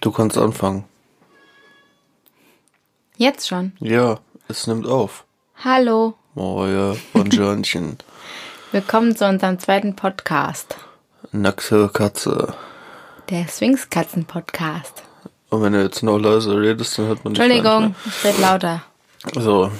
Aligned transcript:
Du 0.00 0.12
kannst 0.12 0.38
anfangen. 0.38 0.84
Jetzt 3.16 3.48
schon. 3.48 3.72
Ja, 3.80 4.20
es 4.46 4.66
nimmt 4.66 4.86
auf. 4.86 5.24
Hallo. 5.64 6.14
Ja, 6.36 6.94
Bonjournchen. 7.12 7.98
Willkommen 8.72 9.16
zu 9.16 9.26
unserem 9.26 9.58
zweiten 9.58 9.96
Podcast. 9.96 10.76
Nackte 11.32 11.88
Katze. 11.88 12.54
Der 13.28 13.48
Swingskatzen-Podcast. 13.48 15.02
Und 15.50 15.62
wenn 15.62 15.72
du 15.72 15.82
jetzt 15.82 16.02
noch 16.04 16.18
leiser 16.18 16.60
redest, 16.60 16.96
dann 16.98 17.06
hört 17.06 17.24
man 17.24 17.34
dich 17.34 17.42
Entschuldigung, 17.42 17.96
ich 18.06 18.24
red 18.24 18.38
lauter. 18.38 18.82
So, 19.34 19.72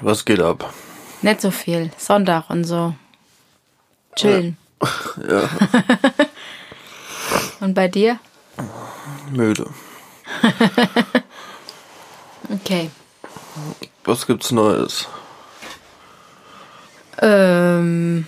was 0.00 0.24
geht 0.24 0.40
ab? 0.40 0.72
Nicht 1.22 1.40
so 1.40 1.50
viel. 1.50 1.90
Sonntag 1.98 2.48
und 2.48 2.62
so. 2.64 2.94
Chillen. 4.14 4.56
Ja, 5.28 5.48
Und 7.60 7.74
bei 7.74 7.88
dir? 7.88 8.20
Müde. 9.30 9.66
Okay. 12.52 12.90
Was 14.04 14.26
gibt's 14.26 14.50
Neues? 14.52 15.08
Ähm. 17.18 18.26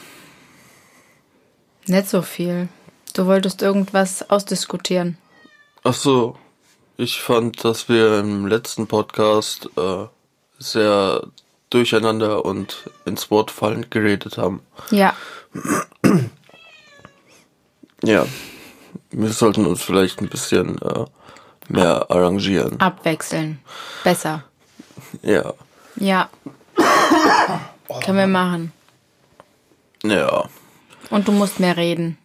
Nicht 1.86 2.08
so 2.08 2.22
viel. 2.22 2.68
Du 3.14 3.26
wolltest 3.26 3.62
irgendwas 3.62 4.28
ausdiskutieren. 4.30 5.18
Ach 5.84 5.94
so, 5.94 6.36
ich 6.96 7.20
fand, 7.20 7.62
dass 7.64 7.88
wir 7.88 8.18
im 8.18 8.46
letzten 8.46 8.86
Podcast 8.86 9.68
äh, 9.76 10.06
sehr 10.58 11.26
durcheinander 11.70 12.44
und 12.44 12.90
ins 13.04 13.30
Wort 13.30 13.50
fallend 13.50 13.90
geredet 13.90 14.38
haben. 14.38 14.60
Ja. 14.90 15.14
Ja, 18.02 18.26
wir 19.10 19.30
sollten 19.30 19.66
uns 19.66 19.82
vielleicht 19.82 20.20
ein 20.20 20.28
bisschen 20.28 20.80
äh, 20.82 21.04
mehr 21.68 22.06
arrangieren. 22.10 22.80
Abwechseln. 22.80 23.60
Besser. 24.04 24.44
Ja, 25.22 25.52
Ja. 25.96 26.28
Können 28.04 28.18
wir 28.18 28.26
machen. 28.26 28.72
ja. 30.04 30.44
Und 31.10 31.28
du 31.28 31.32
musst 31.32 31.60
mehr 31.60 31.76
reden. 31.76 32.18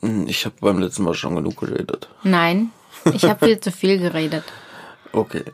Hm, 0.00 0.26
Ich 0.28 0.44
habe 0.44 0.54
beim 0.60 0.78
letzten 0.78 1.02
Mal 1.02 1.14
schon 1.14 1.34
genug 1.34 1.56
geredet. 1.58 2.08
Nein. 2.22 2.70
Ich 3.12 3.24
habe 3.24 3.44
viel 3.46 3.58
zu 3.60 3.72
viel 3.72 3.98
geredet. 3.98 4.44
Okay. 5.12 5.44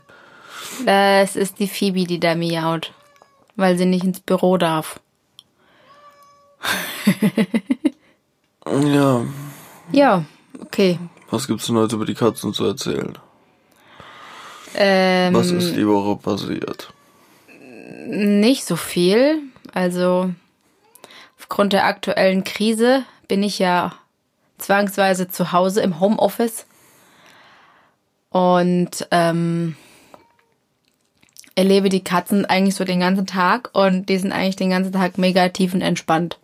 Es 0.86 1.34
ist 1.36 1.58
die 1.58 1.68
Phoebe, 1.68 2.04
die 2.04 2.20
da 2.20 2.34
miaut. 2.34 2.92
Weil 3.56 3.76
sie 3.78 3.86
nicht 3.86 4.04
ins 4.04 4.20
Büro 4.20 4.56
darf. 4.58 5.00
Ja, 8.66 9.24
Ja, 9.90 10.24
okay. 10.72 10.98
was 11.30 11.46
gibt's 11.46 11.66
denn 11.66 11.76
heute 11.76 11.96
über 11.96 12.06
die 12.06 12.14
Katzen 12.14 12.52
zu 12.52 12.64
erzählen? 12.64 13.18
Ähm, 14.74 15.34
Was 15.34 15.50
ist 15.50 15.76
die 15.76 15.86
Woche 15.86 16.16
passiert? 16.16 16.92
nicht 18.06 18.64
so 18.64 18.76
viel. 18.76 19.42
Also 19.72 20.32
aufgrund 21.38 21.72
der 21.72 21.86
aktuellen 21.86 22.44
Krise 22.44 23.04
bin 23.28 23.42
ich 23.42 23.58
ja 23.58 23.94
zwangsweise 24.58 25.28
zu 25.28 25.52
Hause 25.52 25.80
im 25.80 25.98
Homeoffice 25.98 26.66
und 28.30 29.06
ähm, 29.10 29.76
erlebe 31.54 31.88
die 31.88 32.04
Katzen 32.04 32.46
eigentlich 32.46 32.74
so 32.74 32.84
den 32.84 33.00
ganzen 33.00 33.26
Tag 33.26 33.70
und 33.72 34.08
die 34.08 34.18
sind 34.18 34.32
eigentlich 34.32 34.56
den 34.56 34.70
ganzen 34.70 34.92
Tag 34.92 35.18
mega 35.18 35.48
tiefenentspannt. 35.48 36.38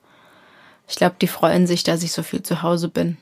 Ich 0.89 0.97
glaube, 0.97 1.17
die 1.21 1.29
freuen 1.29 1.67
sich, 1.67 1.85
dass 1.85 2.03
ich 2.03 2.13
so 2.13 2.23
viel 2.23 2.43
zu 2.43 2.63
Hause 2.63 2.89
bin. 2.89 3.19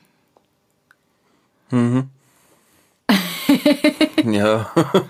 Ja, 4.23 4.71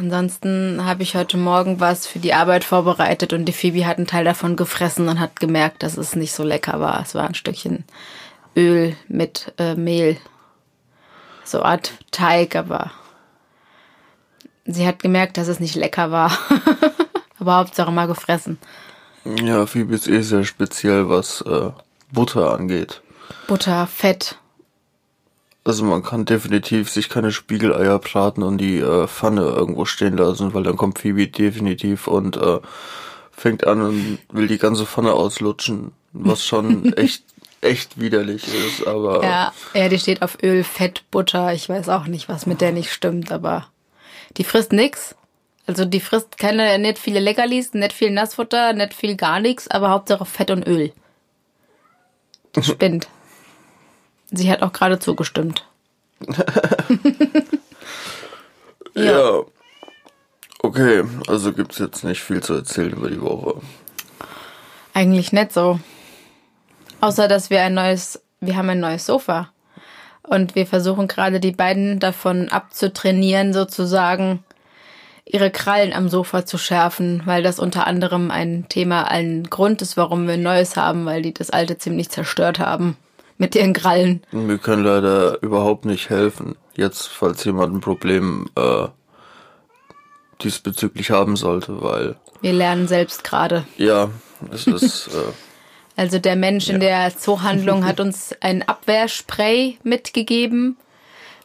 Ansonsten 0.00 0.84
habe 0.84 1.02
ich 1.02 1.14
heute 1.14 1.36
Morgen 1.36 1.78
was 1.78 2.06
für 2.06 2.20
die 2.20 2.32
Arbeit 2.32 2.64
vorbereitet 2.64 3.34
und 3.34 3.44
die 3.44 3.52
Phoebe 3.52 3.86
hat 3.86 3.98
einen 3.98 4.06
Teil 4.06 4.24
davon 4.24 4.56
gefressen 4.56 5.08
und 5.08 5.20
hat 5.20 5.40
gemerkt, 5.40 5.82
dass 5.82 5.98
es 5.98 6.16
nicht 6.16 6.32
so 6.32 6.42
lecker 6.42 6.80
war. 6.80 7.02
Es 7.02 7.14
war 7.14 7.26
ein 7.26 7.34
Stückchen 7.34 7.84
Öl 8.56 8.96
mit 9.08 9.52
äh, 9.58 9.74
Mehl. 9.74 10.16
So 11.44 11.62
Art 11.62 11.92
Teig, 12.12 12.56
aber 12.56 12.92
sie 14.64 14.86
hat 14.86 15.00
gemerkt, 15.00 15.36
dass 15.36 15.48
es 15.48 15.60
nicht 15.60 15.74
lecker 15.74 16.10
war. 16.10 16.32
aber 17.38 17.56
Hauptsache 17.56 17.92
mal 17.92 18.06
gefressen. 18.06 18.58
ja, 19.24 19.66
Phoebe 19.66 19.94
ist 19.94 20.08
eh 20.08 20.22
sehr 20.22 20.44
speziell, 20.44 21.10
was 21.10 21.42
äh, 21.42 21.70
Butter 22.10 22.54
angeht. 22.54 23.02
Butter, 23.48 23.86
Fett. 23.86 24.38
Also 25.70 25.84
man 25.84 26.02
kann 26.02 26.24
definitiv 26.24 26.90
sich 26.90 27.08
keine 27.08 27.30
Spiegeleier 27.30 28.00
braten 28.00 28.42
und 28.42 28.58
die 28.58 28.78
äh, 28.78 29.06
Pfanne 29.06 29.42
irgendwo 29.42 29.84
stehen 29.84 30.16
lassen, 30.16 30.52
weil 30.52 30.64
dann 30.64 30.76
kommt 30.76 30.98
Phoebe 30.98 31.28
definitiv 31.28 32.08
und 32.08 32.36
äh, 32.36 32.58
fängt 33.30 33.68
an 33.68 33.80
und 33.80 34.18
will 34.32 34.48
die 34.48 34.58
ganze 34.58 34.84
Pfanne 34.84 35.12
auslutschen, 35.12 35.92
was 36.12 36.44
schon 36.44 36.92
echt 36.96 37.22
echt 37.60 38.00
widerlich 38.00 38.52
ist, 38.52 38.84
aber 38.84 39.22
Ja, 39.22 39.52
ja, 39.72 39.88
die 39.88 40.00
steht 40.00 40.22
auf 40.22 40.38
Öl, 40.42 40.64
Fett, 40.64 41.04
Butter. 41.12 41.54
Ich 41.54 41.68
weiß 41.68 41.88
auch 41.88 42.08
nicht, 42.08 42.28
was 42.28 42.46
mit 42.46 42.60
der 42.60 42.72
nicht 42.72 42.90
stimmt, 42.90 43.30
aber 43.30 43.68
die 44.38 44.44
frisst 44.44 44.72
nix. 44.72 45.14
Also 45.68 45.84
die 45.84 46.00
frisst 46.00 46.36
keine, 46.36 46.80
nicht 46.80 46.98
viele 46.98 47.20
Leckerlis, 47.20 47.74
nicht 47.74 47.92
viel 47.92 48.10
Nassfutter, 48.10 48.72
nicht 48.72 48.92
viel 48.92 49.14
gar 49.14 49.38
nichts, 49.38 49.68
aber 49.70 49.90
Hauptsache 49.90 50.24
Fett 50.24 50.50
und 50.50 50.66
Öl. 50.66 50.90
Spinnt. 52.60 53.06
Sie 54.32 54.50
hat 54.50 54.62
auch 54.62 54.72
gerade 54.72 54.98
zugestimmt. 54.98 55.66
ja. 58.94 59.40
Okay, 60.62 61.04
also 61.26 61.52
gibt's 61.52 61.78
jetzt 61.78 62.04
nicht 62.04 62.22
viel 62.22 62.42
zu 62.42 62.54
erzählen 62.54 62.92
über 62.92 63.10
die 63.10 63.20
Woche. 63.20 63.60
Eigentlich 64.92 65.32
nicht 65.32 65.52
so. 65.52 65.80
Außer, 67.00 67.28
dass 67.28 67.50
wir 67.50 67.62
ein 67.62 67.74
neues, 67.74 68.22
wir 68.40 68.56
haben 68.56 68.68
ein 68.68 68.80
neues 68.80 69.06
Sofa. 69.06 69.50
Und 70.22 70.54
wir 70.54 70.66
versuchen 70.66 71.08
gerade 71.08 71.40
die 71.40 71.52
beiden 71.52 71.98
davon 71.98 72.50
abzutrainieren, 72.50 73.52
sozusagen 73.52 74.44
ihre 75.24 75.50
Krallen 75.50 75.92
am 75.92 76.08
Sofa 76.08 76.44
zu 76.44 76.58
schärfen, 76.58 77.22
weil 77.24 77.42
das 77.42 77.58
unter 77.58 77.86
anderem 77.86 78.30
ein 78.30 78.66
Thema, 78.68 79.04
ein 79.04 79.44
Grund 79.44 79.80
ist, 79.80 79.96
warum 79.96 80.26
wir 80.26 80.34
ein 80.34 80.42
neues 80.42 80.76
haben, 80.76 81.06
weil 81.06 81.22
die 81.22 81.32
das 81.32 81.50
alte 81.50 81.78
ziemlich 81.78 82.10
zerstört 82.10 82.58
haben 82.58 82.96
mit 83.40 83.54
ihren 83.54 83.72
Krallen. 83.72 84.22
Wir 84.32 84.58
können 84.58 84.84
leider 84.84 85.42
überhaupt 85.42 85.86
nicht 85.86 86.10
helfen. 86.10 86.56
Jetzt, 86.76 87.08
falls 87.08 87.42
jemand 87.42 87.74
ein 87.74 87.80
Problem 87.80 88.50
äh, 88.54 88.88
diesbezüglich 90.42 91.10
haben 91.10 91.36
sollte, 91.36 91.80
weil 91.80 92.16
Wir 92.42 92.52
lernen 92.52 92.86
selbst 92.86 93.24
gerade. 93.24 93.64
ja, 93.78 94.10
es 94.52 94.66
ist 94.66 95.08
äh, 95.14 95.32
Also 95.96 96.18
der 96.18 96.36
Mensch 96.36 96.68
in 96.68 96.80
der 96.80 97.16
Zoohandlung 97.16 97.86
hat 97.86 97.98
uns 97.98 98.34
ein 98.42 98.62
Abwehrspray 98.62 99.78
mitgegeben, 99.84 100.76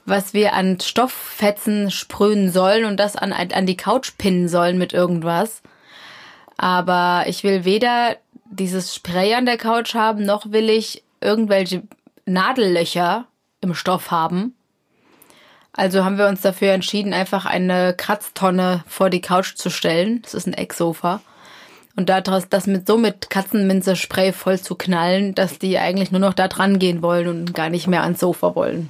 was 0.05 0.34
wir 0.34 0.53
an 0.53 0.81
Stofffetzen 0.81 1.91
sprühen 1.91 2.51
sollen 2.51 2.84
und 2.84 2.97
das 2.97 3.16
an, 3.16 3.31
an 3.31 3.66
die 3.66 3.78
Couch 3.78 4.11
pinnen 4.17 4.50
sollen 4.50 4.78
mit 4.78 4.91
irgendwas. 4.91 5.61
Aber 6.57 7.23
ich 7.28 7.44
will 7.44 7.63
weder 7.63 8.17
dieses 8.51 8.94
Spray 8.94 9.34
an 9.34 9.45
der 9.45 9.57
Couch 9.57 9.95
haben, 9.95 10.25
noch 10.25 10.51
will 10.51 10.69
ich 10.69 11.04
irgendwelche 11.25 11.83
Nadellöcher 12.25 13.25
im 13.61 13.73
Stoff 13.73 14.11
haben. 14.11 14.55
Also 15.73 16.05
haben 16.05 16.17
wir 16.17 16.27
uns 16.27 16.41
dafür 16.41 16.72
entschieden, 16.72 17.13
einfach 17.13 17.45
eine 17.45 17.93
Kratztonne 17.97 18.83
vor 18.87 19.09
die 19.09 19.19
Couch 19.22 19.55
zu 19.55 19.69
stellen. 19.69 20.22
Das 20.22 20.33
ist 20.33 20.47
ein 20.47 20.53
Ecksofa. 20.53 21.22
Und 21.97 22.09
daraus 22.09 22.47
das 22.49 22.67
mit 22.67 22.87
so 22.87 22.97
mit 22.97 23.29
Katzenminze-Spray 23.29 24.31
voll 24.33 24.59
zu 24.59 24.75
knallen, 24.75 25.33
dass 25.35 25.59
die 25.59 25.77
eigentlich 25.77 26.11
nur 26.11 26.22
noch 26.22 26.33
da 26.33 26.47
dran 26.47 26.79
gehen 26.79 27.01
wollen 27.01 27.28
und 27.28 27.53
gar 27.53 27.69
nicht 27.69 27.87
mehr 27.87 28.03
ans 28.03 28.19
Sofa 28.19 28.55
wollen. 28.55 28.89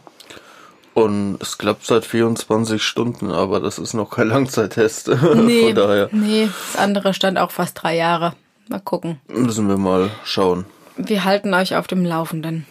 und 0.96 1.38
es 1.42 1.58
klappt 1.58 1.86
seit 1.86 2.06
24 2.06 2.82
Stunden, 2.82 3.30
aber 3.32 3.60
das 3.60 3.78
ist 3.80 3.94
noch 3.94 4.10
kein 4.12 4.28
Langzeittest. 4.30 5.08
Nee, 5.36 5.68
Von 5.68 5.76
daher 5.76 6.10
nee, 6.12 6.50
das 6.74 6.82
andere 6.82 7.14
stand 7.14 7.38
auch 7.38 7.52
fast 7.52 7.82
drei 7.82 7.96
Jahre. 7.96 8.34
Mal 8.70 8.80
gucken. 8.80 9.20
müssen 9.28 9.68
wir 9.68 9.78
mal 9.78 10.10
schauen. 10.24 10.66
Wir 10.98 11.24
halten 11.26 11.54
euch 11.54 11.76
auf 11.76 11.88
dem 11.88 12.06
Laufenden. 12.06 12.66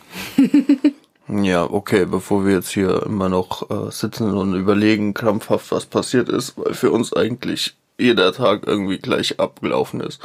Ja, 1.28 1.64
okay, 1.64 2.04
bevor 2.04 2.44
wir 2.44 2.54
jetzt 2.54 2.70
hier 2.70 3.02
immer 3.06 3.28
noch 3.28 3.70
äh, 3.70 3.90
sitzen 3.90 4.34
und 4.36 4.54
überlegen 4.54 5.14
krampfhaft, 5.14 5.72
was 5.72 5.86
passiert 5.86 6.28
ist, 6.28 6.52
weil 6.56 6.74
für 6.74 6.90
uns 6.90 7.12
eigentlich 7.14 7.74
jeder 7.98 8.32
Tag 8.32 8.66
irgendwie 8.66 8.98
gleich 8.98 9.40
abgelaufen 9.40 10.00
ist, 10.00 10.20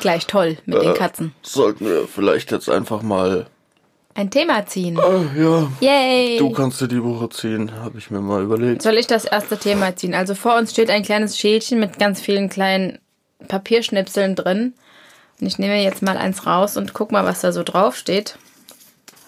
Gleich 0.00 0.26
toll 0.26 0.56
mit 0.64 0.80
den 0.82 0.94
Katzen. 0.94 1.34
sollten 1.42 1.86
wir 1.86 2.08
vielleicht 2.08 2.50
jetzt 2.50 2.70
einfach 2.70 3.02
mal. 3.02 3.46
Ein 4.14 4.30
Thema 4.30 4.64
ziehen. 4.66 4.98
Ah, 4.98 5.24
ja, 5.36 5.68
Yay! 5.80 6.38
du 6.38 6.50
kannst 6.50 6.80
dir 6.80 6.88
die 6.88 7.02
Woche 7.04 7.28
ziehen, 7.28 7.70
habe 7.82 7.98
ich 7.98 8.10
mir 8.10 8.20
mal 8.20 8.42
überlegt. 8.42 8.80
Soll 8.80 8.94
ich 8.94 9.06
das 9.06 9.24
erste 9.26 9.58
Thema 9.58 9.94
ziehen? 9.94 10.14
Also 10.14 10.34
vor 10.34 10.56
uns 10.56 10.70
steht 10.72 10.88
ein 10.88 11.02
kleines 11.02 11.38
Schälchen 11.38 11.80
mit 11.80 11.98
ganz 11.98 12.20
vielen 12.20 12.48
kleinen 12.48 12.98
Papierschnipseln 13.46 14.34
drin. 14.36 14.72
Und 15.40 15.46
ich 15.46 15.58
nehme 15.58 15.82
jetzt 15.82 16.02
mal 16.02 16.16
eins 16.16 16.46
raus 16.46 16.76
und 16.76 16.94
guck 16.94 17.12
mal, 17.12 17.24
was 17.24 17.40
da 17.40 17.52
so 17.52 17.62
drauf 17.62 17.96
steht. 17.96 18.38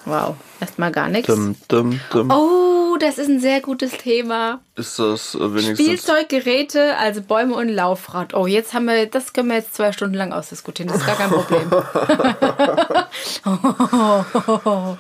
Wow, 0.05 0.37
erstmal 0.61 0.93
gar 0.93 1.09
nichts. 1.09 1.27
Dum, 1.27 1.57
dum, 1.69 2.01
dum. 2.11 2.31
Oh, 2.31 2.77
Oh, 2.97 2.99
das 2.99 3.19
ist 3.19 3.29
ein 3.29 3.41
sehr 3.41 3.61
gutes 3.61 3.93
Thema. 3.93 4.61
Ist 4.75 4.99
das 4.99 5.35
äh, 5.35 5.41
wenigstens... 5.41 5.81
Spielzeuggeräte, 5.81 6.97
also 6.97 7.21
Bäume 7.21 7.55
und 7.55 7.69
Laufrad. 7.69 8.33
Oh, 8.33 8.47
jetzt 8.47 8.73
haben 8.73 8.87
wir, 8.87 9.05
das 9.05 9.35
können 9.35 9.49
wir 9.49 9.57
jetzt 9.57 9.75
zwei 9.75 9.93
Stunden 9.93 10.15
lang 10.15 10.33
ausdiskutieren. 10.33 10.91
Das 10.91 11.03
ist 11.03 11.07
gar 11.07 11.17
kein 11.17 11.31
Problem. 11.31 11.71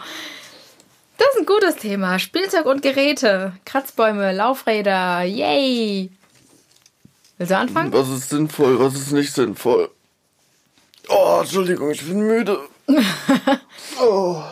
Das 1.19 1.29
ist 1.35 1.41
ein 1.41 1.47
gutes 1.47 1.77
Thema. 1.77 2.19
Spielzeug 2.19 2.67
und 2.67 2.83
Geräte. 2.83 3.55
Kratzbäume, 3.65 4.35
Laufräder. 4.35 5.23
Yay. 5.23 6.11
Willst 7.39 7.51
du 7.51 7.57
anfangen? 7.57 7.91
Was 7.95 8.11
ist 8.11 8.29
sinnvoll, 8.29 8.79
was 8.79 8.95
ist 8.95 9.13
nicht 9.13 9.33
sinnvoll? 9.33 9.89
Oh, 11.09 11.39
Entschuldigung, 11.41 11.91
ich 11.91 12.07
bin 12.07 12.21
müde. 12.21 12.59
oh. 14.01 14.43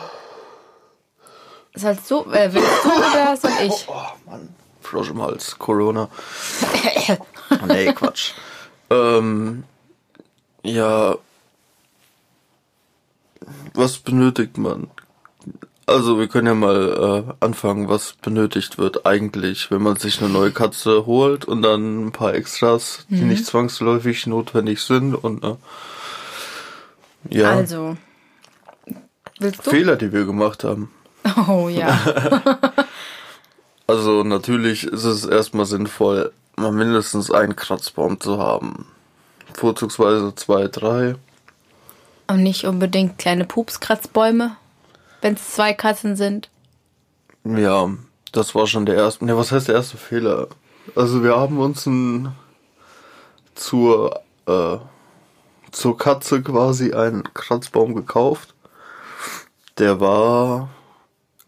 Sollst 1.75 2.09
du, 2.09 2.21
äh, 2.31 2.53
willst 2.53 2.85
du 2.85 2.89
oder 2.89 3.35
soll 3.35 3.51
ich? 3.63 3.85
Oh, 3.87 4.29
Mann. 4.29 4.49
Frosch 4.81 5.09
im 5.09 5.21
Hals, 5.21 5.57
Corona. 5.59 6.09
nee, 7.67 7.91
Quatsch. 7.93 8.33
Ähm, 8.89 9.63
ja. 10.63 11.17
Was 13.73 13.97
benötigt 13.97 14.57
man? 14.57 14.89
Also 15.87 16.17
wir 16.17 16.27
können 16.27 16.47
ja 16.47 16.55
mal 16.55 17.25
äh, 17.29 17.45
anfangen, 17.45 17.89
was 17.89 18.13
benötigt 18.13 18.77
wird 18.77 19.05
eigentlich, 19.05 19.69
wenn 19.69 19.83
man 19.83 19.97
sich 19.97 20.19
eine 20.19 20.29
neue 20.29 20.51
Katze 20.51 21.05
holt 21.05 21.45
und 21.45 21.61
dann 21.61 22.07
ein 22.07 22.11
paar 22.11 22.33
Extras, 22.33 23.05
die 23.09 23.21
nicht 23.21 23.45
zwangsläufig 23.45 24.25
notwendig 24.25 24.81
sind 24.81 25.13
und 25.13 25.43
äh, 25.43 25.55
ja, 27.29 27.51
Also. 27.51 27.97
Willst 29.39 29.65
du? 29.65 29.69
Fehler, 29.71 29.95
die 29.95 30.13
wir 30.13 30.25
gemacht 30.25 30.63
haben. 30.63 30.91
Oh 31.47 31.69
ja. 31.69 31.99
Also 33.87 34.23
natürlich 34.23 34.85
ist 34.85 35.03
es 35.03 35.25
erstmal 35.25 35.65
sinnvoll, 35.65 36.31
mal 36.55 36.71
mindestens 36.71 37.29
einen 37.29 37.55
Kratzbaum 37.55 38.19
zu 38.19 38.39
haben. 38.39 38.87
Vorzugsweise 39.53 40.33
zwei, 40.35 40.67
drei. 40.67 41.15
Und 42.27 42.41
nicht 42.41 42.65
unbedingt 42.65 43.19
kleine 43.19 43.45
Pupskratzbäume, 43.45 44.57
wenn 45.21 45.35
es 45.35 45.51
zwei 45.51 45.73
Katzen 45.73 46.15
sind. 46.15 46.49
Ja, 47.43 47.89
das 48.31 48.55
war 48.55 48.65
schon 48.65 48.87
der 48.87 48.95
erste. 48.95 49.23
Ne, 49.25 49.37
was 49.37 49.51
heißt 49.51 49.67
der 49.67 49.75
erste 49.75 49.97
Fehler? 49.97 50.47
Also 50.95 51.23
wir 51.23 51.35
haben 51.35 51.59
uns 51.59 51.85
ein 51.85 52.31
zur 53.53 54.21
äh, 54.47 54.77
zur 55.75 55.97
Katze 55.97 56.41
quasi 56.41 56.93
einen 56.93 57.33
Kratzbaum 57.33 57.95
gekauft. 57.95 58.53
Der 59.77 59.99
war 59.99 60.69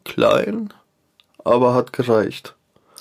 klein, 0.03 0.73
aber 1.43 1.73
hat 1.73 1.93
gereicht. 1.93 2.53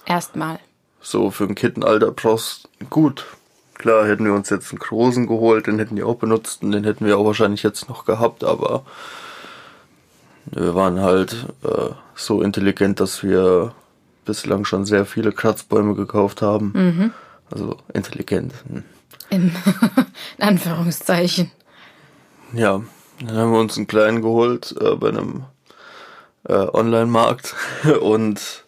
Erstmal. 0.07 0.61
So 1.01 1.33
für 1.33 1.45
ein 1.45 1.57
Kittenalter 1.57 2.13
brauchst 2.13 2.69
gut. 2.91 3.27
Klar, 3.75 4.07
hätten 4.07 4.25
wir 4.25 4.35
uns 4.35 4.51
jetzt 4.51 4.71
einen 4.71 4.79
großen 4.79 5.27
geholt, 5.27 5.67
den 5.67 5.79
hätten 5.79 5.97
wir 5.97 6.07
auch 6.07 6.17
benutzt 6.17 6.63
und 6.63 6.71
den 6.71 6.85
hätten 6.85 7.05
wir 7.05 7.19
auch 7.19 7.27
wahrscheinlich 7.27 7.63
jetzt 7.63 7.89
noch 7.89 8.05
gehabt, 8.05 8.45
aber 8.45 8.85
wir 10.47 10.75
waren 10.77 11.01
halt 11.01 11.47
äh, 11.65 11.91
so 12.15 12.41
intelligent, 12.41 13.01
dass 13.01 13.25
wir 13.25 13.75
bislang 14.25 14.65
schon 14.65 14.85
sehr 14.85 15.05
viele 15.05 15.33
Kratzbäume 15.33 15.95
gekauft 15.95 16.41
haben. 16.41 17.13
Also 17.51 17.77
intelligent. 17.93 18.55
In, 19.31 19.55
in 20.39 20.45
Anführungszeichen. 20.45 21.51
Ja, 22.53 22.83
dann 23.21 23.37
haben 23.37 23.53
wir 23.53 23.61
uns 23.61 23.77
einen 23.77 23.87
kleinen 23.87 24.23
geholt 24.23 24.75
äh, 24.81 24.95
bei 24.95 25.09
einem 25.09 25.45
äh, 26.49 26.55
Online-Markt 26.55 27.55
und 28.01 28.65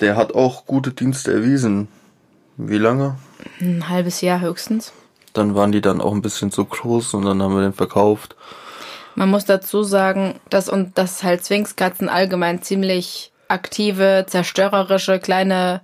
der 0.00 0.16
hat 0.16 0.34
auch 0.34 0.66
gute 0.66 0.92
Dienste 0.92 1.32
erwiesen. 1.32 1.88
Wie 2.56 2.78
lange? 2.78 3.16
Ein 3.60 3.88
halbes 3.88 4.20
Jahr 4.20 4.40
höchstens. 4.40 4.92
Dann 5.32 5.54
waren 5.54 5.72
die 5.72 5.80
dann 5.80 6.00
auch 6.00 6.12
ein 6.12 6.22
bisschen 6.22 6.50
zu 6.50 6.64
groß 6.64 7.14
und 7.14 7.24
dann 7.24 7.42
haben 7.42 7.54
wir 7.54 7.62
den 7.62 7.72
verkauft. 7.72 8.36
Man 9.14 9.30
muss 9.30 9.44
dazu 9.44 9.82
sagen, 9.82 10.40
dass 10.50 10.68
und 10.68 10.96
dass 10.98 11.22
halt 11.22 11.44
Sphinxkatzen 11.44 12.08
allgemein 12.08 12.62
ziemlich 12.62 13.32
aktive, 13.48 14.24
zerstörerische 14.26 15.20
kleine 15.20 15.82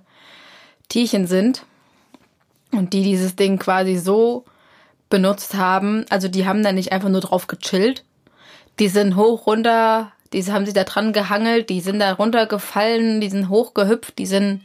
Tierchen 0.89 1.27
sind. 1.27 1.65
Und 2.71 2.93
die 2.93 3.03
dieses 3.03 3.35
Ding 3.35 3.57
quasi 3.57 3.97
so 3.97 4.45
benutzt 5.09 5.55
haben, 5.55 6.05
also 6.09 6.27
die 6.27 6.45
haben 6.45 6.63
da 6.63 6.71
nicht 6.71 6.91
einfach 6.91 7.09
nur 7.09 7.21
drauf 7.21 7.47
gechillt. 7.47 8.03
Die 8.79 8.87
sind 8.87 9.15
hoch 9.15 9.47
runter, 9.47 10.11
die 10.31 10.43
haben 10.51 10.65
sich 10.65 10.73
da 10.73 10.83
dran 10.83 11.11
gehangelt, 11.13 11.69
die 11.69 11.81
sind 11.81 11.99
da 11.99 12.13
runtergefallen, 12.13 13.19
die 13.19 13.29
sind 13.29 13.49
hochgehüpft, 13.49 14.17
die 14.19 14.27
sind 14.27 14.61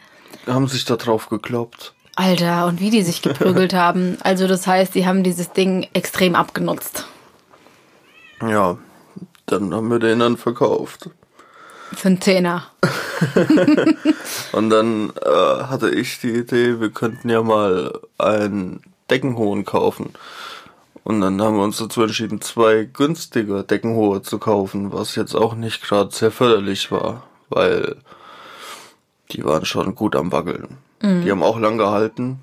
Haben 0.47 0.69
sich 0.69 0.85
da 0.85 0.97
drauf 0.97 1.29
gekloppt. 1.29 1.95
Alter, 2.17 2.67
und 2.67 2.81
wie 2.81 2.91
die 2.91 3.03
sich 3.03 3.23
geprügelt 3.23 3.75
haben. 3.75 4.19
Also 4.21 4.47
das 4.47 4.67
heißt, 4.67 4.95
die 4.95 5.07
haben 5.07 5.23
dieses 5.23 5.53
Ding 5.53 5.89
extrem 5.95 6.35
abgenutzt. 6.35 7.07
Ja, 8.41 8.79
dann 9.47 9.75
haben 9.75 9.91
wir 9.91 9.99
den 9.99 10.19
dann 10.19 10.37
verkauft. 10.37 11.11
Für 11.97 12.09
einen 12.09 12.21
Zehner. 12.21 12.65
Und 14.53 14.71
dann 14.71 15.11
äh, 15.25 15.63
hatte 15.65 15.91
ich 15.91 16.21
die 16.21 16.31
Idee, 16.33 16.81
wir 16.81 16.91
könnten 16.91 17.29
ja 17.29 17.43
mal 17.43 17.99
einen 18.19 18.83
Deckenhohen 19.11 19.65
kaufen. 19.65 20.11
Und 21.05 21.21
dann 21.21 21.41
haben 21.41 21.57
wir 21.57 21.63
uns 21.63 21.79
dazu 21.79 22.03
entschieden, 22.03 22.41
zwei 22.41 22.85
günstige 22.85 23.63
Deckenhohe 23.63 24.23
zu 24.23 24.39
kaufen, 24.39 24.93
was 24.93 25.17
jetzt 25.17 25.35
auch 25.35 25.55
nicht 25.55 25.83
gerade 25.83 26.15
sehr 26.15 26.31
förderlich 26.31 26.91
war, 26.91 27.25
weil 27.51 27.97
die 29.31 29.45
waren 29.45 29.65
schon 29.65 29.95
gut 29.95 30.17
am 30.17 30.33
Wackeln. 30.33 30.79
Die 31.03 31.31
haben 31.31 31.43
auch 31.43 31.59
lang 31.59 31.77
gehalten, 31.77 32.39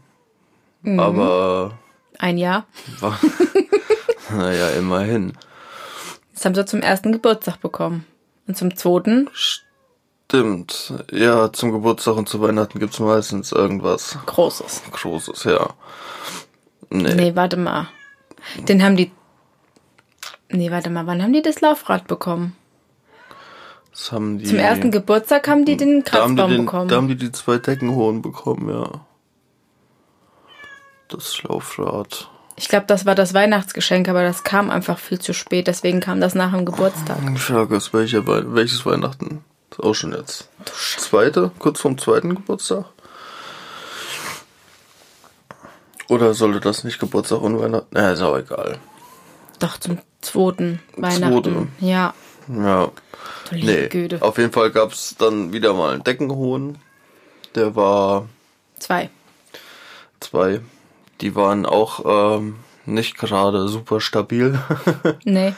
aber 0.85 1.73
Ein 2.19 2.37
Jahr. 2.37 2.65
war, 2.99 3.19
naja, 4.29 4.69
immerhin. 4.69 5.33
Das 6.35 6.45
haben 6.45 6.53
sie 6.53 6.65
zum 6.65 6.81
ersten 6.81 7.11
Geburtstag 7.11 7.59
bekommen. 7.59 8.05
Und 8.51 8.57
zum 8.57 8.75
zweiten 8.75 9.29
Stimmt. 9.31 10.93
Ja, 11.09 11.53
zum 11.53 11.71
Geburtstag 11.71 12.17
und 12.17 12.27
zu 12.27 12.41
Weihnachten 12.41 12.79
gibt's 12.79 12.99
meistens 12.99 13.53
irgendwas 13.53 14.17
großes. 14.25 14.81
Großes, 14.91 15.45
ja. 15.45 15.69
Nee. 16.89 17.13
Nee, 17.15 17.35
warte 17.37 17.55
mal. 17.55 17.87
Den 18.67 18.83
haben 18.83 18.97
die. 18.97 19.09
Nee, 20.49 20.69
warte 20.69 20.89
mal, 20.89 21.07
wann 21.07 21.23
haben 21.23 21.31
die 21.31 21.41
das 21.41 21.61
Laufrad 21.61 22.07
bekommen? 22.07 22.57
Das 23.91 24.11
haben 24.11 24.37
die, 24.37 24.45
Zum 24.45 24.57
ersten 24.57 24.91
Geburtstag 24.91 25.47
haben 25.47 25.63
die 25.63 25.77
den 25.77 26.03
da 26.03 26.11
haben, 26.19 26.35
die 26.35 26.35
Kratzbaum 26.41 26.51
den, 26.51 26.65
bekommen. 26.65 26.89
da 26.89 26.95
haben 26.97 27.07
die 27.07 27.15
die 27.15 27.31
zwei 27.31 27.57
Deckenhohen 27.57 28.21
bekommen, 28.21 28.69
ja. 28.69 29.05
Das 31.07 31.41
Laufrad. 31.43 32.29
Ich 32.61 32.67
glaube, 32.69 32.85
das 32.85 33.07
war 33.07 33.15
das 33.15 33.33
Weihnachtsgeschenk, 33.33 34.07
aber 34.07 34.21
das 34.21 34.43
kam 34.43 34.69
einfach 34.69 34.99
viel 34.99 35.17
zu 35.17 35.33
spät, 35.33 35.65
deswegen 35.65 35.99
kam 35.99 36.21
das 36.21 36.35
nach 36.35 36.51
dem 36.51 36.63
Geburtstag. 36.63 37.17
Ist, 37.71 37.91
welche, 37.91 38.27
welches 38.27 38.85
Weihnachten? 38.85 39.43
Ist 39.71 39.79
auch 39.79 39.95
schon 39.95 40.13
jetzt. 40.13 40.47
Zweite? 40.97 41.49
Kurz 41.57 41.79
vorm 41.81 41.97
zweiten 41.97 42.35
Geburtstag? 42.35 42.85
Oder 46.07 46.35
sollte 46.35 46.59
das 46.59 46.83
nicht 46.83 46.99
Geburtstag 46.99 47.41
und 47.41 47.59
Weihnachten? 47.59 47.87
Na, 47.89 48.11
ist 48.11 48.21
auch 48.21 48.37
egal. 48.37 48.77
Doch, 49.57 49.77
zum 49.79 49.97
zweiten 50.21 50.83
Weihnachten. 50.97 51.43
Zweite. 51.43 51.67
Ja, 51.79 52.13
Ja. 52.47 52.91
du 53.49 53.55
Nee. 53.55 53.87
Güte. 53.87 54.21
Auf 54.21 54.37
jeden 54.37 54.51
Fall 54.53 54.69
gab's 54.69 55.15
dann 55.17 55.51
wieder 55.51 55.73
mal 55.73 55.95
einen 55.95 56.03
Deckenhohen. 56.03 56.77
Der 57.55 57.75
war 57.75 58.29
Zwei. 58.77 59.09
zwei. 60.19 60.61
Die 61.21 61.35
waren 61.35 61.65
auch 61.65 62.39
ähm, 62.39 62.55
nicht 62.85 63.17
gerade 63.17 63.67
super 63.67 64.01
stabil. 64.01 64.59
Nee, 65.23 65.53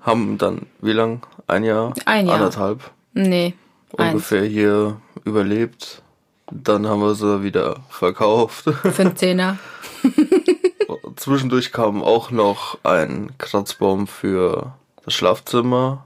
Haben 0.00 0.38
dann 0.38 0.66
wie 0.80 0.92
lang? 0.92 1.26
Ein 1.46 1.64
Jahr? 1.64 1.94
Ein 2.04 2.26
Jahr. 2.26 2.36
Anderthalb 2.36 2.90
nee. 3.14 3.54
Eins. 3.96 4.12
ungefähr 4.12 4.44
hier 4.44 5.00
überlebt. 5.24 6.02
Dann 6.50 6.86
haben 6.86 7.00
wir 7.00 7.14
sie 7.14 7.42
wieder 7.42 7.76
verkauft. 7.88 8.64
Für 8.64 9.02
einen 9.02 9.16
Zehner. 9.16 9.58
Zwischendurch 11.16 11.72
kam 11.72 12.02
auch 12.02 12.30
noch 12.30 12.78
ein 12.84 13.32
Kratzbaum 13.38 14.06
für 14.06 14.74
das 15.04 15.14
Schlafzimmer, 15.14 16.04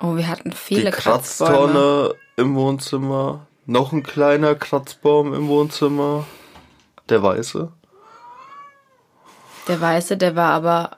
Oh, 0.00 0.16
wir 0.16 0.28
hatten 0.28 0.50
die 0.50 0.56
viele 0.56 0.90
Kratzbäume. 0.90 1.50
Kratztonne 1.50 2.14
im 2.36 2.54
Wohnzimmer, 2.54 3.46
noch 3.64 3.92
ein 3.92 4.02
kleiner 4.02 4.54
Kratzbaum 4.54 5.32
im 5.32 5.48
Wohnzimmer, 5.48 6.26
der 7.08 7.22
weiße. 7.22 7.72
Der 9.68 9.80
weiße, 9.80 10.16
der 10.16 10.36
war 10.36 10.52
aber, 10.52 10.96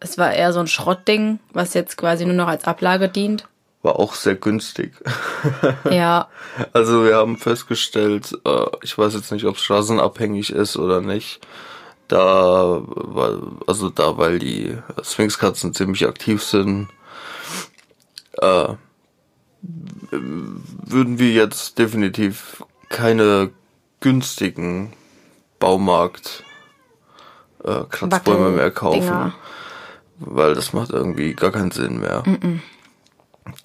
es 0.00 0.18
war 0.18 0.32
eher 0.32 0.52
so 0.52 0.60
ein 0.60 0.66
Schrottding, 0.66 1.38
was 1.52 1.74
jetzt 1.74 1.96
quasi 1.96 2.24
nur 2.24 2.34
noch 2.34 2.48
als 2.48 2.64
Ablage 2.64 3.08
dient. 3.08 3.46
War 3.82 3.98
auch 3.98 4.14
sehr 4.14 4.36
günstig. 4.36 4.92
Ja, 5.90 6.28
Also 6.72 7.04
wir 7.04 7.16
haben 7.16 7.36
festgestellt, 7.36 8.32
äh, 8.44 8.66
ich 8.82 8.96
weiß 8.96 9.14
jetzt 9.14 9.32
nicht, 9.32 9.44
ob 9.44 9.56
es 9.56 9.62
straßenabhängig 9.62 10.52
ist 10.52 10.76
oder 10.76 11.00
nicht. 11.00 11.40
Da, 12.08 12.82
also 13.66 13.88
da, 13.88 14.18
weil 14.18 14.38
die 14.38 14.76
Sphinxkatzen 15.02 15.74
ziemlich 15.74 16.06
aktiv 16.06 16.42
sind, 16.42 16.88
äh, 18.38 18.68
würden 20.10 21.18
wir 21.18 21.32
jetzt 21.32 21.78
definitiv 21.78 22.64
keine 22.88 23.50
günstigen 24.00 24.92
Baumarkt 25.58 26.44
äh, 27.64 27.84
Kratzbäume 27.90 28.50
mehr 28.50 28.70
kaufen. 28.70 29.32
Weil 30.18 30.54
das 30.54 30.72
macht 30.72 30.90
irgendwie 30.90 31.34
gar 31.34 31.50
keinen 31.50 31.70
Sinn 31.72 32.00
mehr. 32.00 32.22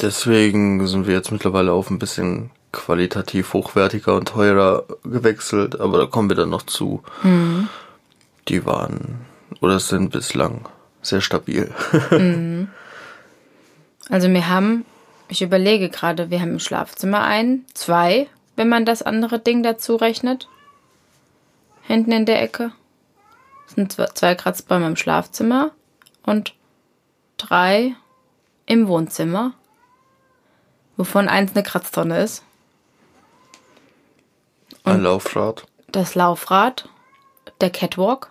Deswegen 0.02 0.88
sind 0.88 1.06
wir 1.06 1.14
jetzt 1.14 1.32
mittlerweile 1.32 1.72
auf 1.72 1.90
ein 1.92 2.00
bisschen 2.00 2.50
qualitativ 2.72 3.54
hochwertiger 3.54 4.16
und 4.16 4.30
teurer 4.30 4.86
gewechselt, 5.04 5.80
aber 5.80 6.00
da 6.00 6.06
kommen 6.06 6.30
wir 6.30 6.36
dann 6.36 6.50
noch 6.50 6.64
zu. 6.64 7.04
Die 8.48 8.66
waren 8.66 9.20
oder 9.62 9.80
sind 9.80 10.12
bislang 10.12 10.68
sehr 11.02 11.22
stabil. 11.22 11.72
Also 14.10 14.30
wir 14.30 14.50
haben, 14.50 14.86
ich 15.28 15.42
überlege 15.42 15.90
gerade, 15.90 16.30
wir 16.32 16.42
haben 16.42 16.54
im 16.54 16.60
Schlafzimmer 16.60 17.24
ein, 17.24 17.66
zwei, 17.74 18.28
wenn 18.56 18.70
man 18.70 18.86
das 18.86 19.04
andere 19.04 19.38
Ding 19.38 19.64
dazu 19.64 19.96
rechnet. 19.96 20.48
Hinten 21.84 22.12
in 22.12 22.26
der 22.26 22.42
Ecke. 22.42 22.72
Das 23.68 23.76
sind 23.76 23.92
zwei- 24.18 24.34
Kratzbäume 24.36 24.88
im 24.88 24.96
Schlafzimmer 24.96 25.72
und 26.24 26.56
drei 27.38 27.96
im 28.66 28.88
Wohnzimmer. 28.88 29.54
Wovon 30.96 31.28
eins 31.30 31.52
eine 31.54 31.62
Kratztonne 31.64 32.22
ist. 32.24 32.44
Ein 34.84 35.04
Laufrad, 35.04 35.68
Das 35.92 36.16
Laufrad, 36.16 36.88
der 37.62 37.70
Catwalk, 37.70 38.30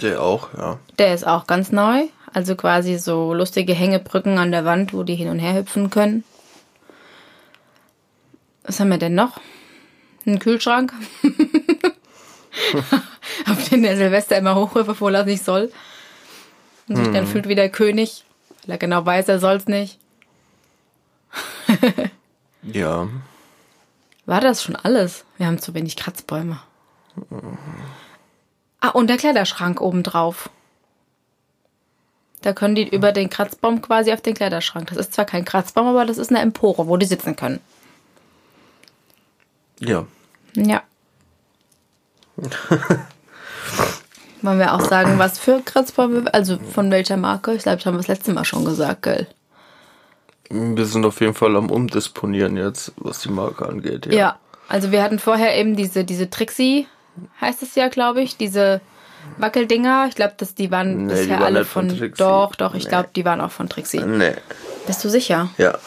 der 0.00 0.20
auch, 0.20 0.52
ja. 0.54 0.78
der 0.98 1.14
ist 1.14 1.26
auch 1.26 1.46
ganz 1.46 1.70
neu. 1.70 2.02
Also 2.32 2.56
quasi 2.56 2.98
so 2.98 3.32
lustige 3.32 3.72
Hängebrücken 3.72 4.38
an 4.38 4.50
der 4.50 4.64
Wand, 4.64 4.92
wo 4.92 5.04
die 5.04 5.14
hin 5.14 5.28
und 5.28 5.38
her 5.38 5.54
hüpfen 5.54 5.88
können. 5.90 6.24
Was 8.64 8.80
haben 8.80 8.88
wir 8.90 8.98
denn 8.98 9.14
noch? 9.14 9.40
Einen 10.26 10.40
Kühlschrank. 10.40 10.92
Den 13.74 13.82
der 13.82 13.96
Silvester 13.96 14.38
immer 14.38 14.54
hochhüpft, 14.54 14.88
obwohl 14.88 15.14
er 15.14 15.22
es 15.22 15.26
nicht 15.26 15.44
soll. 15.44 15.72
Und 16.88 16.96
sich 16.96 17.08
dann 17.08 17.26
fühlt 17.26 17.48
wie 17.48 17.54
der 17.54 17.70
König, 17.70 18.24
weil 18.62 18.72
er 18.76 18.78
genau 18.78 19.04
weiß, 19.04 19.28
er 19.28 19.38
soll 19.38 19.56
es 19.56 19.66
nicht. 19.66 19.98
Ja. 22.72 23.08
War 24.24 24.40
das 24.40 24.62
schon 24.62 24.74
alles? 24.74 25.26
Wir 25.36 25.46
haben 25.46 25.60
zu 25.60 25.74
wenig 25.74 25.96
Kratzbäume. 25.96 26.60
Ah, 28.80 28.88
und 28.88 29.08
der 29.08 29.18
Kleiderschrank 29.18 29.82
obendrauf. 29.82 30.48
Da 32.40 32.54
können 32.54 32.74
die 32.74 32.88
über 32.88 33.12
den 33.12 33.28
Kratzbaum 33.28 33.82
quasi 33.82 34.12
auf 34.12 34.22
den 34.22 34.34
Kleiderschrank. 34.34 34.88
Das 34.88 34.96
ist 34.96 35.12
zwar 35.12 35.26
kein 35.26 35.44
Kratzbaum, 35.44 35.88
aber 35.88 36.06
das 36.06 36.16
ist 36.16 36.30
eine 36.30 36.40
Empore, 36.40 36.86
wo 36.86 36.96
die 36.96 37.06
sitzen 37.06 37.36
können. 37.36 37.60
Ja. 39.78 40.06
Ja. 40.54 40.82
Wollen 44.42 44.58
wir 44.58 44.74
auch 44.74 44.82
sagen, 44.82 45.18
was 45.18 45.38
für 45.38 45.60
Kratzbäume, 45.64 46.32
also 46.34 46.58
von 46.58 46.90
welcher 46.90 47.16
Marke? 47.16 47.54
Ich 47.54 47.62
glaube, 47.62 47.78
das 47.78 47.86
haben 47.86 47.94
wir 47.94 47.98
das 47.98 48.08
letzte 48.08 48.32
Mal 48.32 48.44
schon 48.44 48.64
gesagt, 48.64 49.02
gell? 49.02 49.26
Wir 50.50 50.84
sind 50.84 51.06
auf 51.06 51.20
jeden 51.20 51.34
Fall 51.34 51.56
am 51.56 51.70
Umdisponieren 51.70 52.56
jetzt, 52.58 52.92
was 52.96 53.20
die 53.20 53.30
Marke 53.30 53.66
angeht. 53.66 54.06
Ja. 54.06 54.12
Ja, 54.12 54.38
also 54.68 54.92
wir 54.92 55.02
hatten 55.02 55.18
vorher 55.18 55.56
eben 55.56 55.76
diese, 55.76 56.04
diese 56.04 56.28
Trixie, 56.28 56.86
heißt 57.40 57.62
es 57.62 57.74
ja, 57.74 57.88
glaube 57.88 58.20
ich, 58.20 58.36
diese 58.36 58.82
Wackeldinger. 59.38 60.06
Ich 60.10 60.14
glaube, 60.14 60.34
dass 60.36 60.54
die 60.54 60.70
waren 60.70 61.06
Nee, 61.06 61.14
die 61.14 61.20
bisher 61.20 61.36
waren 61.36 61.42
alle 61.44 61.64
von 61.64 61.88
von. 61.88 61.98
Trixie. 61.98 62.22
doch, 62.22 62.54
doch, 62.56 62.74
ich 62.74 62.84
Nee. 62.84 62.90
glaube, 62.90 63.08
die 63.16 63.24
waren 63.24 63.40
auch 63.40 63.50
von 63.50 63.70
Trixie. 63.70 64.00
Nee. 64.04 64.34
Bist 64.86 65.02
du 65.02 65.08
sicher? 65.08 65.48
Ja. 65.56 65.78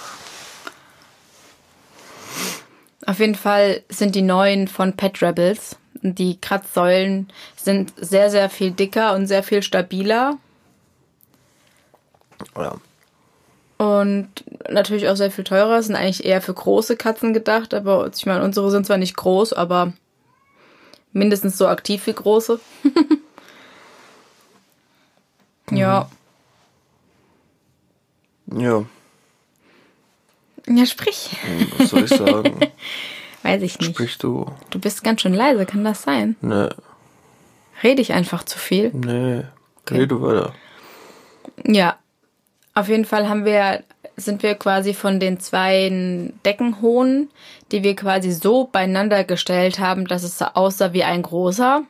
Auf 3.06 3.20
jeden 3.20 3.36
Fall 3.36 3.84
sind 3.90 4.16
die 4.16 4.22
neuen 4.24 4.68
von 4.68 4.94
Pet 4.94 5.22
Rebels. 5.22 5.78
Die 6.02 6.40
Kratzsäulen 6.40 7.32
sind 7.56 7.94
sehr, 7.98 8.30
sehr 8.30 8.50
viel 8.50 8.72
dicker 8.72 9.16
und 9.16 9.28
sehr 9.28 9.44
viel 9.44 9.64
stabiler. 9.64 10.38
Ja. 12.56 12.76
Und 13.78 14.30
natürlich 14.70 15.08
auch 15.08 15.16
sehr 15.16 15.32
viel 15.32 15.44
teurer. 15.44 15.82
Sind 15.82 15.96
eigentlich 15.96 16.26
eher 16.26 16.42
für 16.42 16.54
große 16.54 16.98
Katzen 16.98 17.34
gedacht. 17.34 17.74
Aber 17.74 18.10
ich 18.14 18.26
meine, 18.26 18.44
unsere 18.44 18.72
sind 18.72 18.86
zwar 18.86 18.98
nicht 18.98 19.16
groß, 19.16 19.54
aber 19.54 19.94
mindestens 21.14 21.58
so 21.58 21.68
aktiv 21.68 22.06
wie 22.08 22.14
große. 22.14 22.60
ja. 25.72 26.10
Ja. 28.48 28.86
Ja, 30.70 30.86
sprich. 30.86 31.30
Was 31.78 31.90
soll 31.90 32.04
ich 32.04 32.10
sagen? 32.10 32.60
Weiß 33.48 33.62
ich 33.62 33.80
nicht. 33.80 33.92
Sprich 33.92 34.18
du. 34.18 34.46
Du 34.70 34.80
bist 34.80 35.04
ganz 35.04 35.22
schön 35.22 35.34
leise, 35.34 35.66
kann 35.66 35.84
das 35.84 36.02
sein? 36.02 36.36
Nee. 36.42 36.70
Rede 37.82 38.02
ich 38.02 38.14
einfach 38.14 38.44
zu 38.44 38.58
viel? 38.58 38.92
Nee. 38.94 39.44
Rede 39.90 40.22
weiter. 40.22 40.54
Ja. 41.66 41.98
Auf 42.74 42.90
jeden 42.90 43.06
Fall 43.06 43.28
haben 43.28 43.46
wir, 43.46 43.84
sind 44.18 44.44
wir 44.44 44.54
quasi 44.56 44.94
von 44.94 45.20
den 45.20 45.40
zwei 45.40 46.32
Deckenhohen, 46.46 47.30
die 47.72 47.84
wir 47.84 47.96
quasi 47.96 48.32
so 48.32 48.66
beieinander 48.66 49.24
gestellt 49.24 49.80
haben, 49.80 50.06
dass 50.08 50.24
es 50.24 50.42
aussah 50.42 50.94
wie 50.94 51.04
ein 51.04 51.24
großer, 51.24 51.84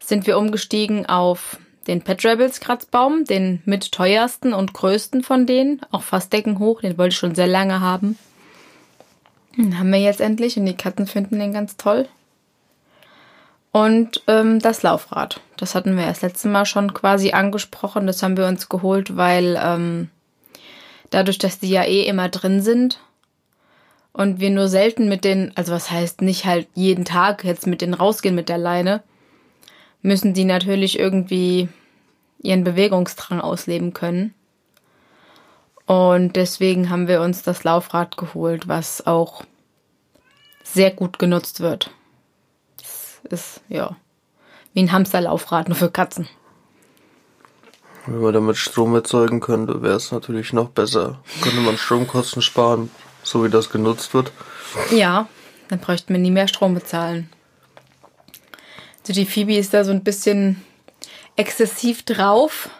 sind 0.00 0.26
wir 0.26 0.38
umgestiegen 0.38 1.06
auf 1.06 1.58
den 1.86 2.02
Pet 2.02 2.24
Rebels 2.24 2.60
Kratzbaum, 2.60 3.24
den 3.24 3.62
mit 3.64 3.92
teuersten 3.92 4.52
und 4.52 4.72
größten 4.72 5.22
von 5.22 5.46
denen, 5.46 5.80
auch 5.90 6.02
fast 6.02 6.32
deckenhoch, 6.32 6.80
den 6.80 6.98
wollte 6.98 7.12
ich 7.12 7.18
schon 7.18 7.34
sehr 7.34 7.46
lange 7.46 7.80
haben. 7.80 8.18
Den 9.56 9.78
haben 9.78 9.92
wir 9.92 10.00
jetzt 10.00 10.20
endlich 10.20 10.56
und 10.56 10.66
die 10.66 10.76
Katzen 10.76 11.06
finden 11.06 11.38
den 11.38 11.52
ganz 11.52 11.76
toll. 11.76 12.08
Und 13.70 14.22
ähm, 14.26 14.58
das 14.58 14.82
Laufrad. 14.82 15.40
Das 15.56 15.74
hatten 15.74 15.96
wir 15.96 16.04
erst 16.04 16.22
letztes 16.22 16.50
Mal 16.50 16.66
schon 16.66 16.92
quasi 16.92 17.32
angesprochen. 17.32 18.06
Das 18.06 18.22
haben 18.22 18.36
wir 18.36 18.46
uns 18.46 18.68
geholt, 18.68 19.16
weil 19.16 19.58
ähm, 19.62 20.10
dadurch, 21.10 21.38
dass 21.38 21.58
die 21.58 21.70
ja 21.70 21.84
eh 21.84 22.02
immer 22.02 22.28
drin 22.28 22.60
sind 22.60 23.00
und 24.12 24.40
wir 24.40 24.50
nur 24.50 24.68
selten 24.68 25.08
mit 25.08 25.24
denen, 25.24 25.52
also 25.54 25.72
was 25.72 25.90
heißt 25.90 26.20
nicht 26.20 26.44
halt 26.44 26.68
jeden 26.74 27.04
Tag 27.04 27.44
jetzt 27.44 27.66
mit 27.66 27.80
denen 27.80 27.94
rausgehen 27.94 28.34
mit 28.34 28.48
der 28.48 28.58
Leine, 28.58 29.02
müssen 30.02 30.34
die 30.34 30.44
natürlich 30.44 30.98
irgendwie 30.98 31.68
ihren 32.42 32.64
Bewegungsdrang 32.64 33.40
ausleben 33.40 33.94
können. 33.94 34.34
Und 35.86 36.36
deswegen 36.36 36.90
haben 36.90 37.08
wir 37.08 37.20
uns 37.20 37.42
das 37.42 37.64
Laufrad 37.64 38.16
geholt, 38.16 38.68
was 38.68 39.06
auch 39.06 39.44
sehr 40.62 40.90
gut 40.90 41.18
genutzt 41.18 41.60
wird 41.60 41.90
ist, 43.32 43.60
ja, 43.68 43.96
wie 44.74 44.82
ein 44.82 44.92
Hamsterlaufrad, 44.92 45.68
nur 45.68 45.76
für 45.76 45.90
Katzen. 45.90 46.28
Wenn 48.06 48.20
man 48.20 48.32
damit 48.32 48.56
Strom 48.56 48.94
erzeugen 48.94 49.40
könnte, 49.40 49.82
wäre 49.82 49.96
es 49.96 50.10
natürlich 50.10 50.52
noch 50.52 50.70
besser. 50.70 51.20
Könnte 51.40 51.60
man 51.60 51.78
Stromkosten 51.78 52.42
sparen, 52.42 52.90
so 53.22 53.44
wie 53.44 53.48
das 53.48 53.70
genutzt 53.70 54.12
wird. 54.12 54.32
Ja, 54.90 55.28
dann 55.68 55.78
bräuchten 55.78 56.12
wir 56.12 56.20
nie 56.20 56.32
mehr 56.32 56.48
Strom 56.48 56.74
bezahlen. 56.74 57.30
Also 59.00 59.12
die 59.12 59.26
Phoebe 59.26 59.56
ist 59.56 59.72
da 59.72 59.84
so 59.84 59.92
ein 59.92 60.02
bisschen 60.02 60.62
exzessiv 61.36 62.02
drauf. 62.02 62.70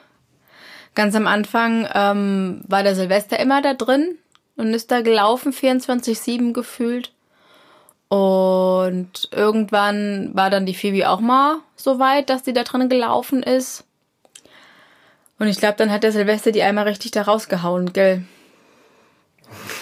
Ganz 0.94 1.14
am 1.14 1.26
Anfang 1.26 1.88
ähm, 1.94 2.62
war 2.68 2.82
der 2.82 2.94
Silvester 2.94 3.38
immer 3.40 3.62
da 3.62 3.74
drin 3.74 4.18
und 4.56 4.74
ist 4.74 4.90
da 4.90 5.00
gelaufen, 5.00 5.52
24-7 5.52 6.52
gefühlt. 6.52 7.12
Und 8.08 9.30
irgendwann 9.30 10.30
war 10.34 10.50
dann 10.50 10.66
die 10.66 10.74
Phoebe 10.74 11.08
auch 11.08 11.20
mal 11.20 11.56
so 11.76 11.98
weit, 11.98 12.28
dass 12.28 12.44
sie 12.44 12.52
da 12.52 12.62
drin 12.62 12.90
gelaufen 12.90 13.42
ist. 13.42 13.84
Und 15.38 15.48
ich 15.48 15.58
glaube, 15.58 15.76
dann 15.78 15.90
hat 15.90 16.02
der 16.02 16.12
Silvester 16.12 16.52
die 16.52 16.62
einmal 16.62 16.84
richtig 16.84 17.12
da 17.12 17.22
rausgehauen, 17.22 17.94
gell? 17.94 18.22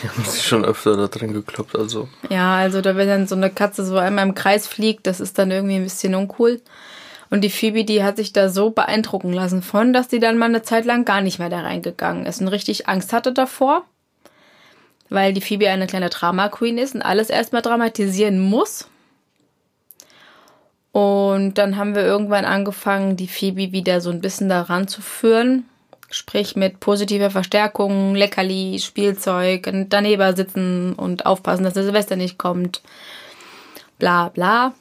Die 0.02 0.08
haben 0.08 0.24
sich 0.24 0.46
schon 0.46 0.64
öfter 0.64 0.96
da 0.96 1.08
drin 1.08 1.32
gekloppt, 1.32 1.76
also. 1.76 2.08
Ja, 2.28 2.56
also 2.56 2.80
da 2.80 2.96
wenn 2.96 3.08
dann 3.08 3.26
so 3.26 3.34
eine 3.34 3.50
Katze 3.50 3.84
so 3.84 3.98
einmal 3.98 4.26
im 4.26 4.34
Kreis 4.34 4.66
fliegt, 4.66 5.06
das 5.06 5.20
ist 5.20 5.38
dann 5.38 5.50
irgendwie 5.50 5.76
ein 5.76 5.84
bisschen 5.84 6.14
uncool. 6.14 6.60
Und 7.30 7.42
die 7.42 7.50
Phoebe, 7.50 7.84
die 7.84 8.02
hat 8.02 8.16
sich 8.16 8.32
da 8.32 8.48
so 8.48 8.70
beeindrucken 8.70 9.32
lassen 9.32 9.62
von, 9.62 9.92
dass 9.92 10.08
die 10.08 10.18
dann 10.18 10.36
mal 10.36 10.46
eine 10.46 10.62
Zeit 10.62 10.84
lang 10.84 11.04
gar 11.04 11.20
nicht 11.20 11.38
mehr 11.38 11.48
da 11.48 11.60
reingegangen 11.60 12.26
ist 12.26 12.40
und 12.40 12.48
richtig 12.48 12.88
Angst 12.88 13.12
hatte 13.12 13.32
davor. 13.32 13.84
Weil 15.08 15.32
die 15.32 15.40
Phoebe 15.40 15.68
eine 15.68 15.86
kleine 15.86 16.10
Drama 16.10 16.48
Queen 16.48 16.76
ist 16.76 16.94
und 16.94 17.02
alles 17.02 17.30
erstmal 17.30 17.62
dramatisieren 17.62 18.40
muss. 18.40 18.88
Und 20.92 21.54
dann 21.54 21.76
haben 21.76 21.94
wir 21.94 22.02
irgendwann 22.02 22.44
angefangen, 22.44 23.16
die 23.16 23.28
Phoebe 23.28 23.72
wieder 23.72 24.00
so 24.00 24.10
ein 24.10 24.20
bisschen 24.20 24.48
daran 24.48 24.88
zu 24.88 25.00
führen. 25.00 25.64
Sprich 26.10 26.56
mit 26.56 26.80
positiver 26.80 27.30
Verstärkung, 27.30 28.16
Leckerli, 28.16 28.80
Spielzeug, 28.80 29.70
daneben 29.88 30.34
sitzen 30.34 30.94
und 30.94 31.26
aufpassen, 31.26 31.62
dass 31.62 31.74
der 31.74 31.84
Silvester 31.84 32.16
nicht 32.16 32.38
kommt. 32.38 32.82
Bla 34.00 34.30
bla. 34.30 34.74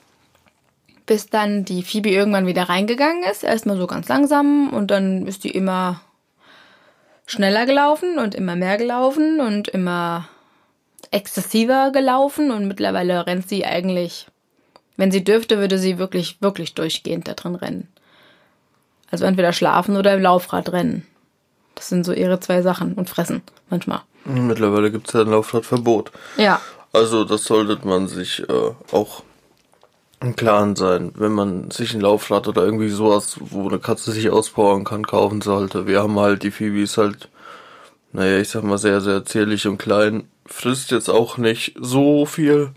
Bis 1.10 1.26
dann 1.26 1.66
die 1.66 1.82
Phoebe 1.82 2.12
irgendwann 2.12 2.46
wieder 2.46 2.70
reingegangen 2.70 3.24
ist. 3.24 3.44
Erstmal 3.44 3.78
so 3.78 3.88
ganz 3.88 4.08
langsam 4.10 4.70
und 4.70 4.92
dann 4.92 5.26
ist 5.26 5.44
die 5.44 5.50
immer 5.50 6.02
schneller 7.26 7.66
gelaufen 7.66 8.20
und 8.20 8.36
immer 8.36 8.56
mehr 8.56 8.78
gelaufen 8.78 9.40
und 9.40 9.70
immer 9.70 10.28
exzessiver 11.10 11.90
gelaufen 11.92 12.52
und 12.52 12.68
mittlerweile 12.68 13.26
rennt 13.26 13.50
sie 13.50 13.66
eigentlich, 13.66 14.28
wenn 14.98 15.10
sie 15.10 15.24
dürfte, 15.24 15.58
würde 15.58 15.80
sie 15.80 15.98
wirklich, 15.98 16.44
wirklich 16.44 16.76
durchgehend 16.76 17.28
da 17.28 17.34
drin 17.34 17.56
rennen. 17.56 17.88
Also 19.10 19.26
entweder 19.26 19.52
schlafen 19.52 19.98
oder 19.98 20.14
im 20.14 20.22
Laufrad 20.22 20.72
rennen. 20.72 21.08
Das 21.74 21.90
sind 21.90 22.06
so 22.06 22.14
ihre 22.14 22.40
zwei 22.40 22.62
Sachen 22.62 22.94
und 22.94 23.10
fressen 23.10 23.42
manchmal. 23.72 24.02
Mittlerweile 24.26 24.92
gibt 24.92 25.08
es 25.08 25.16
ja 25.16 25.22
ein 25.22 25.32
Laufradverbot. 25.32 26.12
Ja. 26.38 26.62
Also 26.94 27.24
das 27.24 27.46
sollte 27.46 27.80
man 27.88 28.08
sich 28.08 28.48
äh, 28.48 28.72
auch 28.92 29.24
im 30.22 30.36
Klaren 30.36 30.76
sein, 30.76 31.14
wenn 31.16 31.32
man 31.32 31.72
sich 31.72 31.94
ein 31.94 32.02
Laufrad 32.02 32.48
oder 32.48 32.64
irgendwie 32.64 32.90
sowas, 32.90 33.38
wo 33.40 33.68
eine 33.68 33.80
Katze 33.80 34.12
sich 34.12 34.30
auspowern 34.30 34.84
kann, 34.84 35.08
kaufen 35.08 35.42
sollte. 35.42 35.88
Wir 35.88 36.02
haben 36.02 36.20
halt, 36.20 36.44
die 36.44 36.52
Phoebe 36.52 36.82
ist 36.82 36.98
halt, 36.98 37.30
naja, 38.12 38.40
ich 38.40 38.50
sag 38.50 38.64
mal, 38.64 38.78
sehr, 38.78 39.02
sehr 39.02 39.24
zierlich 39.24 39.68
und 39.68 39.78
klein, 39.78 40.28
frisst 40.46 40.92
jetzt 40.92 41.10
auch 41.10 41.38
nicht 41.38 41.76
so 41.80 42.26
viel 42.26 42.72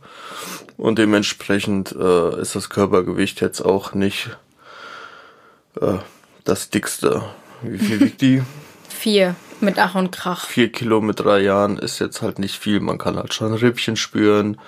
und 0.77 0.99
dementsprechend 0.99 1.93
äh, 1.93 2.41
ist 2.41 2.55
das 2.55 2.71
Körpergewicht 2.71 3.41
jetzt 3.41 3.61
auch 3.61 3.95
nicht 3.95 4.37
äh, 5.81 5.99
das 6.45 6.71
dickste. 6.71 7.23
Wie 7.63 7.79
viel 7.79 8.01
wiegt 8.01 8.21
die? 8.21 8.43
Vier 8.89 9.35
mit 9.61 9.79
Ach 9.79 9.95
und 9.95 10.13
Krach. 10.13 10.47
Vier 10.47 10.71
Kilo 10.71 11.01
mit 11.01 11.21
drei 11.21 11.41
Jahren 11.41 11.79
ist 11.79 11.99
jetzt 11.99 12.23
halt 12.23 12.39
nicht 12.39 12.59
viel. 12.59 12.81
Man 12.81 12.99
kann 12.99 13.17
halt 13.17 13.33
schon 13.35 13.55
Rippchen 13.55 13.97
spüren 13.97 14.61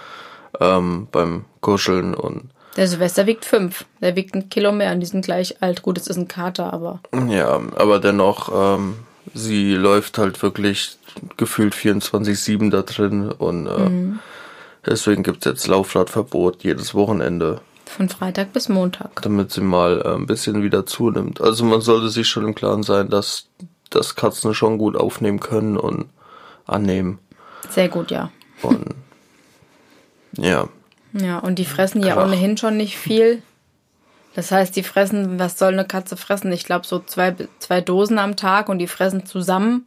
ähm, 0.60 1.08
beim 1.10 1.44
Kuscheln 1.60 2.14
und 2.14 2.53
Der 2.76 2.88
Silvester 2.88 3.26
wiegt 3.26 3.44
fünf. 3.44 3.84
Der 4.00 4.16
wiegt 4.16 4.34
ein 4.34 4.48
Kilo 4.48 4.72
mehr 4.72 4.92
und 4.92 5.00
die 5.00 5.06
sind 5.06 5.24
gleich 5.24 5.62
alt. 5.62 5.82
Gut, 5.82 5.98
es 5.98 6.06
ist 6.08 6.16
ein 6.16 6.28
Kater, 6.28 6.72
aber 6.72 7.00
Ja, 7.28 7.60
aber 7.76 8.00
dennoch, 8.00 8.50
ähm, 8.78 8.96
sie 9.32 9.74
läuft 9.74 10.18
halt 10.18 10.42
wirklich 10.42 10.96
gefühlt 11.36 11.74
24-7 11.74 12.70
da 12.70 12.82
drin 12.82 13.30
und 13.30 13.66
äh, 13.68 14.18
deswegen 14.84 15.22
gibt's 15.22 15.46
jetzt 15.46 15.68
Laufradverbot 15.68 16.64
jedes 16.64 16.94
Wochenende, 16.94 17.60
von 17.86 18.08
Freitag 18.08 18.52
bis 18.52 18.68
Montag. 18.68 19.22
damit 19.22 19.52
sie 19.52 19.60
mal 19.60 20.02
äh, 20.04 20.14
ein 20.14 20.26
bisschen 20.26 20.62
wieder 20.62 20.84
zunimmt. 20.86 21.40
Also 21.40 21.64
man 21.64 21.80
sollte 21.80 22.08
sich 22.08 22.26
schon 22.28 22.44
im 22.44 22.54
Klaren 22.54 22.82
sein, 22.82 23.08
dass, 23.08 23.46
dass 23.90 24.16
Katzen 24.16 24.54
schon 24.54 24.78
gut 24.78 24.96
aufnehmen 24.96 25.38
können 25.38 25.76
und 25.76 26.06
annehmen. 26.66 27.18
Sehr 27.70 27.88
gut, 27.88 28.10
ja. 28.10 28.30
Und 28.62 28.94
ja, 30.36 30.68
Ja, 31.14 31.38
und 31.38 31.58
die 31.58 31.64
fressen 31.64 32.02
ja 32.02 32.14
Krach. 32.14 32.26
ohnehin 32.26 32.56
schon 32.56 32.76
nicht 32.76 32.98
viel. 32.98 33.42
Das 34.34 34.50
heißt, 34.50 34.74
die 34.74 34.82
fressen, 34.82 35.38
was 35.38 35.58
soll 35.58 35.72
eine 35.72 35.86
Katze 35.86 36.16
fressen? 36.16 36.52
Ich 36.52 36.64
glaube, 36.64 36.86
so 36.86 36.98
zwei, 36.98 37.34
zwei 37.60 37.80
Dosen 37.80 38.18
am 38.18 38.36
Tag 38.36 38.68
und 38.68 38.78
die 38.78 38.88
fressen 38.88 39.24
zusammen 39.24 39.86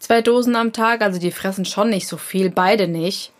zwei 0.00 0.22
Dosen 0.22 0.56
am 0.56 0.72
Tag. 0.72 1.02
Also 1.02 1.20
die 1.20 1.30
fressen 1.30 1.64
schon 1.64 1.90
nicht 1.90 2.08
so 2.08 2.16
viel, 2.16 2.50
beide 2.50 2.88
nicht. 2.88 3.32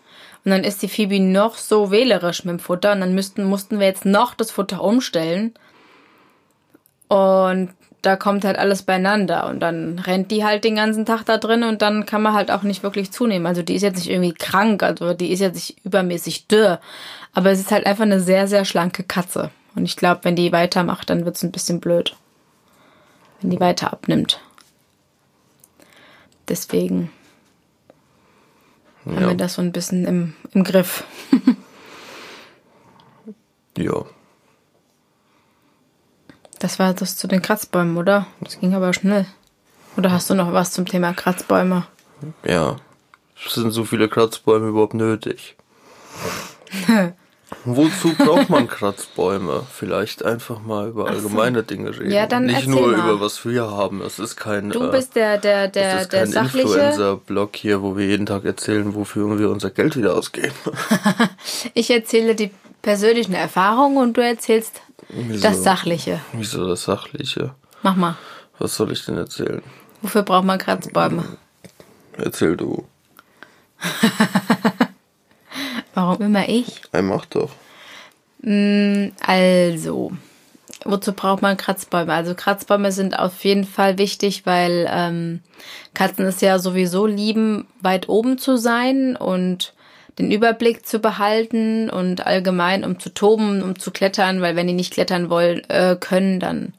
Und 0.45 0.51
dann 0.51 0.63
ist 0.63 0.81
die 0.81 0.87
Phoebe 0.87 1.19
noch 1.19 1.57
so 1.57 1.91
wählerisch 1.91 2.45
mit 2.45 2.53
dem 2.53 2.59
Futter 2.59 2.93
und 2.93 3.01
dann 3.01 3.13
müssten, 3.13 3.43
mussten 3.43 3.79
wir 3.79 3.87
jetzt 3.87 4.05
noch 4.05 4.33
das 4.33 4.49
Futter 4.49 4.81
umstellen. 4.81 5.53
Und 7.09 7.73
da 8.01 8.15
kommt 8.15 8.45
halt 8.45 8.57
alles 8.57 8.83
beieinander 8.83 9.47
und 9.47 9.59
dann 9.59 9.99
rennt 9.99 10.31
die 10.31 10.43
halt 10.43 10.63
den 10.63 10.75
ganzen 10.75 11.05
Tag 11.05 11.23
da 11.25 11.37
drin 11.37 11.63
und 11.63 11.81
dann 11.81 12.05
kann 12.05 12.21
man 12.21 12.33
halt 12.33 12.49
auch 12.49 12.63
nicht 12.63 12.83
wirklich 12.83 13.11
zunehmen. 13.11 13.45
Also 13.45 13.61
die 13.61 13.75
ist 13.75 13.83
jetzt 13.83 13.97
nicht 13.97 14.09
irgendwie 14.09 14.33
krank, 14.33 14.81
also 14.83 15.13
die 15.13 15.31
ist 15.31 15.39
jetzt 15.39 15.55
nicht 15.55 15.85
übermäßig 15.85 16.47
dürr, 16.47 16.79
aber 17.33 17.51
es 17.51 17.59
ist 17.59 17.71
halt 17.71 17.85
einfach 17.85 18.03
eine 18.03 18.19
sehr, 18.19 18.47
sehr 18.47 18.65
schlanke 18.65 19.03
Katze. 19.03 19.51
Und 19.75 19.85
ich 19.85 19.95
glaube, 19.95 20.21
wenn 20.23 20.35
die 20.35 20.51
weitermacht, 20.51 21.09
dann 21.09 21.25
wird's 21.25 21.43
ein 21.43 21.51
bisschen 21.51 21.79
blöd. 21.79 22.15
Wenn 23.41 23.51
die 23.51 23.59
weiter 23.59 23.93
abnimmt. 23.93 24.41
Deswegen 26.49 27.11
haben 29.05 29.19
wir 29.19 29.27
ja, 29.27 29.33
das 29.33 29.55
so 29.55 29.61
ein 29.61 29.71
bisschen 29.71 30.05
im, 30.05 30.33
im 30.53 30.63
Griff. 30.63 31.05
ja. 33.77 34.05
Das 36.61 36.77
war 36.77 36.93
das 36.93 37.17
zu 37.17 37.27
den 37.27 37.41
Kratzbäumen, 37.41 37.97
oder? 37.97 38.27
Das 38.39 38.59
ging 38.59 38.75
aber 38.75 38.93
schnell. 38.93 39.25
Oder 39.97 40.11
hast 40.11 40.29
du 40.29 40.35
noch 40.35 40.53
was 40.53 40.71
zum 40.71 40.85
Thema 40.85 41.11
Kratzbäume? 41.11 41.87
Ja. 42.45 42.75
Sind 43.49 43.71
so 43.71 43.83
viele 43.83 44.07
Kratzbäume 44.07 44.67
überhaupt 44.67 44.93
nötig? 44.93 45.55
Wozu 47.65 48.13
braucht 48.13 48.49
man 48.51 48.67
Kratzbäume? 48.67 49.63
Vielleicht 49.73 50.23
einfach 50.23 50.61
mal 50.61 50.89
über 50.89 51.07
allgemeine 51.09 51.63
Dinge 51.63 51.97
reden. 51.97 52.11
Ja, 52.11 52.27
dann 52.27 52.45
Nicht 52.45 52.67
nur 52.67 52.91
mal. 52.91 52.99
über 52.99 53.19
was 53.19 53.43
wir 53.43 53.63
haben. 53.63 54.03
Es 54.03 54.19
ist 54.19 54.35
kein, 54.35 54.69
Du 54.69 54.83
äh, 54.83 54.91
bist 54.91 55.15
der, 55.15 55.39
der, 55.39 55.67
der, 55.67 56.01
ist 56.01 56.13
der 56.13 56.25
kein 56.25 56.31
sachliche. 56.31 56.67
Influencer-Blog 56.67 57.55
hier, 57.55 57.81
wo 57.81 57.97
wir 57.97 58.05
jeden 58.05 58.27
Tag 58.27 58.45
erzählen, 58.45 58.93
wofür 58.93 59.39
wir 59.39 59.49
unser 59.49 59.71
Geld 59.71 59.97
wieder 59.97 60.15
ausgeben. 60.15 60.53
Ich 61.73 61.89
erzähle 61.89 62.35
die 62.35 62.51
persönlichen 62.83 63.33
Erfahrungen 63.33 63.97
und 63.97 64.17
du 64.17 64.21
erzählst 64.21 64.81
Wieso? 65.13 65.41
das 65.41 65.63
Sachliche. 65.63 66.21
Wieso 66.33 66.67
das 66.67 66.83
Sachliche? 66.83 67.55
Mach 67.83 67.95
mal. 67.95 68.15
Was 68.59 68.75
soll 68.75 68.91
ich 68.91 69.05
denn 69.05 69.17
erzählen? 69.17 69.61
Wofür 70.01 70.23
braucht 70.23 70.45
man 70.45 70.57
Kratzbäume? 70.57 71.25
Erzähl 72.17 72.55
du. 72.55 72.85
Warum 75.93 76.21
immer 76.21 76.47
ich? 76.47 76.81
Ey, 76.91 77.01
mach 77.01 77.25
doch. 77.25 77.51
Also, 78.43 80.11
wozu 80.85 81.13
braucht 81.13 81.41
man 81.41 81.57
Kratzbäume? 81.57 82.13
Also 82.13 82.33
Kratzbäume 82.33 82.91
sind 82.91 83.19
auf 83.19 83.43
jeden 83.43 83.65
Fall 83.65 83.97
wichtig, 83.97 84.45
weil 84.45 84.87
ähm, 84.89 85.41
Katzen 85.93 86.25
es 86.25 86.41
ja 86.41 86.57
sowieso 86.57 87.05
lieben, 87.05 87.67
weit 87.81 88.09
oben 88.09 88.37
zu 88.37 88.57
sein 88.57 89.15
und 89.15 89.73
den 90.19 90.31
Überblick 90.31 90.85
zu 90.85 90.99
behalten 90.99 91.89
und 91.89 92.25
allgemein 92.25 92.83
um 92.83 92.99
zu 92.99 93.13
toben, 93.13 93.61
um 93.61 93.79
zu 93.79 93.91
klettern, 93.91 94.41
weil 94.41 94.55
wenn 94.55 94.67
die 94.67 94.73
nicht 94.73 94.93
klettern 94.93 95.29
wollen 95.29 95.67
äh, 95.69 95.95
können, 95.99 96.39
dann 96.39 96.73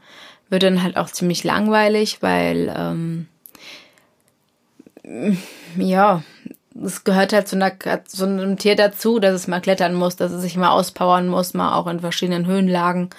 wird 0.49 0.63
dann 0.63 0.83
halt 0.83 0.97
auch 0.97 1.11
ziemlich 1.11 1.45
langweilig, 1.45 2.19
weil 2.21 2.73
ähm, 2.77 3.27
ja, 5.77 6.23
es 6.85 7.05
gehört 7.05 7.33
halt 7.33 7.49
zu, 7.49 7.57
einer, 7.57 7.73
zu 8.05 8.25
einem 8.25 8.59
Tier 8.59 8.77
dazu, 8.77 9.19
dass 9.19 9.35
es 9.35 9.49
mal 9.49 9.61
klettern 9.61 9.95
muss, 9.95 10.17
dass 10.17 10.33
es 10.33 10.43
sich 10.43 10.57
mal 10.57 10.71
auspowern 10.71 11.29
muss, 11.29 11.55
mal 11.55 11.75
auch 11.75 11.87
in 11.87 12.01
verschiedenen 12.01 12.47
Höhenlagen. 12.47 13.11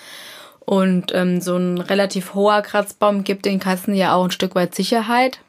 Und 0.60 1.13
ähm, 1.13 1.41
so 1.41 1.58
ein 1.58 1.78
relativ 1.78 2.36
hoher 2.36 2.62
Kratzbaum 2.62 3.23
gibt 3.23 3.45
den 3.45 3.60
Katzen 3.60 3.95
ja 3.95 4.15
auch 4.15 4.23
ein 4.23 4.32
Stück 4.32 4.56
weit 4.56 4.73
Sicherheit. 4.73 5.39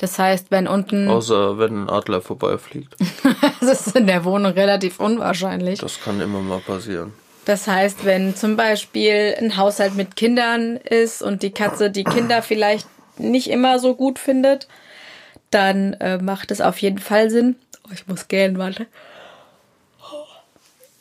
Das 0.00 0.18
heißt, 0.18 0.46
wenn 0.50 0.66
unten, 0.66 1.08
Außer 1.08 1.58
wenn 1.58 1.84
ein 1.84 1.90
Adler 1.90 2.22
vorbeifliegt. 2.22 2.96
das 3.60 3.86
ist 3.86 3.96
in 3.96 4.06
der 4.06 4.24
Wohnung 4.24 4.52
relativ 4.52 4.98
unwahrscheinlich. 4.98 5.78
Das 5.78 6.00
kann 6.00 6.22
immer 6.22 6.40
mal 6.40 6.60
passieren. 6.60 7.12
Das 7.44 7.66
heißt, 7.66 8.06
wenn 8.06 8.34
zum 8.34 8.56
Beispiel 8.56 9.34
ein 9.38 9.58
Haushalt 9.58 9.96
mit 9.96 10.16
Kindern 10.16 10.76
ist 10.76 11.20
und 11.20 11.42
die 11.42 11.50
Katze 11.50 11.90
die 11.90 12.04
Kinder 12.04 12.40
vielleicht 12.40 12.88
nicht 13.18 13.50
immer 13.50 13.78
so 13.78 13.94
gut 13.94 14.18
findet, 14.18 14.68
dann 15.50 15.92
äh, 15.94 16.16
macht 16.16 16.50
es 16.50 16.62
auf 16.62 16.78
jeden 16.78 16.98
Fall 16.98 17.28
Sinn. 17.28 17.56
Oh, 17.86 17.92
ich 17.92 18.06
muss 18.06 18.28
gähnen, 18.28 18.56
warte. 18.56 18.86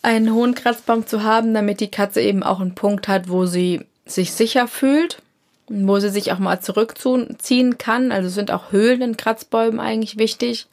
Einen 0.02 0.34
hohen 0.34 0.56
Kratzbaum 0.56 1.08
zu 1.08 1.24
haben, 1.24 1.54
damit 1.54 1.80
die 1.80 1.92
Katze 1.92 2.20
eben 2.20 2.44
auch 2.44 2.60
einen 2.60 2.76
Punkt 2.76 3.08
hat, 3.08 3.30
wo 3.30 3.46
sie 3.46 3.86
sich 4.06 4.34
sicher 4.34 4.68
fühlt, 4.68 5.22
wo 5.70 6.00
sie 6.00 6.10
sich 6.10 6.32
auch 6.32 6.40
mal 6.40 6.60
zurückziehen 6.60 7.78
kann. 7.78 8.12
Also 8.12 8.30
sind 8.30 8.52
auch 8.52 8.72
Höhlen 8.72 9.02
in 9.02 9.18
Kratzbäumen 9.18 9.80
eigentlich 9.80 10.18
wichtig. 10.18 10.68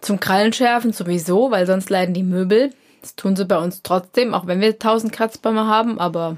Zum 0.00 0.20
Krallenschärfen 0.20 0.92
sowieso, 0.92 1.50
weil 1.50 1.66
sonst 1.66 1.90
leiden 1.90 2.14
die 2.14 2.22
Möbel. 2.22 2.70
Das 3.02 3.16
tun 3.16 3.36
sie 3.36 3.44
bei 3.44 3.58
uns 3.58 3.82
trotzdem, 3.82 4.34
auch 4.34 4.46
wenn 4.46 4.60
wir 4.60 4.78
tausend 4.78 5.12
Kratzbäume 5.12 5.66
haben, 5.66 5.98
aber 5.98 6.36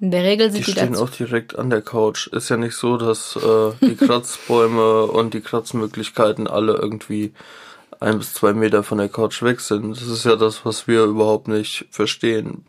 in 0.00 0.10
der 0.10 0.22
Regel 0.22 0.48
Die 0.48 0.54
sind 0.54 0.66
die, 0.66 0.72
stehen 0.72 0.92
dazu. 0.92 1.04
auch 1.04 1.10
direkt 1.10 1.58
an 1.58 1.68
der 1.68 1.82
Couch. 1.82 2.28
Ist 2.28 2.48
ja 2.48 2.56
nicht 2.56 2.74
so, 2.74 2.96
dass 2.96 3.36
äh, 3.36 3.72
die 3.80 3.96
Kratzbäume 3.96 5.04
und 5.06 5.34
die 5.34 5.40
Kratzmöglichkeiten 5.40 6.46
alle 6.46 6.74
irgendwie 6.74 7.34
ein 7.98 8.18
bis 8.18 8.32
zwei 8.32 8.54
Meter 8.54 8.82
von 8.82 8.98
der 8.98 9.08
Couch 9.08 9.42
weg 9.42 9.60
sind. 9.60 9.90
Das 9.90 10.06
ist 10.06 10.24
ja 10.24 10.36
das, 10.36 10.64
was 10.64 10.88
wir 10.88 11.04
überhaupt 11.04 11.48
nicht 11.48 11.86
verstehen 11.90 12.64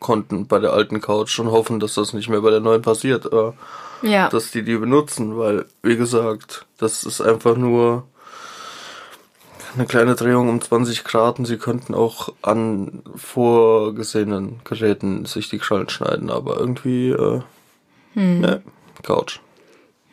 konnten 0.00 0.46
bei 0.46 0.58
der 0.58 0.72
alten 0.72 1.00
Couch 1.00 1.38
und 1.38 1.50
hoffen, 1.50 1.80
dass 1.80 1.94
das 1.94 2.12
nicht 2.12 2.28
mehr 2.28 2.40
bei 2.40 2.50
der 2.50 2.60
neuen 2.60 2.82
passiert. 2.82 3.26
Äh, 3.32 3.52
Ja, 4.02 4.28
dass 4.28 4.50
die 4.50 4.62
die 4.62 4.76
benutzen, 4.76 5.38
weil, 5.38 5.64
wie 5.82 5.96
gesagt, 5.96 6.66
das 6.78 7.04
ist 7.04 7.20
einfach 7.20 7.56
nur 7.56 8.04
eine 9.74 9.86
kleine 9.86 10.14
Drehung 10.14 10.48
um 10.48 10.60
20 10.60 11.04
Grad 11.04 11.38
und 11.38 11.44
sie 11.44 11.58
könnten 11.58 11.94
auch 11.94 12.32
an 12.42 13.02
vorgesehenen 13.14 14.60
Geräten 14.64 15.26
sich 15.26 15.48
die 15.48 15.58
Krallen 15.58 15.88
schneiden, 15.88 16.30
aber 16.30 16.58
irgendwie, 16.58 17.10
äh, 17.10 17.40
ne, 18.14 18.62
Couch. 19.02 19.40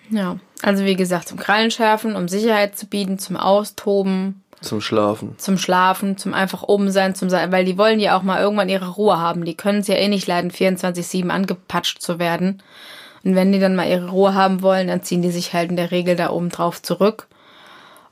ja. 0.10 0.38
Also 0.62 0.86
wie 0.86 0.96
gesagt, 0.96 1.28
zum 1.28 1.38
Krallenschärfen, 1.38 2.16
um 2.16 2.30
Sicherheit 2.30 2.78
zu 2.78 2.88
bieten, 2.88 3.20
zum 3.20 3.36
Austoben, 3.36 4.43
Zum 4.64 4.82
Schlafen. 4.82 5.36
zum 5.38 5.58
Schlafen, 5.58 6.18
zum 6.18 6.34
einfach 6.34 6.64
oben 6.64 6.92
sein, 6.92 7.16
zum 7.16 7.30
sein, 7.30 7.52
weil 7.52 7.66
die 7.66 7.78
wollen 7.78 8.00
ja 8.00 8.18
auch 8.18 8.24
mal 8.24 8.42
irgendwann 8.42 8.70
ihre 8.70 8.90
Ruhe 8.90 9.20
haben. 9.20 9.46
Die 9.46 9.56
können 9.56 9.80
es 9.80 9.88
ja 9.88 9.96
eh 9.96 10.08
nicht 10.08 10.28
leiden, 10.28 10.52
24-7 10.52 11.30
angepatscht 11.30 12.02
zu 12.02 12.18
werden. 12.18 12.64
Und 13.24 13.36
wenn 13.36 13.52
die 13.52 13.60
dann 13.60 13.76
mal 13.76 13.88
ihre 13.88 14.10
Ruhe 14.10 14.34
haben 14.34 14.62
wollen, 14.62 14.88
dann 14.88 15.04
ziehen 15.04 15.22
die 15.22 15.32
sich 15.32 15.54
halt 15.54 15.70
in 15.70 15.78
der 15.78 15.92
Regel 15.92 16.16
da 16.16 16.30
oben 16.30 16.50
drauf 16.50 16.82
zurück. 16.82 17.28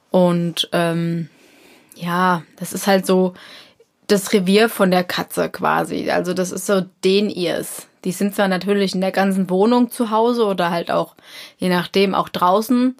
Und 0.10 0.70
ähm, 0.72 1.30
Ja, 1.96 2.44
das 2.58 2.74
ist 2.74 2.88
halt 2.88 3.06
so 3.06 3.34
das 4.08 4.34
Revier 4.34 4.70
von 4.70 4.92
der 4.92 5.04
Katze 5.04 5.50
quasi. 5.50 6.10
Also 6.10 6.34
das 6.34 6.52
ist 6.52 6.66
so 6.66 6.82
den 7.04 7.30
ihrs. 7.30 7.88
Die 8.04 8.12
sind 8.12 8.36
zwar 8.36 8.48
natürlich 8.48 8.96
in 8.96 9.02
der 9.02 9.12
ganzen 9.12 9.50
Wohnung 9.50 9.92
zu 9.92 10.10
Hause 10.10 10.46
oder 10.46 10.72
halt 10.72 10.92
auch, 10.92 11.16
je 11.58 11.70
nachdem, 11.70 12.16
auch 12.16 12.30
draußen. 12.30 12.96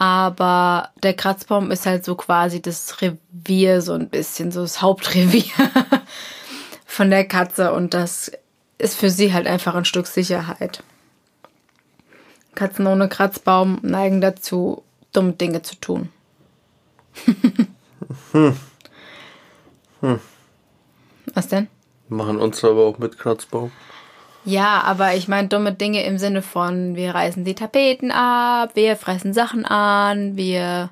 Aber 0.00 0.88
der 1.02 1.12
Kratzbaum 1.12 1.70
ist 1.70 1.84
halt 1.84 2.06
so 2.06 2.14
quasi 2.14 2.62
das 2.62 3.02
Revier, 3.02 3.82
so 3.82 3.92
ein 3.92 4.08
bisschen, 4.08 4.50
so 4.50 4.62
das 4.62 4.80
Hauptrevier 4.80 5.44
von 6.86 7.10
der 7.10 7.26
Katze. 7.26 7.74
Und 7.74 7.92
das 7.92 8.32
ist 8.78 8.98
für 8.98 9.10
sie 9.10 9.34
halt 9.34 9.46
einfach 9.46 9.74
ein 9.74 9.84
Stück 9.84 10.06
Sicherheit. 10.06 10.82
Katzen 12.54 12.86
ohne 12.86 13.10
Kratzbaum 13.10 13.78
neigen 13.82 14.22
dazu, 14.22 14.82
dumme 15.12 15.34
Dinge 15.34 15.60
zu 15.60 15.74
tun. 15.74 16.08
hm. 18.32 18.56
Hm. 20.00 20.20
Was 21.34 21.48
denn? 21.48 21.68
Machen 22.08 22.38
uns 22.38 22.64
aber 22.64 22.86
auch 22.86 22.96
mit 22.96 23.18
Kratzbaum. 23.18 23.70
Ja, 24.44 24.82
aber 24.82 25.14
ich 25.14 25.28
meine 25.28 25.48
dumme 25.48 25.72
Dinge 25.72 26.04
im 26.04 26.18
Sinne 26.18 26.42
von, 26.42 26.96
wir 26.96 27.14
reißen 27.14 27.44
die 27.44 27.54
Tapeten 27.54 28.10
ab, 28.10 28.70
wir 28.74 28.96
fressen 28.96 29.34
Sachen 29.34 29.64
an, 29.66 30.36
wir. 30.36 30.90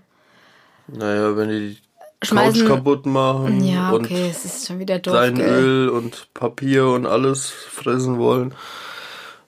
Naja, 0.88 1.36
wenn 1.36 1.48
die 1.48 1.78
die 2.22 2.26
schmeißen, 2.26 2.66
Couch 2.66 2.76
kaputt 2.76 3.06
machen. 3.06 3.64
Ja, 3.64 3.92
okay, 3.92 4.28
es 4.30 4.44
ist 4.44 4.66
schon 4.66 4.78
wieder 4.78 4.98
doof. 4.98 5.14
Sein 5.14 5.40
Öl 5.40 5.88
und 5.88 6.28
Papier 6.34 6.88
und 6.88 7.06
alles 7.06 7.50
fressen 7.50 8.18
wollen. 8.18 8.54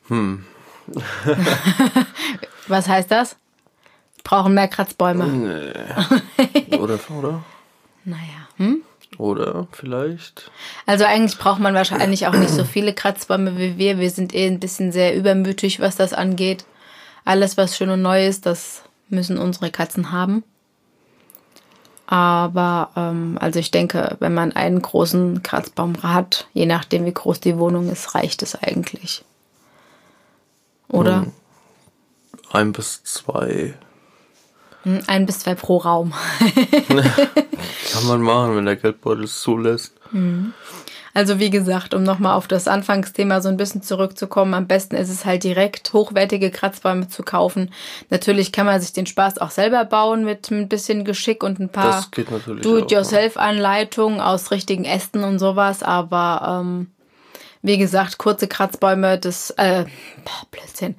Hm. 0.09 0.45
Was 2.69 2.89
heißt 2.89 3.11
das? 3.11 3.37
Brauchen 4.23 4.55
mehr 4.55 4.69
Kratzbäume. 4.69 5.27
Nee. 5.27 6.77
oder, 6.79 6.99
oder? 7.19 7.43
Naja. 8.05 8.49
Hm? 8.57 8.83
Oder 9.21 9.67
vielleicht. 9.73 10.51
Also 10.87 11.05
eigentlich 11.05 11.39
braucht 11.39 11.61
man 11.61 11.75
wahrscheinlich 11.75 12.27
auch 12.27 12.33
nicht 12.33 12.49
so 12.49 12.65
viele 12.65 12.95
Kratzbäume 12.95 13.59
wie 13.59 13.77
wir. 13.77 13.99
Wir 13.99 14.11
sind 14.11 14.35
eh 14.35 14.47
ein 14.47 14.61
bisschen 14.61 14.93
sehr 14.93 15.15
übermütig, 15.15 15.79
was 15.79 15.97
das 15.97 16.15
angeht. 16.15 16.65
Alles, 17.27 17.59
was 17.59 17.77
schön 17.77 17.91
und 17.91 18.01
neu 18.01 18.27
ist, 18.27 18.47
das 18.47 18.83
müssen 19.11 19.37
unsere 19.37 19.71
Katzen 19.71 20.11
haben. 20.11 20.43
Aber 22.07 22.91
ähm, 22.97 23.37
also 23.39 23.59
ich 23.59 23.71
denke, 23.71 24.17
wenn 24.21 24.33
man 24.33 24.53
einen 24.53 24.81
großen 24.81 25.43
Kratzbaum 25.43 26.03
hat, 26.03 26.49
je 26.55 26.65
nachdem 26.65 27.05
wie 27.05 27.13
groß 27.13 27.41
die 27.41 27.59
Wohnung 27.59 27.91
ist, 27.91 28.15
reicht 28.15 28.43
es 28.43 28.55
eigentlich. 28.55 29.23
Oder? 30.89 31.23
Hm. 31.23 31.33
Ein 32.53 32.73
bis 32.73 33.05
zwei 33.05 33.75
ein 35.07 35.27
bis 35.27 35.41
zwei 35.41 35.55
pro 35.55 35.79
Raum. 35.79 36.15
Kann 37.93 38.07
man 38.07 38.23
machen, 38.23 38.57
wenn 38.57 38.65
der 38.65 38.77
Geldbeutel 38.77 39.25
es 39.25 39.41
zulässt. 39.41 39.95
Hm. 40.11 40.55
Also 41.13 41.41
wie 41.41 41.51
gesagt, 41.51 41.93
um 41.93 42.05
nochmal 42.05 42.37
auf 42.37 42.47
das 42.47 42.69
Anfangsthema 42.69 43.41
so 43.41 43.49
ein 43.49 43.57
bisschen 43.57 43.83
zurückzukommen, 43.83 44.55
am 44.55 44.69
besten 44.69 44.95
ist 44.95 45.11
es 45.11 45.25
halt 45.25 45.43
direkt 45.43 45.93
hochwertige 45.93 46.51
Kratzbäume 46.51 47.09
zu 47.09 47.25
kaufen. 47.25 47.73
Natürlich 48.11 48.53
kann 48.53 48.67
man 48.67 48.81
sich 48.81 48.93
den 48.93 49.07
Spaß 49.07 49.39
auch 49.39 49.51
selber 49.51 49.85
bauen 49.85 50.25
mit 50.25 50.51
ein 50.51 50.69
bisschen 50.69 51.05
Geschick 51.05 51.43
und 51.43 51.59
ein 51.59 51.69
paar 51.69 52.07
Do-it-yourself-Anleitungen 52.63 54.21
aus 54.21 54.53
richtigen 54.53 54.85
Ästen 54.85 55.25
und 55.25 55.41
sowas, 55.41 55.83
aber 55.83 56.63
ähm, 56.63 56.93
wie 57.63 57.77
gesagt, 57.77 58.19
kurze 58.19 58.47
Kratzbäume, 58.47 59.19
das, 59.19 59.51
äh, 59.51 59.85
Blödsinn, 60.51 60.95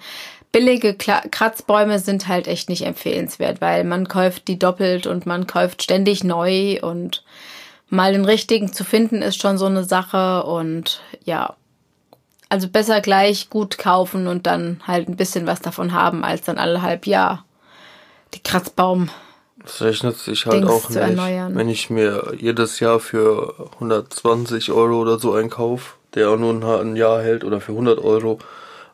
billige 0.51 0.95
Kratzbäume 0.95 1.99
sind 1.99 2.27
halt 2.27 2.47
echt 2.47 2.69
nicht 2.69 2.85
empfehlenswert, 2.85 3.61
weil 3.61 3.83
man 3.83 4.07
kauft 4.07 4.47
die 4.47 4.59
doppelt 4.59 5.07
und 5.07 5.25
man 5.25 5.47
kauft 5.47 5.83
ständig 5.83 6.23
neu 6.23 6.79
und 6.81 7.23
mal 7.89 8.13
den 8.13 8.25
richtigen 8.25 8.73
zu 8.73 8.83
finden 8.83 9.21
ist 9.21 9.41
schon 9.41 9.57
so 9.57 9.65
eine 9.65 9.83
Sache 9.83 10.43
und 10.43 11.01
ja, 11.23 11.55
also 12.49 12.67
besser 12.67 13.01
gleich 13.01 13.49
gut 13.49 13.77
kaufen 13.77 14.27
und 14.27 14.45
dann 14.45 14.81
halt 14.85 15.07
ein 15.07 15.15
bisschen 15.15 15.47
was 15.47 15.61
davon 15.61 15.93
haben, 15.93 16.23
als 16.23 16.41
dann 16.41 16.57
alle 16.57 16.81
halb 16.81 17.07
Jahr 17.07 17.45
die 18.33 18.43
Kratzbaum. 18.43 19.09
Das 19.63 19.81
rechnet 19.81 20.17
sich 20.17 20.45
halt 20.45 20.63
Dings 20.63 20.69
auch 20.69 20.89
nicht, 20.89 20.97
erneuern. 20.97 21.55
wenn 21.55 21.69
ich 21.69 21.89
mir 21.89 22.33
jedes 22.37 22.79
Jahr 22.79 22.99
für 22.99 23.69
120 23.75 24.71
Euro 24.71 24.99
oder 24.99 25.19
so 25.19 25.33
einkaufe, 25.33 25.93
der 26.15 26.29
auch 26.29 26.37
nur 26.37 26.81
ein 26.81 26.95
Jahr 26.95 27.21
hält 27.21 27.43
oder 27.43 27.61
für 27.61 27.71
100 27.73 27.99
Euro, 27.99 28.39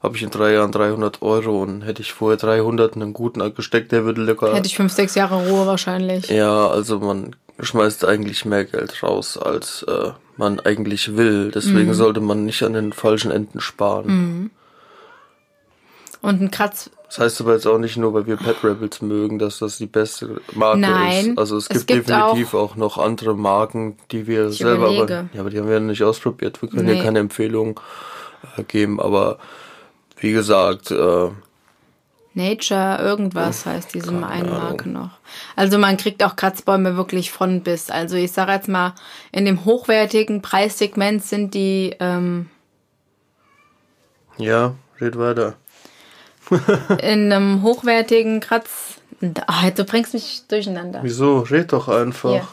habe 0.01 0.15
ich 0.15 0.23
in 0.23 0.29
drei 0.29 0.53
Jahren 0.53 0.71
300 0.71 1.21
Euro 1.21 1.61
und 1.63 1.81
hätte 1.81 2.01
ich 2.01 2.13
vorher 2.13 2.37
300 2.37 2.95
einen 2.95 3.13
guten 3.13 3.53
gesteckt, 3.55 3.91
der 3.91 4.05
würde 4.05 4.21
locker. 4.21 4.53
Hätte 4.53 4.67
ich 4.67 4.75
fünf, 4.75 4.93
sechs 4.93 5.15
Jahre 5.15 5.47
Ruhe 5.47 5.65
wahrscheinlich. 5.65 6.29
Ja, 6.29 6.67
also 6.67 6.99
man 6.99 7.35
schmeißt 7.59 8.05
eigentlich 8.05 8.45
mehr 8.45 8.65
Geld 8.65 9.01
raus, 9.01 9.37
als 9.37 9.83
äh, 9.83 10.11
man 10.37 10.59
eigentlich 10.59 11.17
will. 11.17 11.51
Deswegen 11.51 11.87
mhm. 11.87 11.93
sollte 11.93 12.21
man 12.21 12.45
nicht 12.45 12.61
an 12.63 12.73
den 12.73 12.93
falschen 12.93 13.31
Enden 13.31 13.59
sparen. 13.59 14.07
Mhm. 14.07 14.51
Und 16.21 16.41
ein 16.41 16.51
Kratz. 16.51 16.89
Das 17.07 17.19
heißt 17.19 17.41
aber 17.41 17.53
jetzt 17.53 17.65
auch 17.65 17.77
nicht 17.77 17.95
nur, 17.95 18.13
weil 18.13 18.27
wir 18.27 18.35
Pet 18.35 18.63
Rebels 18.63 19.01
mögen, 19.01 19.39
dass 19.39 19.59
das 19.59 19.77
die 19.77 19.85
beste 19.85 20.41
Marke 20.53 20.79
Nein, 20.79 21.31
ist. 21.31 21.37
Also 21.37 21.57
es 21.57 21.69
gibt, 21.69 21.79
es 21.79 21.85
gibt 21.85 22.09
definitiv 22.09 22.53
auch, 22.53 22.71
auch, 22.71 22.75
noch 22.75 22.97
andere 22.97 23.35
Marken, 23.35 23.97
die 24.11 24.27
wir 24.27 24.51
selber 24.51 24.89
aber. 24.89 25.09
Ja, 25.09 25.39
aber 25.39 25.49
die 25.49 25.59
haben 25.59 25.69
wir 25.69 25.79
nicht 25.79 26.03
ausprobiert. 26.03 26.61
Wir 26.61 26.69
können 26.69 26.85
nee. 26.85 26.95
hier 26.95 27.03
keine 27.03 27.19
Empfehlung 27.19 27.79
äh, 28.57 28.63
geben, 28.63 28.99
aber 28.99 29.37
wie 30.19 30.31
gesagt, 30.31 30.91
äh, 30.91 31.29
Nature 32.37 32.99
irgendwas 33.01 33.65
heißt 33.65 33.95
diese 33.95 34.09
eine 34.09 34.49
Marke 34.49 34.87
noch. 34.87 35.09
Also 35.55 35.79
man 35.79 35.97
kriegt 35.97 36.23
auch 36.23 36.35
Kratzbäume 36.35 36.95
wirklich 36.95 37.31
von 37.31 37.61
bis. 37.61 37.89
Also 37.89 38.15
ich 38.15 38.31
sage 38.31 38.51
jetzt 38.51 38.69
mal, 38.69 38.93
in 39.31 39.45
dem 39.45 39.65
hochwertigen 39.65 40.41
Preissegment 40.41 41.23
sind 41.23 41.55
die. 41.55 41.95
Ähm, 41.99 42.47
ja, 44.37 44.75
red 45.01 45.17
weiter. 45.17 45.55
in 47.01 47.31
einem 47.33 47.63
hochwertigen 47.63 48.39
Kratz. 48.39 49.01
Oh, 49.19 49.69
du 49.75 49.83
bringst 49.83 50.13
mich 50.13 50.43
durcheinander. 50.47 50.99
Wieso? 51.01 51.39
Red 51.39 51.73
doch 51.73 51.89
einfach. 51.89 52.47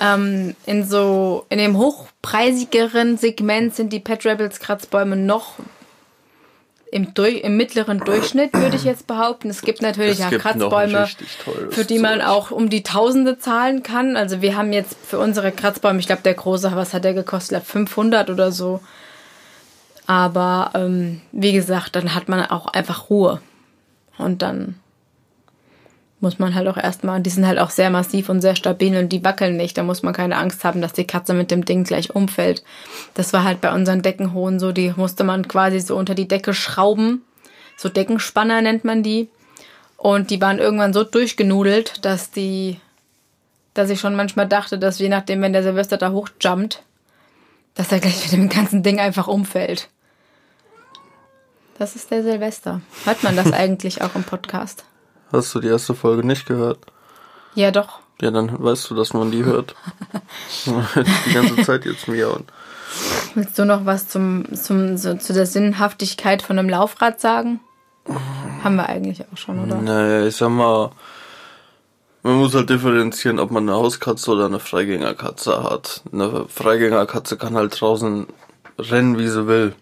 Ähm, 0.00 0.54
in 0.66 0.86
so 0.86 1.46
in 1.48 1.58
dem 1.58 1.76
hochpreisigeren 1.76 3.18
Segment 3.18 3.74
sind 3.74 3.92
die 3.92 3.98
Pet 3.98 4.24
Rebels 4.24 4.60
Kratzbäume 4.60 5.16
noch 5.16 5.56
im, 6.90 7.14
durch, 7.14 7.40
im 7.42 7.56
mittleren 7.56 8.00
Durchschnitt, 8.00 8.52
würde 8.52 8.76
ich 8.76 8.84
jetzt 8.84 9.06
behaupten. 9.06 9.48
Es 9.48 9.62
gibt 9.62 9.80
natürlich 9.80 10.18
es 10.18 10.26
auch 10.26 10.30
gibt 10.30 10.42
Kratzbäume, 10.42 11.08
für 11.70 11.84
die 11.84 11.98
man 11.98 12.20
auch 12.20 12.50
um 12.50 12.68
die 12.68 12.82
Tausende 12.82 13.38
zahlen 13.38 13.82
kann. 13.82 14.16
Also 14.16 14.42
wir 14.42 14.56
haben 14.56 14.72
jetzt 14.72 14.96
für 15.06 15.18
unsere 15.18 15.52
Kratzbäume, 15.52 16.00
ich 16.00 16.06
glaube 16.06 16.22
der 16.22 16.34
große, 16.34 16.72
was 16.74 16.92
hat 16.92 17.04
der 17.04 17.14
gekostet? 17.14 17.64
500 17.64 18.30
oder 18.30 18.50
so. 18.50 18.80
Aber 20.06 20.72
ähm, 20.74 21.20
wie 21.30 21.52
gesagt, 21.52 21.94
dann 21.94 22.14
hat 22.14 22.28
man 22.28 22.44
auch 22.46 22.66
einfach 22.66 23.10
Ruhe. 23.10 23.40
Und 24.18 24.42
dann 24.42 24.74
muss 26.20 26.38
man 26.38 26.54
halt 26.54 26.68
auch 26.68 26.76
erstmal, 26.76 27.20
die 27.20 27.30
sind 27.30 27.46
halt 27.46 27.58
auch 27.58 27.70
sehr 27.70 27.90
massiv 27.90 28.28
und 28.28 28.42
sehr 28.42 28.54
stabil 28.54 28.96
und 28.96 29.08
die 29.08 29.24
wackeln 29.24 29.56
nicht. 29.56 29.78
Da 29.78 29.82
muss 29.82 30.02
man 30.02 30.12
keine 30.12 30.36
Angst 30.36 30.64
haben, 30.64 30.82
dass 30.82 30.92
die 30.92 31.06
Katze 31.06 31.32
mit 31.32 31.50
dem 31.50 31.64
Ding 31.64 31.84
gleich 31.84 32.14
umfällt. 32.14 32.62
Das 33.14 33.32
war 33.32 33.44
halt 33.44 33.60
bei 33.60 33.72
unseren 33.72 34.02
Deckenhohen 34.02 34.60
so, 34.60 34.72
die 34.72 34.92
musste 34.96 35.24
man 35.24 35.48
quasi 35.48 35.80
so 35.80 35.96
unter 35.96 36.14
die 36.14 36.28
Decke 36.28 36.52
schrauben. 36.52 37.22
So 37.76 37.88
Deckenspanner 37.88 38.60
nennt 38.60 38.84
man 38.84 39.02
die. 39.02 39.30
Und 39.96 40.30
die 40.30 40.40
waren 40.40 40.58
irgendwann 40.58 40.92
so 40.92 41.04
durchgenudelt, 41.04 42.04
dass 42.04 42.30
die, 42.30 42.78
dass 43.74 43.90
ich 43.90 44.00
schon 44.00 44.14
manchmal 44.14 44.46
dachte, 44.46 44.78
dass 44.78 44.98
je 44.98 45.08
nachdem, 45.08 45.40
wenn 45.42 45.52
der 45.52 45.62
Silvester 45.62 45.96
da 45.96 46.10
hochjumpt, 46.10 46.82
dass 47.74 47.92
er 47.92 48.00
gleich 48.00 48.22
mit 48.24 48.32
dem 48.32 48.48
ganzen 48.48 48.82
Ding 48.82 49.00
einfach 49.00 49.28
umfällt. 49.28 49.88
Das 51.78 51.96
ist 51.96 52.10
der 52.10 52.22
Silvester. 52.22 52.82
Hört 53.04 53.22
man 53.22 53.36
das 53.36 53.52
eigentlich 53.54 54.02
auch 54.02 54.14
im 54.14 54.24
Podcast? 54.24 54.84
Hast 55.32 55.54
du 55.54 55.60
die 55.60 55.68
erste 55.68 55.94
Folge 55.94 56.26
nicht 56.26 56.46
gehört? 56.46 56.78
Ja, 57.54 57.70
doch. 57.70 58.00
Ja, 58.20 58.30
dann 58.30 58.62
weißt 58.62 58.90
du, 58.90 58.94
dass 58.94 59.14
man 59.14 59.30
die 59.30 59.44
hört. 59.44 59.74
die 60.66 61.32
ganze 61.32 61.62
Zeit 61.62 61.84
jetzt 61.84 62.08
miauen. 62.08 62.44
Willst 63.34 63.58
du 63.58 63.64
noch 63.64 63.86
was 63.86 64.08
zum, 64.08 64.44
zum, 64.54 64.96
so, 64.96 65.14
zu 65.14 65.32
der 65.32 65.46
Sinnhaftigkeit 65.46 66.42
von 66.42 66.58
einem 66.58 66.68
Laufrad 66.68 67.20
sagen? 67.20 67.60
Haben 68.64 68.76
wir 68.76 68.88
eigentlich 68.88 69.24
auch 69.32 69.36
schon, 69.36 69.60
oder? 69.60 69.76
Naja, 69.76 70.26
ich 70.26 70.36
sag 70.36 70.48
mal, 70.48 70.90
man 72.22 72.34
muss 72.34 72.54
halt 72.54 72.68
differenzieren, 72.68 73.38
ob 73.38 73.50
man 73.50 73.68
eine 73.68 73.78
Hauskatze 73.78 74.30
oder 74.32 74.46
eine 74.46 74.58
Freigängerkatze 74.58 75.62
hat. 75.62 76.02
Eine 76.12 76.46
Freigängerkatze 76.48 77.36
kann 77.36 77.54
halt 77.54 77.80
draußen 77.80 78.26
rennen, 78.78 79.18
wie 79.18 79.28
sie 79.28 79.46
will. 79.46 79.74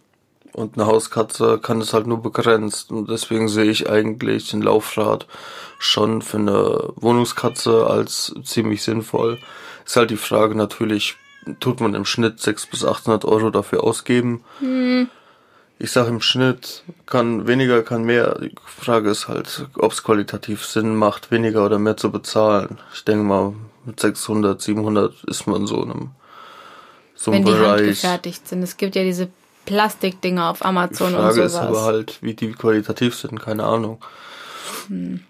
Und 0.52 0.76
eine 0.76 0.86
Hauskatze 0.86 1.58
kann 1.58 1.80
es 1.80 1.92
halt 1.92 2.06
nur 2.06 2.22
begrenzt. 2.22 2.90
Und 2.90 3.08
deswegen 3.08 3.48
sehe 3.48 3.70
ich 3.70 3.88
eigentlich 3.88 4.50
den 4.50 4.62
Laufrad 4.62 5.26
schon 5.78 6.22
für 6.22 6.38
eine 6.38 6.92
Wohnungskatze 6.96 7.86
als 7.86 8.34
ziemlich 8.44 8.82
sinnvoll. 8.82 9.38
Ist 9.86 9.96
halt 9.96 10.10
die 10.10 10.16
Frage 10.16 10.54
natürlich, 10.54 11.16
tut 11.60 11.80
man 11.80 11.94
im 11.94 12.04
Schnitt 12.04 12.40
600 12.40 12.70
bis 12.70 12.84
800 12.84 13.24
Euro 13.24 13.50
dafür 13.50 13.84
ausgeben? 13.84 14.44
Hm. 14.60 15.08
Ich 15.80 15.92
sage 15.92 16.08
im 16.08 16.20
Schnitt, 16.20 16.82
kann 17.06 17.46
weniger, 17.46 17.82
kann 17.82 18.02
mehr. 18.02 18.36
Die 18.40 18.52
Frage 18.66 19.10
ist 19.10 19.28
halt, 19.28 19.66
ob 19.78 19.92
es 19.92 20.02
qualitativ 20.02 20.64
Sinn 20.64 20.96
macht, 20.96 21.30
weniger 21.30 21.64
oder 21.64 21.78
mehr 21.78 21.96
zu 21.96 22.10
bezahlen. 22.10 22.78
Ich 22.92 23.04
denke 23.04 23.22
mal, 23.22 23.54
mit 23.84 24.00
600, 24.00 24.60
700 24.60 25.24
ist 25.24 25.46
man 25.46 25.68
so 25.68 25.82
in 25.82 25.90
einem, 25.92 26.10
so 27.14 27.30
Wenn 27.30 27.38
einem 27.38 27.46
die 27.46 27.52
Bereich. 27.52 27.80
handgefertigt 27.86 28.48
sind. 28.48 28.62
Es 28.64 28.76
gibt 28.76 28.96
ja 28.96 29.04
diese 29.04 29.28
Plastikdinger 29.68 30.50
auf 30.50 30.58
Die 30.58 30.64
Amazon 30.64 31.14
und 31.14 31.20
Frage 31.20 31.34
sowas. 31.34 31.52
ist 31.52 31.58
aber 31.58 31.82
halt, 31.82 32.18
wie 32.22 32.34
die 32.34 32.52
qualitativ 32.52 33.14
sind, 33.14 33.40
keine 33.40 33.64
Ahnung. 33.64 33.98
Hm. 34.88 35.20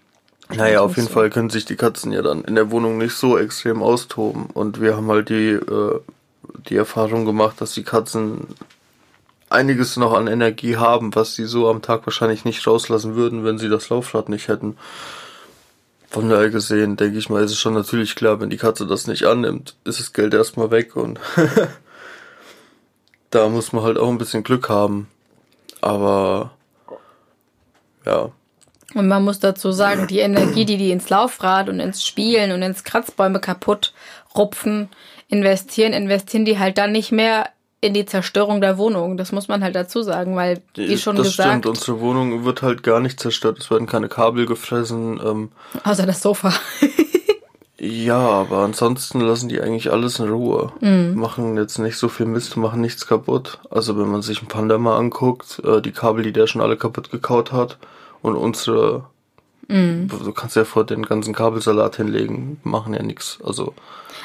Naja, 0.55 0.81
auf 0.81 0.95
jeden 0.95 1.07
so. 1.07 1.13
Fall 1.13 1.29
können 1.29 1.49
sich 1.49 1.65
die 1.65 1.75
Katzen 1.75 2.11
ja 2.11 2.21
dann 2.21 2.43
in 2.43 2.55
der 2.55 2.71
Wohnung 2.71 2.97
nicht 2.97 3.13
so 3.13 3.37
extrem 3.37 3.83
austoben. 3.83 4.47
Und 4.47 4.81
wir 4.81 4.95
haben 4.95 5.09
halt 5.09 5.29
die, 5.29 5.51
äh, 5.51 5.99
die 6.69 6.75
Erfahrung 6.75 7.25
gemacht, 7.25 7.61
dass 7.61 7.73
die 7.73 7.83
Katzen 7.83 8.47
einiges 9.49 9.97
noch 9.97 10.13
an 10.13 10.27
Energie 10.27 10.77
haben, 10.77 11.13
was 11.15 11.35
sie 11.35 11.45
so 11.45 11.69
am 11.69 11.81
Tag 11.81 12.05
wahrscheinlich 12.05 12.45
nicht 12.45 12.65
rauslassen 12.65 13.15
würden, 13.15 13.43
wenn 13.43 13.57
sie 13.57 13.69
das 13.69 13.89
Laufrad 13.89 14.29
nicht 14.29 14.47
hätten. 14.47 14.77
Von 16.09 16.29
daher 16.29 16.49
gesehen, 16.49 16.97
denke 16.97 17.19
ich 17.19 17.29
mal, 17.29 17.43
ist 17.43 17.51
es 17.51 17.59
schon 17.59 17.75
natürlich 17.75 18.15
klar, 18.15 18.39
wenn 18.39 18.49
die 18.49 18.57
Katze 18.57 18.87
das 18.87 19.05
nicht 19.05 19.25
annimmt, 19.25 19.75
ist 19.83 19.99
das 19.99 20.13
Geld 20.13 20.33
erstmal 20.33 20.71
weg 20.71 20.95
und 20.95 21.19
da 23.31 23.49
muss 23.49 23.73
man 23.73 23.83
halt 23.83 23.97
auch 23.97 24.09
ein 24.09 24.17
bisschen 24.17 24.43
Glück 24.43 24.69
haben. 24.69 25.07
Aber 25.81 26.51
ja, 28.05 28.29
Und 28.95 29.07
man 29.07 29.23
muss 29.23 29.39
dazu 29.39 29.71
sagen, 29.71 30.07
die 30.07 30.19
Energie, 30.19 30.65
die 30.65 30.77
die 30.77 30.91
ins 30.91 31.09
Laufrad 31.09 31.69
und 31.69 31.79
ins 31.79 32.05
Spielen 32.05 32.51
und 32.51 32.61
ins 32.61 32.83
Kratzbäume 32.83 33.39
kaputt 33.39 33.93
rupfen, 34.35 34.89
investieren, 35.27 35.93
investieren 35.93 36.45
die 36.45 36.59
halt 36.59 36.77
dann 36.77 36.91
nicht 36.91 37.11
mehr 37.11 37.49
in 37.81 37.93
die 37.93 38.05
Zerstörung 38.05 38.59
der 38.61 38.77
Wohnung. 38.77 39.15
Das 39.15 39.31
muss 39.31 39.47
man 39.47 39.63
halt 39.63 39.75
dazu 39.75 40.01
sagen, 40.01 40.35
weil, 40.35 40.61
wie 40.75 40.97
schon 40.97 41.15
das 41.15 41.27
gesagt, 41.27 41.49
stimmt, 41.49 41.65
unsere 41.65 42.01
Wohnung 42.01 42.43
wird 42.43 42.61
halt 42.61 42.83
gar 42.83 42.99
nicht 42.99 43.19
zerstört. 43.19 43.57
Es 43.59 43.71
werden 43.71 43.87
keine 43.87 44.09
Kabel 44.09 44.45
gefressen. 44.45 45.19
Ähm, 45.23 45.51
außer 45.83 46.05
das 46.05 46.21
Sofa. 46.21 46.51
Ja, 47.79 48.19
aber 48.19 48.59
ansonsten 48.59 49.21
lassen 49.21 49.47
die 49.47 49.61
eigentlich 49.61 49.91
alles 49.91 50.19
in 50.19 50.29
Ruhe. 50.29 50.73
Mhm. 50.81 51.15
Machen 51.15 51.55
jetzt 51.55 51.79
nicht 51.79 51.97
so 51.97 52.09
viel 52.09 52.25
Mist, 52.25 52.57
machen 52.57 52.81
nichts 52.81 53.07
kaputt. 53.07 53.59
Also 53.69 53.97
wenn 53.97 54.09
man 54.09 54.21
sich 54.21 54.39
einen 54.39 54.49
Panda 54.49 54.77
mal 54.77 54.97
anguckt, 54.97 55.61
äh, 55.63 55.81
die 55.81 55.91
Kabel, 55.93 56.23
die 56.23 56.33
der 56.33 56.47
schon 56.47 56.61
alle 56.61 56.75
kaputt 56.75 57.09
gekaut 57.09 57.51
hat 57.53 57.77
und 58.21 58.35
unsere, 58.35 59.05
Mhm. 59.69 60.07
du 60.09 60.33
kannst 60.33 60.55
ja 60.55 60.65
vor 60.65 60.83
den 60.83 61.03
ganzen 61.03 61.33
Kabelsalat 61.33 61.95
hinlegen, 61.95 62.59
machen 62.63 62.93
ja 62.93 63.03
nichts. 63.03 63.37
Also 63.43 63.75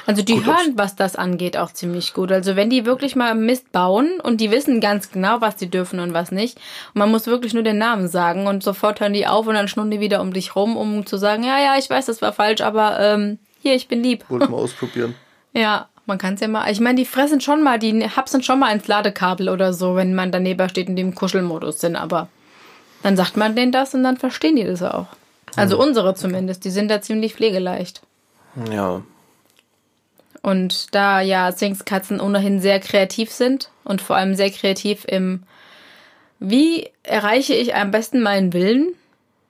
Also 0.06 0.22
die 0.22 0.36
Gut, 0.36 0.46
hören, 0.46 0.72
was 0.76 0.96
das 0.96 1.16
angeht, 1.16 1.56
auch 1.58 1.70
ziemlich 1.70 2.14
gut. 2.14 2.32
Also 2.32 2.56
wenn 2.56 2.70
die 2.70 2.86
wirklich 2.86 3.14
mal 3.14 3.34
Mist 3.34 3.70
bauen 3.70 4.20
und 4.22 4.40
die 4.40 4.50
wissen 4.50 4.80
ganz 4.80 5.10
genau, 5.10 5.42
was 5.42 5.56
die 5.56 5.68
dürfen 5.70 6.00
und 6.00 6.14
was 6.14 6.32
nicht. 6.32 6.56
Und 6.94 7.00
man 7.00 7.10
muss 7.10 7.26
wirklich 7.26 7.52
nur 7.52 7.62
den 7.62 7.76
Namen 7.78 8.08
sagen 8.08 8.46
und 8.46 8.62
sofort 8.62 9.00
hören 9.00 9.12
die 9.12 9.26
auf 9.26 9.46
und 9.46 9.54
dann 9.54 9.68
schnurren 9.68 9.90
die 9.90 10.00
wieder 10.00 10.22
um 10.22 10.32
dich 10.32 10.56
rum, 10.56 10.76
um 10.78 11.04
zu 11.04 11.18
sagen, 11.18 11.44
ja, 11.44 11.58
ja, 11.58 11.76
ich 11.78 11.90
weiß, 11.90 12.06
das 12.06 12.22
war 12.22 12.32
falsch, 12.32 12.62
aber 12.62 12.98
ähm, 13.00 13.38
hier, 13.60 13.74
ich 13.74 13.86
bin 13.86 14.02
lieb. 14.02 14.24
wollte 14.28 14.50
mal 14.50 14.56
ausprobieren. 14.62 15.14
Ja, 15.52 15.88
man 16.06 16.18
kann 16.18 16.34
es 16.34 16.40
ja 16.40 16.48
mal. 16.48 16.70
Ich 16.70 16.80
meine, 16.80 16.96
die 16.96 17.04
fressen 17.06 17.40
schon 17.42 17.62
mal, 17.62 17.78
die 17.78 18.08
hapsen 18.08 18.42
schon 18.42 18.58
mal 18.58 18.72
ins 18.74 18.88
Ladekabel 18.88 19.48
oder 19.50 19.72
so, 19.74 19.94
wenn 19.96 20.14
man 20.14 20.32
daneben 20.32 20.68
steht 20.70 20.88
und 20.88 20.96
die 20.96 21.02
im 21.02 21.14
Kuschelmodus 21.14 21.80
sind, 21.80 21.96
aber 21.96 22.28
dann 23.02 23.16
sagt 23.16 23.36
man 23.36 23.54
denen 23.54 23.72
das 23.72 23.94
und 23.94 24.02
dann 24.04 24.16
verstehen 24.16 24.56
die 24.56 24.64
das 24.64 24.82
auch. 24.82 25.06
Also 25.56 25.78
unsere 25.78 26.14
zumindest, 26.14 26.64
die 26.64 26.70
sind 26.70 26.90
da 26.90 27.00
ziemlich 27.00 27.34
pflegeleicht. 27.34 28.02
Ja, 28.70 29.02
Und 30.42 30.94
da 30.94 31.20
ja 31.20 31.50
Sphinxkatzen 31.52 32.20
ohnehin 32.20 32.60
sehr 32.60 32.78
kreativ 32.80 33.30
sind 33.30 33.70
und 33.82 34.02
vor 34.02 34.16
allem 34.16 34.34
sehr 34.34 34.50
kreativ 34.50 35.04
im 35.06 35.42
Wie 36.38 36.90
erreiche 37.02 37.54
ich 37.54 37.74
am 37.74 37.90
besten 37.90 38.20
meinen 38.20 38.52
Willen 38.52 38.92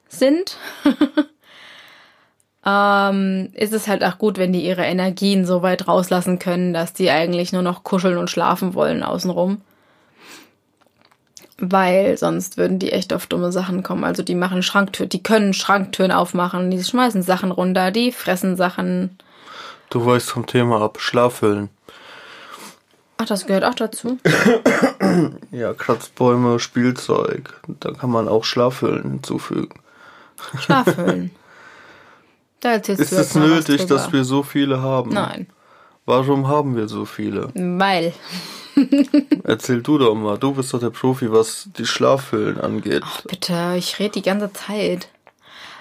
sind, 0.09 0.57
ähm, 2.67 3.51
ist 3.55 3.73
es 3.73 3.88
halt 3.88 4.05
auch 4.05 4.19
gut, 4.19 4.38
wenn 4.38 4.53
die 4.53 4.64
ihre 4.64 4.85
Energien 4.85 5.45
so 5.45 5.62
weit 5.62 5.88
rauslassen 5.88 6.38
können, 6.38 6.73
dass 6.73 6.93
die 6.93 7.11
eigentlich 7.11 7.53
nur 7.53 7.62
noch 7.62 7.85
kuscheln 7.85 8.17
und 8.17 8.31
schlafen 8.31 8.75
wollen 8.75 9.03
außenrum. 9.03 9.61
Weil 11.72 12.16
sonst 12.16 12.57
würden 12.57 12.79
die 12.79 12.92
echt 12.92 13.12
auf 13.12 13.27
dumme 13.27 13.53
Sachen 13.53 13.83
kommen. 13.83 14.05
Also 14.05 14.22
die 14.22 14.35
machen 14.35 14.62
Schranktüren, 14.62 15.09
die 15.09 15.22
können 15.22 15.55
Schranktüren 15.55 16.12
aufmachen, 16.12 16.70
die 16.70 16.83
schmeißen 16.83 17.22
Sachen 17.22 17.50
runter, 17.50 17.90
die 17.90 18.12
fressen 18.12 18.57
Sachen. 18.57 19.18
du 19.90 20.05
weißt 20.05 20.31
vom 20.31 20.46
Thema 20.46 20.83
ab. 20.83 20.98
Schlafhüllen. 21.00 21.70
Ach, 23.16 23.27
das 23.27 23.46
gehört 23.46 23.64
auch 23.64 23.74
dazu. 23.74 24.18
Ja, 25.53 25.72
Kratzbäume, 25.74 26.59
Spielzeug. 26.59 27.61
Da 27.68 27.92
kann 27.92 28.11
man 28.11 28.27
auch 28.27 28.42
Schlafhüllen 28.42 29.03
hinzufügen. 29.03 29.81
Schlafhüllen. 30.59 31.31
Da 32.61 32.72
erzählst 32.72 33.03
Ist 33.03 33.12
es 33.12 33.35
nötig, 33.35 33.85
dass 33.87 34.11
wir 34.11 34.24
so 34.24 34.42
viele 34.42 34.81
haben? 34.81 35.12
Nein, 35.12 35.48
Warum 36.07 36.49
haben 36.49 36.77
wir 36.77 36.88
so 36.88 37.05
viele? 37.05 37.51
weil. 37.55 38.12
Erzähl 39.45 39.83
du 39.83 39.99
doch 39.99 40.14
mal. 40.14 40.37
Du 40.38 40.53
bist 40.53 40.75
doch 40.75 40.81
der 40.81 40.90
Profi, 40.90 41.31
was 41.31 41.69
die 41.79 41.87
Schlafhüllen 41.87 42.61
angeht. 42.61 43.05
Bitte, 43.29 43.75
ich 43.79 43.99
rede 43.99 44.12
die 44.12 44.23
ganze 44.23 44.53
Zeit. 44.53 45.09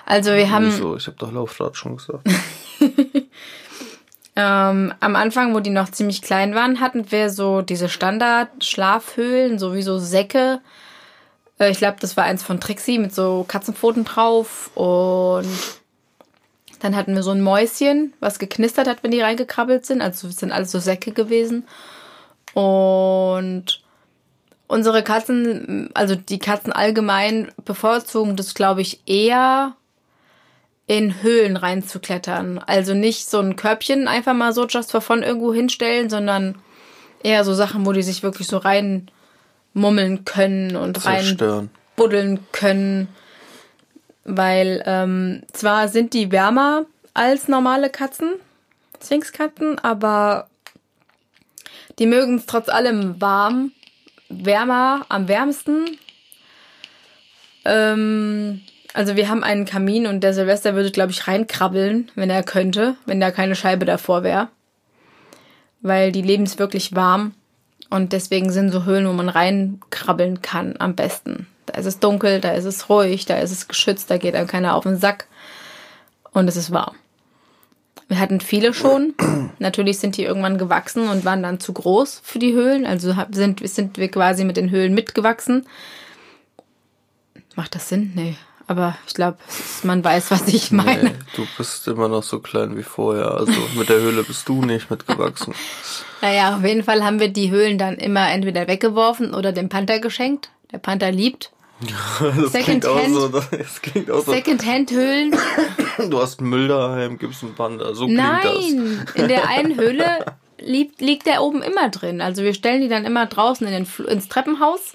Also 0.05 0.33
wir 0.33 0.51
haben 0.51 0.67
Wieso? 0.67 0.95
Ich 0.95 1.07
habe 1.07 1.17
doch 1.17 1.31
Laufrad 1.31 1.75
schon 1.75 1.97
gesagt. 1.97 2.27
ähm, 4.36 4.93
am 4.99 5.15
Anfang, 5.15 5.53
wo 5.53 5.59
die 5.59 5.69
noch 5.69 5.89
ziemlich 5.89 6.21
klein 6.21 6.55
waren, 6.55 6.79
hatten 6.79 7.12
wir 7.12 7.29
so 7.29 7.62
diese 7.62 7.89
Standard-Schlafhöhlen, 7.89 9.59
sowieso 9.59 9.97
Säcke. 9.97 10.62
Äh, 11.59 11.71
ich 11.71 11.77
glaube, 11.77 11.97
das 11.99 12.17
war 12.17 12.25
eins 12.25 12.43
von 12.43 12.59
Trixie 12.59 12.99
mit 12.99 13.15
so 13.15 13.45
Katzenpfoten 13.47 14.03
drauf. 14.03 14.71
Und 14.75 15.47
dann 16.83 16.97
hatten 16.97 17.15
wir 17.15 17.23
so 17.23 17.31
ein 17.31 17.41
Mäuschen, 17.41 18.13
was 18.19 18.39
geknistert 18.39 18.89
hat, 18.89 19.03
wenn 19.03 19.11
die 19.11 19.21
reingekrabbelt 19.21 19.85
sind. 19.85 20.01
Also 20.01 20.27
es 20.27 20.35
sind 20.35 20.51
alles 20.51 20.69
so 20.69 20.79
Säcke 20.79 21.13
gewesen. 21.13 21.65
Und 22.53 23.81
unsere 24.67 25.01
Katzen, 25.01 25.89
also 25.93 26.15
die 26.15 26.39
Katzen 26.39 26.73
allgemein, 26.73 27.53
bevorzugen 27.63 28.35
das, 28.35 28.53
glaube 28.53 28.81
ich, 28.81 28.99
eher 29.05 29.77
in 30.85 31.23
Höhlen 31.23 31.55
reinzuklettern. 31.55 32.59
Also 32.59 32.93
nicht 32.93 33.29
so 33.29 33.39
ein 33.39 33.55
Körbchen 33.55 34.09
einfach 34.09 34.33
mal 34.33 34.51
so 34.51 34.67
just 34.67 34.91
for 34.91 34.99
fun 34.99 35.23
irgendwo 35.23 35.53
hinstellen, 35.53 36.09
sondern 36.09 36.55
eher 37.23 37.45
so 37.45 37.53
Sachen, 37.53 37.85
wo 37.85 37.93
die 37.93 38.03
sich 38.03 38.23
wirklich 38.23 38.47
so 38.47 38.57
reinmummeln 38.57 40.25
können 40.25 40.75
und 40.75 41.05
rein 41.05 41.23
Zerstören. 41.23 41.69
buddeln 41.95 42.45
können. 42.51 43.07
Weil 44.25 44.83
ähm, 44.86 45.43
zwar 45.51 45.88
sind 45.89 46.13
die 46.13 46.31
wärmer 46.31 46.86
als 47.13 47.47
normale 47.47 47.89
Katzen, 47.89 48.33
Sphinxkatzen, 49.03 49.79
aber 49.79 50.47
die 51.99 52.05
mögen 52.05 52.38
es 52.38 52.45
trotz 52.45 52.69
allem 52.69 53.21
warm, 53.21 53.71
wärmer, 54.29 55.05
am 55.09 55.27
wärmsten. 55.27 55.97
Ähm, 57.65 58.62
also 58.93 59.15
wir 59.15 59.29
haben 59.29 59.43
einen 59.43 59.65
Kamin 59.65 60.07
und 60.07 60.21
der 60.21 60.33
Silvester 60.33 60.75
würde, 60.75 60.91
glaube 60.91 61.12
ich, 61.12 61.27
reinkrabbeln, 61.27 62.12
wenn 62.15 62.29
er 62.29 62.43
könnte, 62.43 62.95
wenn 63.05 63.19
da 63.19 63.31
keine 63.31 63.55
Scheibe 63.55 63.86
davor 63.86 64.23
wäre. 64.23 64.49
Weil 65.81 66.12
die 66.12 66.21
leben 66.21 66.43
es 66.43 66.59
wirklich 66.59 66.95
warm 66.95 67.33
und 67.89 68.13
deswegen 68.13 68.51
sind 68.51 68.71
so 68.71 68.86
Höhlen, 68.86 69.07
wo 69.07 69.13
man 69.13 69.29
reinkrabbeln 69.29 70.41
kann, 70.41 70.75
am 70.79 70.95
besten. 70.95 71.47
Da 71.65 71.80
ist 71.80 71.86
es 71.86 71.99
dunkel, 71.99 72.41
da 72.41 72.52
ist 72.52 72.65
es 72.65 72.89
ruhig, 72.89 73.26
da 73.26 73.38
ist 73.38 73.52
es 73.52 73.67
geschützt, 73.67 74.12
da 74.12 74.17
geht 74.17 74.36
einem 74.36 74.47
keiner 74.47 74.76
auf 74.76 74.84
den 74.84 74.97
Sack 74.97 75.28
und 76.32 76.47
es 76.47 76.56
ist 76.56 76.71
warm. 76.71 76.95
Wir 78.08 78.19
hatten 78.19 78.41
viele 78.41 78.73
schon. 78.73 79.13
Natürlich 79.60 79.99
sind 79.99 80.17
die 80.17 80.23
irgendwann 80.23 80.58
gewachsen 80.58 81.08
und 81.08 81.26
waren 81.26 81.41
dann 81.43 81.60
zu 81.60 81.73
groß 81.73 82.21
für 82.23 82.39
die 82.39 82.54
Höhlen. 82.54 82.86
Also 82.86 83.15
sind, 83.32 83.67
sind 83.67 83.97
wir 83.97 84.10
quasi 84.10 84.43
mit 84.43 84.58
den 84.58 84.69
Höhlen 84.69 84.93
mitgewachsen. 84.93 85.65
Macht 87.56 87.76
das 87.76 87.89
Sinn? 87.89 88.12
Nee. 88.15 88.36
Aber 88.65 88.97
ich 89.08 89.13
glaube, 89.13 89.38
man 89.84 90.04
weiß, 90.04 90.32
was 90.32 90.47
ich 90.47 90.71
meine. 90.71 91.04
Nee, 91.04 91.15
du 91.36 91.45
bist 91.58 91.88
immer 91.88 92.08
noch 92.08 92.23
so 92.23 92.39
klein 92.39 92.78
wie 92.78 92.84
vorher. 92.84 93.32
Also 93.32 93.52
mit 93.76 93.89
der 93.89 93.99
Höhle 93.99 94.23
bist 94.23 94.47
du 94.47 94.63
nicht 94.63 94.89
mitgewachsen. 94.89 95.54
Naja, 96.21 96.56
auf 96.56 96.63
jeden 96.63 96.86
Fall 96.86 97.04
haben 97.04 97.19
wir 97.19 97.28
die 97.28 97.52
Höhlen 97.52 97.78
dann 97.78 97.95
immer 97.95 98.32
entweder 98.32 98.69
weggeworfen 98.69 99.34
oder 99.34 99.52
dem 99.52 99.67
Panther 99.67 99.99
geschenkt. 99.99 100.52
Der 100.73 100.79
Panther 100.79 101.12
liebt 101.12 101.51
Das 102.19 102.53
klingt 102.53 102.86
auch 102.86 102.99
Secondhand? 102.99 103.13
so, 103.13 103.57
das 103.57 103.81
klingt 103.81 104.12
auch 104.12 104.25
so. 104.25 104.31
Secondhand-Höhlen. 104.31 105.36
Du 106.09 106.19
hast 106.19 106.41
Müll 106.41 106.67
daheim, 106.67 107.19
gibst 107.19 107.43
einen 107.43 107.53
Panda. 107.53 107.93
So 107.93 108.05
klingt 108.05 108.19
das. 108.19 108.43
Nein, 108.43 109.05
in 109.13 109.27
der 109.27 109.47
einen 109.47 109.77
Höhle 109.77 110.25
liegt, 110.59 111.01
liegt 111.01 111.27
der 111.27 111.43
oben 111.43 111.62
immer 111.62 111.89
drin. 111.89 112.19
Also 112.19 112.41
wir 112.41 112.55
stellen 112.55 112.81
die 112.81 112.88
dann 112.88 113.05
immer 113.05 113.27
draußen 113.27 113.67
in 113.67 113.73
den, 113.73 114.05
ins 114.07 114.27
Treppenhaus, 114.27 114.93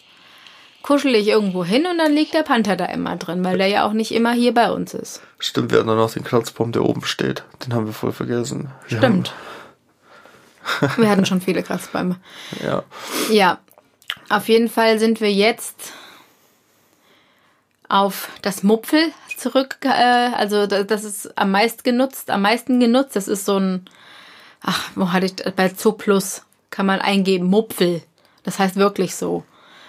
kuschel 0.82 1.14
ich 1.14 1.28
irgendwo 1.28 1.64
hin 1.64 1.86
und 1.86 1.98
dann 1.98 2.12
liegt 2.12 2.34
der 2.34 2.42
Panther 2.42 2.74
da 2.74 2.86
immer 2.86 3.16
drin, 3.16 3.44
weil 3.44 3.58
der 3.58 3.68
ja 3.68 3.86
auch 3.86 3.92
nicht 3.92 4.12
immer 4.12 4.32
hier 4.32 4.52
bei 4.52 4.72
uns 4.72 4.92
ist. 4.92 5.22
Stimmt, 5.38 5.70
wir 5.70 5.78
hatten 5.78 5.88
dann 5.88 5.98
noch 5.98 6.12
den 6.12 6.24
Kratzbaum, 6.24 6.72
der 6.72 6.84
oben 6.84 7.04
steht. 7.04 7.44
Den 7.64 7.74
haben 7.74 7.86
wir 7.86 7.92
voll 7.92 8.12
vergessen. 8.12 8.70
Wir 8.88 8.98
Stimmt. 8.98 9.32
Wir 10.96 11.08
hatten 11.08 11.26
schon 11.26 11.40
viele 11.40 11.62
Kratzbäume. 11.62 12.16
Ja. 12.64 12.82
Ja, 13.30 13.58
auf 14.28 14.48
jeden 14.48 14.68
Fall 14.68 14.98
sind 14.98 15.20
wir 15.20 15.32
jetzt 15.32 15.92
auf 17.88 18.28
das 18.42 18.62
Mupfel 18.62 19.12
zurück, 19.36 19.78
äh, 19.82 19.88
also 19.88 20.66
da- 20.66 20.82
das 20.82 21.04
ist 21.04 21.38
am 21.38 21.50
meisten 21.52 21.82
genutzt, 21.84 22.30
am 22.30 22.42
meisten 22.42 22.80
genutzt. 22.80 23.16
Das 23.16 23.28
ist 23.28 23.44
so 23.44 23.58
ein, 23.58 23.86
ach, 24.60 24.90
wo 24.94 25.12
hatte 25.12 25.26
ich, 25.26 25.34
bei 25.54 25.68
Zooplus 25.70 26.42
kann 26.70 26.86
man 26.86 27.00
eingeben, 27.00 27.46
Mupfel. 27.46 28.02
Das 28.42 28.58
heißt 28.58 28.76
wirklich 28.76 29.14
so. 29.14 29.44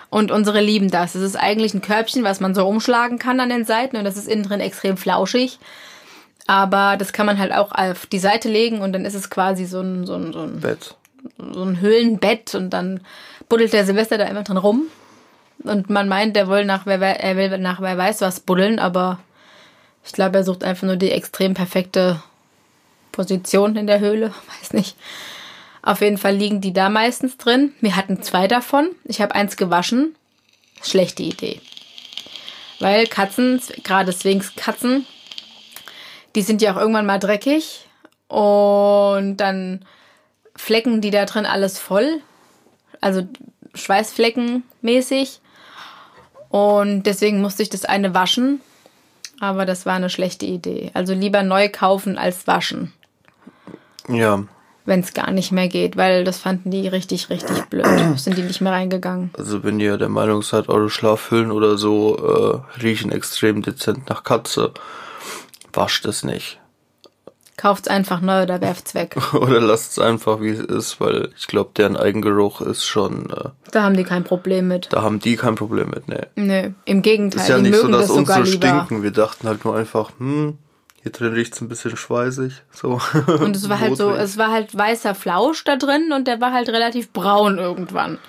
Und 0.10 0.32
unsere 0.32 0.62
lieben 0.62 0.90
das. 0.90 1.14
Es 1.16 1.22
ist 1.22 1.36
eigentlich 1.36 1.74
ein 1.74 1.82
Körbchen, 1.82 2.24
was 2.24 2.40
man 2.40 2.56
so 2.56 2.66
umschlagen 2.68 3.20
kann 3.20 3.40
an 3.40 3.50
den 3.50 3.66
Seiten 3.66 3.98
und 3.98 4.06
das 4.06 4.18
ist 4.18 4.28
innen 4.28 4.44
drin 4.44 4.60
extrem 4.60 4.98
flauschig. 4.98 5.60
Aber 6.48 6.96
das 6.98 7.14
kann 7.14 7.26
man 7.28 7.38
halt 7.38 7.52
auch 7.54 7.72
auf 7.74 8.06
die 8.08 8.18
Seite 8.20 8.50
legen 8.50 8.82
und 8.82 8.94
dann 8.94 9.06
ist 9.06 9.14
es 9.14 9.30
quasi 9.30 9.66
so 9.66 9.82
ein, 9.82 10.08
so 10.08 10.16
ein, 10.16 10.34
so 10.34 10.40
ein 10.42 10.62
Bett. 10.62 10.96
so 11.38 11.64
ein 11.64 11.80
Höhlenbett 11.82 12.56
und 12.56 12.70
dann 12.72 13.02
buddelt 13.50 13.74
der 13.74 13.86
Silvester 13.86 14.18
da 14.18 14.26
immer 14.26 14.44
drin 14.44 14.58
rum. 14.58 14.84
Und 15.64 15.90
man 15.90 16.08
meint, 16.08 16.36
der 16.36 16.48
will 16.48 16.64
nach 16.64 16.86
wer, 16.86 17.02
er 17.02 17.36
will 17.36 17.58
nach 17.58 17.82
wer 17.82 17.98
weiß 17.98 18.22
was 18.22 18.40
buddeln, 18.40 18.80
aber 18.80 19.20
ich 20.06 20.14
glaube, 20.14 20.38
er 20.38 20.44
sucht 20.44 20.64
einfach 20.64 20.88
nur 20.88 20.96
die 20.96 21.12
extrem 21.12 21.54
perfekte 21.54 22.22
Position 23.12 23.76
in 23.76 23.86
der 23.86 24.00
Höhle. 24.00 24.34
Weiß 24.60 24.74
nicht. 24.74 24.96
Auf 25.82 26.02
jeden 26.02 26.18
Fall 26.18 26.36
liegen 26.36 26.62
die 26.62 26.74
da 26.74 26.90
meistens 26.90 27.38
drin. 27.38 27.74
Wir 27.82 27.96
hatten 27.96 28.22
zwei 28.22 28.48
davon. 28.48 28.90
Ich 29.04 29.22
habe 29.22 29.36
eins 29.36 29.58
gewaschen. 29.58 30.16
Schlechte 30.82 31.24
Idee. 31.24 31.60
Weil 32.80 33.08
Katzen, 33.08 33.62
gerade 33.84 34.14
Sphinx-Katzen, 34.14 35.06
die 36.36 36.42
sind 36.42 36.62
ja 36.62 36.74
auch 36.74 36.78
irgendwann 36.78 37.06
mal 37.06 37.20
dreckig. 37.20 37.86
Und 38.30 39.38
dann 39.38 39.86
Flecken 40.60 41.00
die 41.00 41.10
da 41.10 41.26
drin 41.26 41.46
alles 41.46 41.80
voll. 41.80 42.22
Also 43.02 43.28
Schweißflecken 43.74 44.64
mäßig. 44.82 45.40
Und 46.50 47.04
deswegen 47.04 47.42
musste 47.42 47.64
ich 47.64 47.70
das 47.70 47.86
eine 47.86 48.14
waschen. 48.14 48.62
Aber 49.40 49.66
das 49.66 49.86
war 49.86 49.94
eine 49.94 50.10
schlechte 50.10 50.46
Idee. 50.46 50.92
Also 50.94 51.14
lieber 51.14 51.44
neu 51.44 51.70
kaufen 51.70 52.18
als 52.18 52.46
waschen, 52.48 52.92
Ja, 54.10 54.44
wenn 54.86 55.00
es 55.02 55.14
gar 55.14 55.32
nicht 55.32 55.52
mehr 55.52 55.68
geht, 55.70 55.96
weil 55.96 56.24
das 56.26 56.40
fanden 56.40 56.72
die 56.72 56.88
richtig, 56.88 57.30
richtig 57.30 57.64
blöd. 57.66 57.86
Sind 58.18 58.38
die 58.38 58.42
nicht 58.42 58.60
mehr 58.60 58.74
reingegangen. 58.74 59.30
also 59.38 59.64
wenn 59.64 59.80
ihr 59.80 59.98
der 59.98 60.10
Meinung 60.10 60.42
seid, 60.42 60.68
eure 60.68 60.90
Schlafhüllen 60.90 61.52
oder 61.52 61.78
so 61.78 62.18
äh, 62.76 62.82
riechen 62.82 63.12
extrem 63.12 63.62
dezent 63.62 64.10
nach 64.10 64.24
Katze, 64.24 64.74
wascht 65.72 66.06
es 66.06 66.24
nicht. 66.24 66.59
Kauft's 67.62 67.90
einfach 67.90 68.22
neu 68.22 68.44
oder 68.44 68.62
werft's 68.62 68.94
weg. 68.96 69.18
Oder 69.34 69.60
lasst 69.60 69.92
es 69.92 70.00
einfach, 70.00 70.40
wie 70.40 70.48
es 70.52 70.60
ist, 70.62 71.02
weil 71.02 71.28
ich 71.38 71.46
glaube, 71.48 71.72
deren 71.76 71.98
Eigengeruch 71.98 72.62
ist 72.62 72.86
schon, 72.86 73.30
äh, 73.32 73.50
Da 73.72 73.84
haben 73.84 73.98
die 73.98 74.06
kein 74.06 74.24
Problem 74.24 74.70
mit. 74.70 74.88
da 74.94 75.02
haben 75.02 75.20
die 75.20 75.36
kein 75.36 75.56
Problem 75.56 75.90
mit, 75.90 76.08
ne. 76.08 76.28
Nö, 76.36 76.70
im 76.86 77.02
Gegenteil, 77.02 77.42
Ist 77.42 77.50
ja 77.50 77.58
die 77.58 77.64
nicht 77.64 77.76
so, 77.76 77.82
mögen 77.88 77.92
dass 77.94 78.08
das 78.08 78.16
sogar 78.16 78.38
unsere 78.40 78.56
lieber. 78.56 78.68
stinken. 78.86 79.04
Wir 79.04 79.12
dachten 79.12 79.46
halt 79.46 79.66
nur 79.66 79.76
einfach, 79.76 80.12
hm, 80.20 80.58
hier 81.04 81.12
drin 81.12 81.34
riecht's 81.34 81.60
ein 81.60 81.68
bisschen 81.68 81.98
schweißig, 81.98 82.62
so. 82.72 83.02
Und 83.28 83.56
es 83.58 83.68
war 83.68 83.82
halt 83.82 83.98
so, 83.98 84.12
es 84.12 84.38
war 84.38 84.52
halt 84.54 84.78
weißer 84.78 85.14
Flausch 85.14 85.66
da 85.66 85.76
drin 85.76 86.14
und 86.16 86.28
der 86.30 86.40
war 86.40 86.54
halt 86.54 86.70
relativ 86.70 87.12
braun 87.12 87.58
irgendwann. 87.58 88.20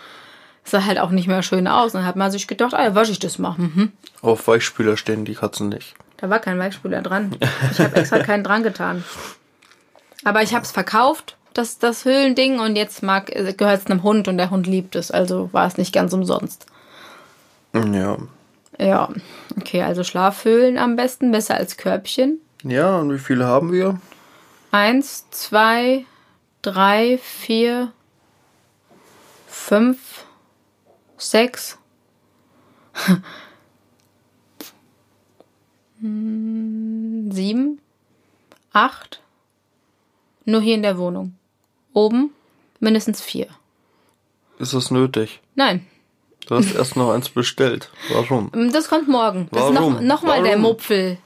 Sah 0.64 0.84
halt 0.84 0.98
auch 0.98 1.10
nicht 1.10 1.28
mehr 1.28 1.42
schön 1.44 1.68
aus. 1.68 1.94
Und 1.94 2.00
dann 2.00 2.06
hat 2.06 2.16
man 2.16 2.30
sich 2.32 2.46
gedacht, 2.48 2.74
ah, 2.74 2.82
ja, 2.82 2.94
wasche 2.96 3.12
ich 3.12 3.18
das 3.20 3.38
mal. 3.38 3.54
Mhm. 3.58 3.92
Auf 4.22 4.46
Weichspüler 4.48 4.96
stehen 4.96 5.24
die 5.24 5.34
Katzen 5.34 5.68
nicht. 5.68 5.94
Da 6.20 6.28
war 6.28 6.38
kein 6.38 6.58
Weichspüler 6.58 7.00
dran. 7.00 7.36
Ich 7.72 7.80
habe 7.80 7.96
extra 7.96 8.18
keinen 8.22 8.44
dran 8.44 8.62
getan. 8.62 9.04
Aber 10.24 10.42
ich 10.42 10.54
habe 10.54 10.64
es 10.64 10.70
verkauft, 10.70 11.36
das, 11.54 11.78
das 11.78 12.04
Höhlending, 12.04 12.60
und 12.60 12.76
jetzt 12.76 13.02
mag 13.02 13.26
gehört 13.26 13.80
es 13.80 13.86
einem 13.86 14.02
Hund 14.02 14.28
und 14.28 14.36
der 14.36 14.50
Hund 14.50 14.66
liebt 14.66 14.96
es. 14.96 15.10
Also 15.10 15.48
war 15.52 15.66
es 15.66 15.78
nicht 15.78 15.94
ganz 15.94 16.12
umsonst. 16.12 16.66
Ja. 17.74 18.18
Ja, 18.78 19.08
okay, 19.58 19.82
also 19.82 20.04
Schlafhöhlen 20.04 20.78
am 20.78 20.96
besten, 20.96 21.32
besser 21.32 21.56
als 21.56 21.76
Körbchen. 21.76 22.40
Ja, 22.62 22.98
und 22.98 23.12
wie 23.12 23.18
viele 23.18 23.46
haben 23.46 23.72
wir? 23.72 24.00
Eins, 24.70 25.28
zwei, 25.30 26.04
drei, 26.62 27.18
vier, 27.22 27.92
fünf, 29.46 30.24
sechs. 31.18 31.78
Hm, 36.00 37.30
Sieben, 37.32 37.80
acht. 38.72 39.20
Nur 40.44 40.60
hier 40.60 40.74
in 40.74 40.82
der 40.82 40.98
Wohnung. 40.98 41.34
Oben 41.92 42.30
mindestens 42.80 43.20
vier. 43.20 43.46
Ist 44.58 44.74
das 44.74 44.90
nötig? 44.90 45.40
Nein, 45.54 45.86
Du 46.46 46.56
hast 46.56 46.74
erst 46.74 46.96
noch 46.96 47.12
eins 47.12 47.28
bestellt. 47.28 47.90
Warum? 48.12 48.50
das 48.72 48.88
kommt 48.88 49.06
morgen. 49.08 49.48
Das 49.52 49.66
ist 49.66 49.72
noch, 49.74 49.82
Warum? 49.92 50.06
noch 50.06 50.22
mal 50.22 50.42
der 50.42 50.52
Warum? 50.52 50.62
Mupfel. 50.62 51.18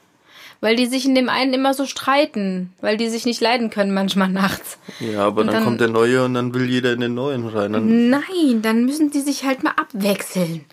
Weil 0.61 0.77
die 0.77 0.87
sich 0.87 1.05
in 1.07 1.15
dem 1.15 1.29
einen 1.29 1.55
immer 1.55 1.73
so 1.73 1.87
streiten. 1.87 2.73
Weil 2.81 2.97
die 2.97 3.09
sich 3.09 3.25
nicht 3.25 3.41
leiden 3.41 3.71
können 3.71 3.95
manchmal 3.95 4.29
nachts. 4.29 4.79
Ja, 5.01 5.27
aber 5.27 5.45
dann, 5.45 5.55
dann- 5.55 5.65
kommt 5.65 5.81
der 5.81 5.89
neue 5.89 6.25
und 6.25 6.35
dann 6.35 6.53
will 6.53 6.69
jeder 6.69 6.93
in 6.93 7.01
den 7.01 7.15
neuen 7.15 7.47
rein. 7.49 7.73
Dann 7.73 8.11
Nein, 8.11 8.61
dann 8.63 8.85
müssen 8.85 9.11
die 9.11 9.21
sich 9.21 9.45
halt 9.45 9.63
mal 9.63 9.73
abwechseln. 9.77 10.65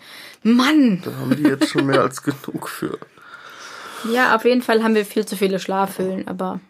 Mann! 0.42 1.02
da 1.04 1.12
haben 1.14 1.36
die 1.36 1.44
jetzt 1.44 1.68
schon 1.70 1.86
mehr 1.86 2.02
als 2.02 2.22
genug 2.22 2.68
für. 2.68 2.98
Ja, 4.10 4.34
auf 4.34 4.44
jeden 4.44 4.62
Fall 4.62 4.82
haben 4.82 4.94
wir 4.94 5.04
viel 5.04 5.26
zu 5.26 5.36
viele 5.36 5.58
Schlafhöhlen, 5.58 6.26
aber 6.26 6.60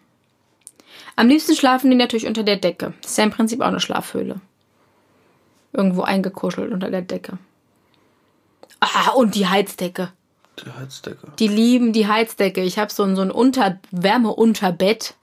am 1.15 1.27
liebsten 1.27 1.55
schlafen 1.55 1.89
die 1.89 1.95
natürlich 1.95 2.27
unter 2.27 2.43
der 2.43 2.57
Decke. 2.57 2.93
Das 3.01 3.11
ist 3.11 3.17
ja 3.17 3.23
im 3.23 3.31
Prinzip 3.31 3.61
auch 3.61 3.67
eine 3.67 3.79
Schlafhöhle. 3.79 4.41
Irgendwo 5.71 6.03
eingekuschelt 6.03 6.71
unter 6.71 6.89
der 6.89 7.01
Decke. 7.01 7.37
Ah, 8.79 9.11
und 9.11 9.35
die 9.35 9.47
Heizdecke. 9.47 10.11
Die 10.63 10.71
Heizdecke. 10.71 11.31
Die 11.39 11.47
lieben 11.47 11.93
die 11.93 12.07
Heizdecke. 12.07 12.61
Ich 12.61 12.77
habe 12.77 12.91
so 12.91 13.03
ein, 13.03 13.15
so 13.15 13.21
ein 13.21 13.31
Unter 13.31 13.79
Wärmeunterbett. 13.91 15.15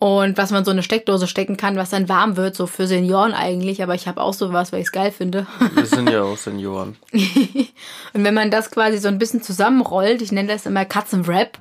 Und 0.00 0.38
was 0.38 0.52
man 0.52 0.64
so 0.64 0.70
eine 0.70 0.84
Steckdose 0.84 1.26
stecken 1.26 1.56
kann, 1.56 1.74
was 1.76 1.90
dann 1.90 2.08
warm 2.08 2.36
wird, 2.36 2.54
so 2.54 2.66
für 2.68 2.86
Senioren 2.86 3.32
eigentlich. 3.32 3.82
Aber 3.82 3.96
ich 3.96 4.06
habe 4.06 4.20
auch 4.20 4.32
sowas, 4.32 4.70
weil 4.72 4.80
ich 4.80 4.86
es 4.86 4.92
geil 4.92 5.10
finde. 5.10 5.46
Wir 5.74 5.86
sind 5.86 6.08
ja 6.08 6.22
auch 6.24 6.36
Senioren. 6.36 6.96
Und 7.12 8.24
wenn 8.24 8.34
man 8.34 8.52
das 8.52 8.70
quasi 8.70 8.98
so 8.98 9.08
ein 9.08 9.18
bisschen 9.18 9.42
zusammenrollt, 9.42 10.22
ich 10.22 10.30
nenne 10.30 10.52
das 10.52 10.66
immer 10.66 10.84
Katzenwrap, 10.84 11.58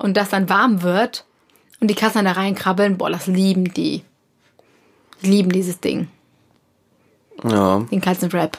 und 0.00 0.16
das 0.16 0.28
dann 0.30 0.48
warm 0.48 0.82
wird 0.82 1.24
und 1.80 1.88
die 1.88 1.94
Katzen 1.96 2.24
da 2.24 2.32
reinkrabbeln, 2.32 2.98
boah, 2.98 3.10
das 3.10 3.26
lieben 3.26 3.72
die. 3.74 4.04
Die 5.22 5.26
lieben 5.30 5.50
dieses 5.50 5.80
Ding, 5.80 6.08
Ja, 7.42 7.80
den 7.90 8.00
Katzenwrap. 8.00 8.58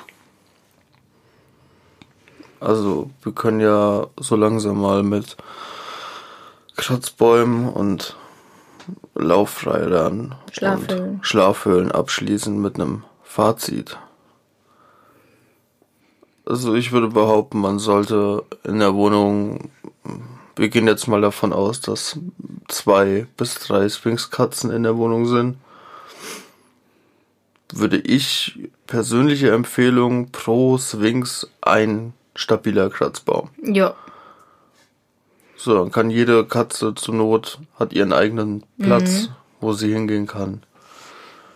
also 2.60 3.10
wir 3.24 3.32
können 3.32 3.62
ja 3.62 4.08
so 4.18 4.36
langsam 4.36 4.82
mal 4.82 5.04
mit 5.04 5.38
Kratzbäumen 6.76 7.70
und 7.70 8.16
Laufrädern 9.20 10.36
Schlafhöhlen. 10.52 11.10
und 11.16 11.26
Schlafhöhlen 11.26 11.92
abschließen 11.92 12.60
mit 12.60 12.76
einem 12.76 13.04
Fazit. 13.24 13.98
Also 16.46 16.74
ich 16.74 16.92
würde 16.92 17.10
behaupten, 17.10 17.60
man 17.60 17.78
sollte 17.78 18.44
in 18.64 18.80
der 18.80 18.96
Wohnung, 18.96 19.70
wir 20.56 20.70
gehen 20.70 20.88
jetzt 20.88 21.08
mal 21.08 21.22
davon 21.22 21.54
aus, 21.54 21.80
dass 21.80 22.18
zwei 22.68 23.28
bis 23.38 23.56
drei 23.56 23.88
Sphinx-Katzen 23.88 24.72
in 24.72 24.84
der 24.84 24.98
Wohnung 24.98 25.28
sind, 25.28 25.58
würde 27.72 27.98
ich 27.98 28.70
persönliche 28.88 29.52
Empfehlung 29.52 30.32
pro 30.32 30.80
Sphinx 30.80 31.48
ein 31.62 32.14
stabiler 32.34 32.90
Kratzbaum. 32.90 33.50
Ja, 33.62 33.94
So, 35.62 35.78
dann 35.78 35.92
kann 35.92 36.10
jede 36.10 36.46
Katze 36.46 36.96
zur 36.96 37.16
Not, 37.16 37.60
hat 37.78 37.92
ihren 37.92 38.14
eigenen 38.14 38.64
Platz, 38.82 39.30
wo 39.60 39.74
sie 39.74 39.92
hingehen 39.92 40.26
kann. 40.26 40.64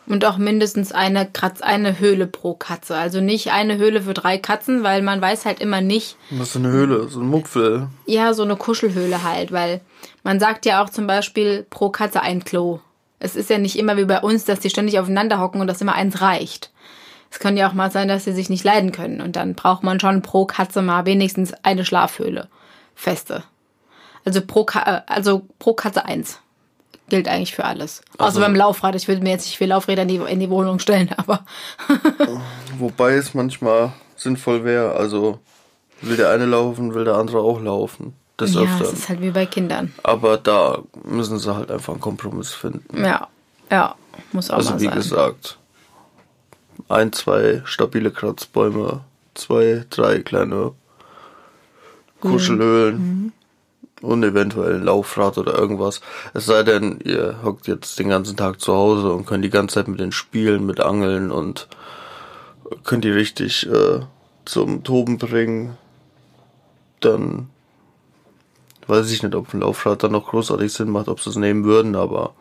und 0.08 0.26
auch 0.26 0.36
mindestens 0.38 0.92
eine 0.92 1.26
Kratz, 1.26 1.62
eine 1.62 2.00
Höhle 2.00 2.28
pro 2.28 2.54
Katze. 2.54 2.98
Also 2.98 3.22
nicht 3.22 3.54
eine 3.54 3.78
Höhle 3.78 4.02
für 4.02 4.14
drei 4.14 4.38
Katzen, 4.38 4.84
weil 4.84 5.02
man 5.02 5.22
weiß 5.22 5.46
halt 5.46 5.62
immer 5.62 5.80
nicht, 5.80 6.18
Was 6.32 6.50
ist 6.50 6.58
eine 6.58 6.72
Höhle? 6.72 7.08
So 7.08 7.22
ein 7.22 7.30
Mupfel. 7.30 7.88
ja, 8.06 8.34
so 8.34 8.44
eine 8.44 8.58
Kuschelhöhle 8.58 9.24
halt, 9.24 9.54
weil 9.54 9.80
man 10.24 10.38
sagt 10.42 10.66
ja 10.66 10.84
auch 10.84 10.90
zum 10.90 11.08
Beispiel 11.08 11.66
pro 11.70 11.90
Katze 11.90 12.22
ein 12.22 12.44
Klo. 12.44 12.80
Es 13.20 13.38
ist 13.38 13.50
ja 13.50 13.58
nicht 13.58 13.80
immer 13.80 13.96
wie 13.96 14.04
bei 14.04 14.20
uns, 14.20 14.44
dass 14.44 14.60
die 14.60 14.70
ständig 14.70 15.00
aufeinander 15.00 15.40
hocken 15.40 15.62
und 15.62 15.68
dass 15.68 15.80
immer 15.80 15.96
eins 15.96 16.20
reicht. 16.20 16.72
Es 17.32 17.40
kann 17.40 17.56
ja 17.56 17.70
auch 17.70 17.74
mal 17.74 17.90
sein, 17.90 18.10
dass 18.10 18.26
sie 18.26 18.34
sich 18.34 18.50
nicht 18.50 18.66
leiden 18.66 18.92
können 18.92 19.22
und 19.22 19.38
dann 19.38 19.56
braucht 19.56 19.84
man 19.84 20.02
schon 20.02 20.22
pro 20.22 20.46
Katze 20.46 20.82
mal 20.82 21.06
wenigstens 21.06 21.54
eine 21.64 21.86
Schlafhöhle. 21.86 22.50
Feste. 22.96 23.44
Also 24.26 24.42
pro, 24.42 24.64
Ka 24.64 24.98
äh, 24.98 25.02
also 25.12 25.44
pro 25.60 25.74
Katze 25.74 26.06
eins. 26.06 26.40
Gilt 27.10 27.28
eigentlich 27.28 27.54
für 27.56 27.66
alles. 27.66 28.02
Außer 28.18 28.26
Also- 28.26 28.40
beim 28.40 28.56
Laufrad. 28.56 28.96
Ich 28.96 29.08
würde 29.08 29.22
mir 29.22 29.32
jetzt 29.32 29.46
nicht 29.46 29.58
vier 29.58 29.68
Laufräder 29.68 30.04
in 30.04 30.08
die, 30.08 30.16
in 30.16 30.40
die 30.40 30.50
Wohnung 30.50 30.80
stellen, 30.80 31.10
aber 31.18 31.44
Wobei 32.80 33.14
es 33.16 33.34
manchmal 33.34 33.92
sinnvoll 34.16 34.64
wäre, 34.64 34.94
also 34.96 35.40
will 36.02 36.18
der 36.18 36.30
eine 36.32 36.46
laufen, 36.46 36.94
will 36.94 37.04
der 37.06 37.16
andere 37.16 37.40
auch 37.40 37.60
laufen. 37.62 38.14
Des 38.40 38.54
ja, 38.56 38.62
Öfteren. 38.62 38.82
es 38.94 38.94
ist 39.00 39.10
halt 39.10 39.22
wie 39.22 39.30
bei 39.30 39.46
Kindern. 39.46 39.94
Aber 40.02 40.38
da 40.38 40.80
müssen 41.04 41.38
sie 41.38 41.54
halt 41.54 41.70
einfach 41.70 41.94
einen 41.94 42.02
Kompromiss 42.02 42.52
finden. 42.52 43.04
Ja, 43.04 43.28
ja, 43.70 43.96
muss 44.32 44.50
auch 44.50 44.56
Also 44.58 44.72
mal 44.72 44.80
wie 44.80 44.86
sein. 44.86 44.96
gesagt, 44.96 45.58
ein, 46.90 47.14
zwei 47.14 47.62
stabile 47.66 48.10
Kratzbäume, 48.12 49.02
zwei, 49.36 49.86
drei 49.90 50.20
kleine 50.20 50.72
Kuschelhöhlen. 52.22 52.96
Mhm. 52.98 53.32
Und 54.04 54.22
eventuell 54.22 54.76
ein 54.76 54.84
Laufrad 54.84 55.38
oder 55.38 55.58
irgendwas. 55.58 56.02
Es 56.34 56.46
sei 56.46 56.64
denn, 56.64 57.00
ihr 57.06 57.38
hockt 57.42 57.68
jetzt 57.68 57.98
den 58.00 58.10
ganzen 58.10 58.36
Tag 58.36 58.60
zu 58.60 58.74
Hause 58.74 59.14
und 59.14 59.26
könnt 59.26 59.46
die 59.46 59.50
ganze 59.50 59.76
Zeit 59.76 59.88
mit 59.88 60.02
den 60.02 60.12
Spielen, 60.12 60.66
mit 60.66 60.82
Angeln 60.82 61.32
und 61.32 61.70
könnt 62.84 63.06
die 63.06 63.12
richtig 63.12 63.66
äh, 63.72 64.02
zum 64.44 64.84
Toben 64.84 65.18
bringen. 65.20 65.78
Dann 67.00 67.48
weiß 68.88 69.10
ich 69.10 69.24
nicht, 69.24 69.36
ob 69.36 69.54
ein 69.54 69.62
Laufrad 69.62 70.04
dann 70.04 70.12
noch 70.12 70.28
großartig 70.28 70.74
Sinn 70.74 70.90
macht, 70.90 71.08
ob 71.08 71.22
sie 71.22 71.30
es 71.30 71.38
nehmen 71.38 71.64
würden, 71.64 71.96
aber. 71.96 72.34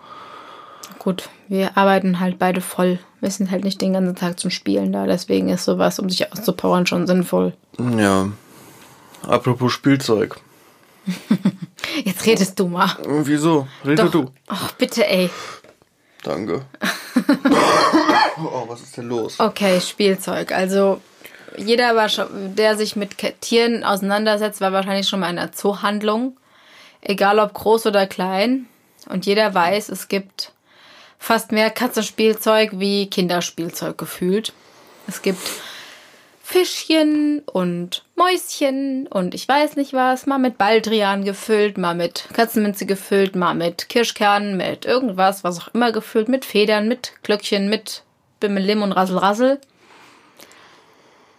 Gut, 0.99 1.29
wir 1.47 1.77
arbeiten 1.77 2.19
halt 2.19 2.41
beide 2.41 2.61
voll. 2.61 2.99
Wir 3.21 3.31
sind 3.31 3.53
halt 3.53 3.63
nicht 3.63 3.81
den 3.81 3.93
ganzen 3.93 4.17
Tag 4.17 4.41
zum 4.41 4.51
Spielen 4.51 4.93
da, 4.93 5.07
deswegen 5.07 5.49
ist 5.49 5.65
sowas, 5.65 6.01
um 6.01 6.11
sich 6.11 6.33
auszupowern, 6.33 6.87
schon 6.87 7.07
sinnvoll. 7.07 7.55
Ja. 7.79 8.33
Apropos 9.29 9.73
Spielzeug. 9.73 10.41
Jetzt 12.05 12.25
redest 12.27 12.59
du 12.59 12.69
mal. 12.69 12.97
Wieso? 13.07 13.67
Rede 13.85 14.05
Doch. 14.05 14.11
du. 14.11 14.31
Ach, 14.49 14.73
bitte, 14.73 15.07
ey. 15.07 15.31
Danke. 16.23 16.65
oh, 18.39 18.65
was 18.69 18.83
ist 18.83 18.97
denn 18.97 19.09
los? 19.09 19.41
Okay, 19.41 19.81
Spielzeug. 19.81 20.53
Also, 20.53 21.01
jeder, 21.57 21.97
war 21.97 22.09
schon, 22.09 22.55
der 22.55 22.77
sich 22.77 22.97
mit 22.97 23.17
Tieren 23.41 23.85
auseinandersetzt, 23.85 24.61
war 24.61 24.73
wahrscheinlich 24.73 25.09
schon 25.09 25.21
mal 25.21 25.31
in 25.31 25.39
einer 25.39 25.53
Zoohandlung. 25.53 26.37
Egal 27.01 27.41
ob 27.41 27.53
groß 27.55 27.87
oder 27.87 28.07
klein. 28.07 28.67
Und 29.09 29.27
jeder 29.27 29.53
weiß, 29.53 29.89
es 29.89 30.07
gibt 30.07 30.53
fast 31.19 31.51
mehr 31.51 31.71
Katzenspielzeug 31.71 32.71
wie 32.75 33.11
Kinderspielzeug 33.11 33.99
gefühlt. 33.99 34.53
Es 35.09 35.23
gibt 35.23 35.41
Fischchen 36.45 37.41
und 37.47 38.05
Mäuschen 38.17 39.07
und 39.07 39.33
ich 39.33 39.47
weiß 39.49 39.77
nicht 39.77 39.93
was, 39.93 40.27
mal 40.27 40.39
mit 40.39 40.59
Baldrian 40.59 41.25
gefüllt, 41.25 41.79
mal 41.79 41.95
mit 41.95 42.29
Katzenminze 42.35 42.85
gefüllt, 42.85 43.37
mal 43.37 43.55
mit 43.55 43.89
Kirschkernen, 43.89 44.57
mit 44.57 44.85
irgendwas, 44.85 45.45
was 45.45 45.61
auch 45.61 45.69
immer 45.69 45.93
gefüllt, 45.93 46.29
mit 46.29 46.45
Federn, 46.45 46.89
mit 46.89 47.13
Glöckchen, 47.23 47.71
mit 47.71 48.03
Bimmelim 48.41 48.83
und 48.83 48.93
Rassel 48.93 49.19
Rassel. 49.19 49.61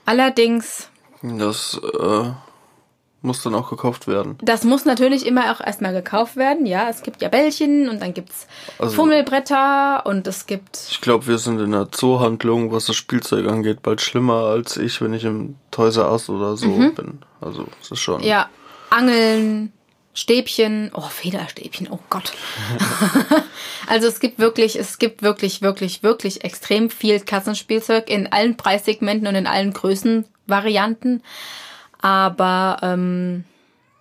Allerdings. 0.05 0.89
Das 1.21 1.79
äh, 1.99 2.31
muss 3.23 3.41
dann 3.41 3.55
auch 3.55 3.69
gekauft 3.69 4.07
werden. 4.07 4.37
Das 4.41 4.63
muss 4.63 4.85
natürlich 4.85 5.25
immer 5.25 5.51
auch 5.51 5.61
erstmal 5.61 5.93
gekauft 5.93 6.35
werden, 6.35 6.65
ja. 6.65 6.89
Es 6.89 7.01
gibt 7.01 7.21
ja 7.21 7.29
Bällchen 7.29 7.89
und 7.89 8.01
dann 8.01 8.13
gibt's 8.13 8.47
also, 8.77 8.95
Fummelbretter 8.95 10.05
und 10.05 10.27
es 10.27 10.45
gibt. 10.45 10.77
Ich 10.89 11.01
glaube, 11.01 11.27
wir 11.27 11.37
sind 11.37 11.59
in 11.59 11.73
einer 11.73 11.91
Zoohandlung, 11.91 12.71
was 12.71 12.85
das 12.85 12.95
Spielzeug 12.95 13.47
angeht, 13.47 13.81
bald 13.81 14.01
schlimmer 14.01 14.45
als 14.47 14.77
ich, 14.77 15.01
wenn 15.01 15.13
ich 15.13 15.23
im 15.23 15.55
Toys 15.71 15.97
R 15.97 16.11
Us 16.11 16.29
oder 16.29 16.57
so 16.57 16.67
mhm. 16.67 16.95
bin. 16.95 17.19
Also, 17.41 17.65
es 17.81 17.91
ist 17.91 17.99
schon. 17.99 18.21
Ja, 18.21 18.49
Angeln, 18.89 19.71
Stäbchen, 20.13 20.91
oh, 20.93 21.01
Federstäbchen, 21.01 21.87
oh 21.89 21.99
Gott. 22.09 22.33
also 23.87 24.07
es 24.07 24.19
gibt 24.19 24.37
wirklich, 24.37 24.77
es 24.77 24.99
gibt 24.99 25.21
wirklich, 25.21 25.61
wirklich, 25.61 26.03
wirklich 26.03 26.43
extrem 26.43 26.89
viel 26.89 27.19
Kassenspielzeug 27.21 28.09
in 28.09 28.31
allen 28.31 28.57
Preissegmenten 28.57 29.27
und 29.27 29.35
in 29.35 29.47
allen 29.47 29.73
Größenvarianten. 29.73 31.23
Aber 32.03 32.79
ähm, 32.81 33.45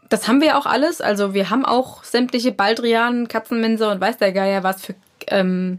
das 0.09 0.27
haben 0.27 0.41
wir 0.41 0.59
auch 0.59 0.67
alles. 0.67 1.01
Also 1.01 1.35
wir 1.35 1.51
haben 1.51 1.65
auch 1.65 2.03
sämtliche 2.03 2.51
Baldrian, 2.51 3.29
Katzenminze 3.29 3.89
und 3.89 4.01
weiß 4.01 4.19
der 4.19 4.33
Geier 4.33 4.65
was 4.65 4.85
für 4.85 4.95
ähm, 5.29 5.79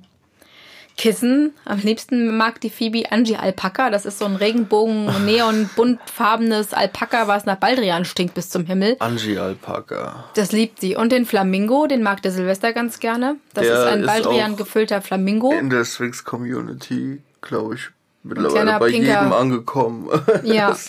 Kissen. 0.95 1.51
Am 1.65 1.80
liebsten 1.80 2.38
mag 2.38 2.61
die 2.61 2.69
Phoebe 2.69 3.11
Angie 3.11 3.36
Alpaka. 3.36 3.89
Das 3.89 4.05
ist 4.05 4.19
so 4.19 4.26
ein 4.26 4.38
Regenbogen, 4.38 5.09
neon, 5.26 5.69
buntfarbenes 5.76 6.74
Alpaka, 6.74 7.28
was 7.28 7.45
nach 7.45 7.57
Baldrian 7.57 8.05
stinkt 8.05 8.36
bis 8.36 8.49
zum 8.49 8.65
Himmel. 8.65 8.95
Angie 8.99 9.38
Alpaka. 9.38 10.24
Das 10.36 10.53
liebt 10.53 10.80
sie. 10.80 10.95
Und 10.95 11.11
den 11.11 11.26
Flamingo, 11.26 11.88
den 11.88 12.03
mag 12.03 12.21
der 12.21 12.32
Silvester 12.32 12.71
ganz 12.71 13.01
gerne. 13.01 13.36
Das 13.53 13.65
der 13.65 13.80
ist 13.80 13.86
ein 13.86 14.05
Baldrian 14.05 14.55
gefüllter 14.55 15.01
Flamingo. 15.01 15.51
In 15.51 15.69
der 15.69 15.84
Sphinx 15.84 16.24
Community, 16.24 17.21
glaube 17.41 17.76
ich, 17.76 17.89
mittlerweile 18.24 18.80
bei 18.80 18.91
pinker. 18.91 19.07
jedem 19.07 19.34
angekommen. 19.34 20.07
Ja. 20.45 20.74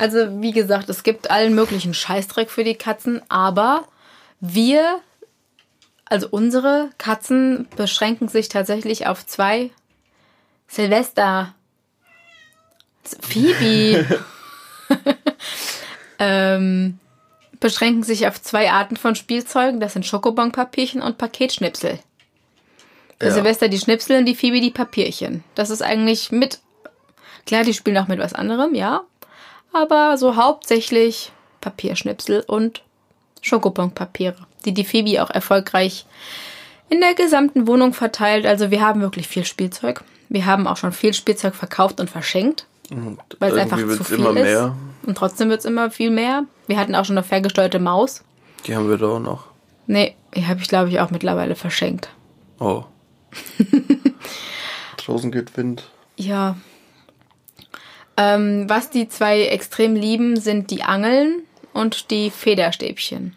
Also 0.00 0.40
wie 0.40 0.52
gesagt, 0.52 0.88
es 0.88 1.02
gibt 1.02 1.30
allen 1.30 1.54
möglichen 1.54 1.92
Scheißdreck 1.92 2.50
für 2.50 2.64
die 2.64 2.74
Katzen, 2.74 3.20
aber 3.28 3.84
wir, 4.40 4.98
also 6.06 6.26
unsere 6.30 6.88
Katzen 6.96 7.68
beschränken 7.76 8.28
sich 8.28 8.48
tatsächlich 8.48 9.06
auf 9.06 9.26
zwei 9.26 9.68
Silvester. 10.68 11.54
Phoebe. 13.20 14.22
ähm, 16.18 16.98
beschränken 17.60 18.02
sich 18.02 18.26
auf 18.26 18.40
zwei 18.40 18.70
Arten 18.70 18.96
von 18.96 19.14
Spielzeugen. 19.14 19.80
Das 19.80 19.92
sind 19.92 20.06
Schokobonpapierchen 20.06 21.02
und 21.02 21.18
Paketschnipsel. 21.18 21.98
Ja. 23.20 23.30
Silvester 23.32 23.68
die 23.68 23.78
Schnipsel 23.78 24.16
und 24.16 24.24
die 24.24 24.34
Phoebe 24.34 24.62
die 24.62 24.70
Papierchen. 24.70 25.44
Das 25.54 25.68
ist 25.68 25.82
eigentlich 25.82 26.32
mit. 26.32 26.60
Klar, 27.44 27.64
die 27.64 27.74
spielen 27.74 27.98
auch 27.98 28.08
mit 28.08 28.18
was 28.18 28.32
anderem, 28.32 28.74
ja 28.74 29.02
aber 29.72 30.16
so 30.18 30.36
hauptsächlich 30.36 31.32
Papierschnipsel 31.60 32.44
und 32.46 32.82
Schokobonpapiere, 33.42 34.36
die 34.64 34.72
die 34.72 34.84
Phoebe 34.84 35.22
auch 35.22 35.30
erfolgreich 35.30 36.06
in 36.88 37.00
der 37.00 37.14
gesamten 37.14 37.66
Wohnung 37.66 37.92
verteilt. 37.94 38.46
Also 38.46 38.70
wir 38.70 38.80
haben 38.80 39.00
wirklich 39.00 39.28
viel 39.28 39.44
Spielzeug. 39.44 40.02
Wir 40.28 40.46
haben 40.46 40.66
auch 40.66 40.76
schon 40.76 40.92
viel 40.92 41.14
Spielzeug 41.14 41.54
verkauft 41.54 42.00
und 42.00 42.10
verschenkt, 42.10 42.66
weil 43.38 43.52
es 43.52 43.58
einfach 43.58 43.78
zu 43.78 44.04
viel 44.04 44.18
immer 44.18 44.32
mehr. 44.32 44.74
ist. 45.02 45.08
Und 45.08 45.16
trotzdem 45.16 45.48
wird 45.48 45.60
es 45.60 45.64
immer 45.64 45.90
viel 45.90 46.10
mehr. 46.10 46.44
Wir 46.66 46.78
hatten 46.78 46.94
auch 46.94 47.04
schon 47.04 47.16
eine 47.16 47.26
ferngesteuerte 47.26 47.78
Maus. 47.78 48.22
Die 48.66 48.76
haben 48.76 48.88
wir 48.88 48.98
da 48.98 49.06
auch 49.06 49.20
noch. 49.20 49.46
Nee, 49.86 50.14
die 50.34 50.46
habe 50.46 50.60
ich 50.60 50.68
glaube 50.68 50.90
ich 50.90 51.00
auch 51.00 51.10
mittlerweile 51.10 51.56
verschenkt. 51.56 52.10
Oh. 52.58 52.84
Draußen 54.98 55.32
geht 55.32 55.56
Wind. 55.56 55.88
Ja, 56.16 56.56
ähm, 58.20 58.68
was 58.68 58.90
die 58.90 59.08
zwei 59.08 59.46
extrem 59.46 59.94
lieben, 59.96 60.38
sind 60.38 60.70
die 60.70 60.82
Angeln 60.82 61.42
und 61.72 62.10
die 62.10 62.28
Federstäbchen. 62.28 63.34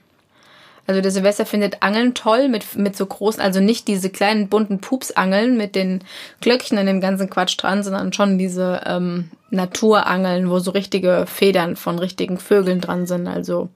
Also 0.85 0.99
der 0.99 1.11
Silvester 1.11 1.45
findet 1.45 1.81
Angeln 1.81 2.13
toll 2.13 2.49
mit, 2.49 2.75
mit 2.75 2.97
so 2.97 3.05
großen, 3.05 3.41
also 3.41 3.61
nicht 3.61 3.87
diese 3.87 4.09
kleinen 4.09 4.49
bunten 4.49 4.81
Pupsangeln 4.81 5.55
mit 5.55 5.75
den 5.75 6.03
Glöckchen 6.41 6.77
und 6.77 6.85
dem 6.87 6.99
ganzen 6.99 7.29
Quatsch 7.29 7.55
dran, 7.57 7.81
sondern 7.81 8.11
schon 8.11 8.37
diese 8.37 8.81
ähm, 8.85 9.31
Naturangeln, 9.51 10.49
wo 10.49 10.59
so 10.59 10.71
richtige 10.71 11.27
Federn 11.27 11.77
von 11.77 11.97
richtigen 11.97 12.37
Vögeln 12.37 12.81
dran 12.81 13.07
sind. 13.07 13.27
Also 13.27 13.69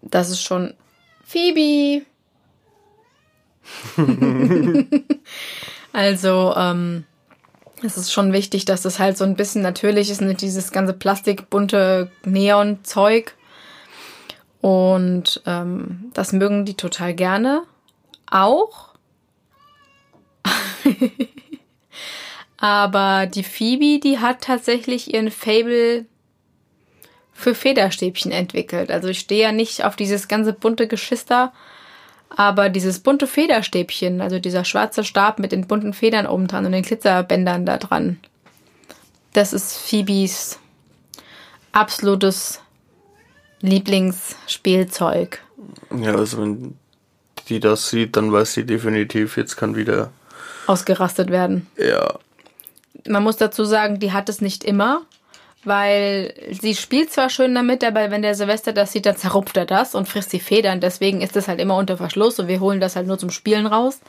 das 0.00 0.30
ist 0.30 0.40
schon 0.42 0.72
Phoebe. 1.26 2.06
also 5.92 6.54
ähm, 6.56 7.04
es 7.82 7.96
ist 7.96 8.12
schon 8.12 8.32
wichtig, 8.32 8.64
dass 8.64 8.82
das 8.82 8.98
halt 8.98 9.18
so 9.18 9.24
ein 9.24 9.36
bisschen 9.36 9.62
natürlich 9.62 10.10
ist, 10.10 10.20
nicht 10.20 10.40
dieses 10.40 10.72
ganze 10.72 10.92
plastikbunte 10.92 12.10
Neon-Zeug. 12.24 13.34
Und 14.60 15.42
ähm, 15.46 16.10
das 16.14 16.32
mögen 16.32 16.64
die 16.64 16.74
total 16.74 17.14
gerne. 17.14 17.62
Auch. 18.30 18.94
Aber 22.56 23.26
die 23.26 23.44
Phoebe, 23.44 24.00
die 24.00 24.18
hat 24.18 24.40
tatsächlich 24.40 25.12
ihren 25.12 25.30
Fable 25.30 26.06
für 27.32 27.54
Federstäbchen 27.54 28.32
entwickelt. 28.32 28.90
Also 28.90 29.08
ich 29.08 29.18
stehe 29.18 29.42
ja 29.42 29.52
nicht 29.52 29.84
auf 29.84 29.94
dieses 29.94 30.26
ganze 30.26 30.54
bunte 30.54 30.88
Geschister, 30.88 31.52
aber 32.34 32.68
dieses 32.68 32.98
bunte 33.00 33.26
Federstäbchen, 33.26 34.20
also 34.20 34.38
dieser 34.38 34.64
schwarze 34.64 35.04
Stab 35.04 35.38
mit 35.38 35.52
den 35.52 35.66
bunten 35.66 35.92
Federn 35.92 36.26
oben 36.26 36.48
dran 36.48 36.66
und 36.66 36.72
den 36.72 36.82
Glitzerbändern 36.82 37.66
da 37.66 37.78
dran, 37.78 38.18
das 39.32 39.52
ist 39.52 39.76
Phoebes 39.76 40.58
absolutes 41.72 42.60
Lieblingsspielzeug. 43.60 45.42
Ja, 45.98 46.14
also 46.14 46.40
wenn 46.40 46.76
die 47.48 47.60
das 47.60 47.90
sieht, 47.90 48.16
dann 48.16 48.32
weiß 48.32 48.54
sie 48.54 48.64
definitiv, 48.64 49.36
jetzt 49.36 49.56
kann 49.56 49.76
wieder 49.76 50.10
ausgerastet 50.66 51.30
werden. 51.30 51.66
Ja. 51.76 52.14
Man 53.06 53.22
muss 53.22 53.36
dazu 53.36 53.64
sagen, 53.64 54.00
die 54.00 54.12
hat 54.12 54.28
es 54.28 54.40
nicht 54.40 54.64
immer 54.64 55.02
weil 55.66 56.32
sie 56.50 56.74
spielt 56.74 57.12
zwar 57.12 57.28
schön 57.28 57.54
damit, 57.54 57.84
aber 57.84 58.10
wenn 58.10 58.22
der 58.22 58.34
Silvester 58.34 58.72
das 58.72 58.92
sieht, 58.92 59.06
dann 59.06 59.16
zerrupft 59.16 59.56
er 59.56 59.66
das 59.66 59.94
und 59.94 60.08
frisst 60.08 60.32
die 60.32 60.40
Federn. 60.40 60.80
Deswegen 60.80 61.20
ist 61.20 61.36
das 61.36 61.48
halt 61.48 61.60
immer 61.60 61.76
unter 61.76 61.96
Verschluss 61.96 62.38
und 62.38 62.48
wir 62.48 62.60
holen 62.60 62.80
das 62.80 62.96
halt 62.96 63.06
nur 63.06 63.18
zum 63.18 63.30
Spielen 63.30 63.66
raus. 63.66 64.00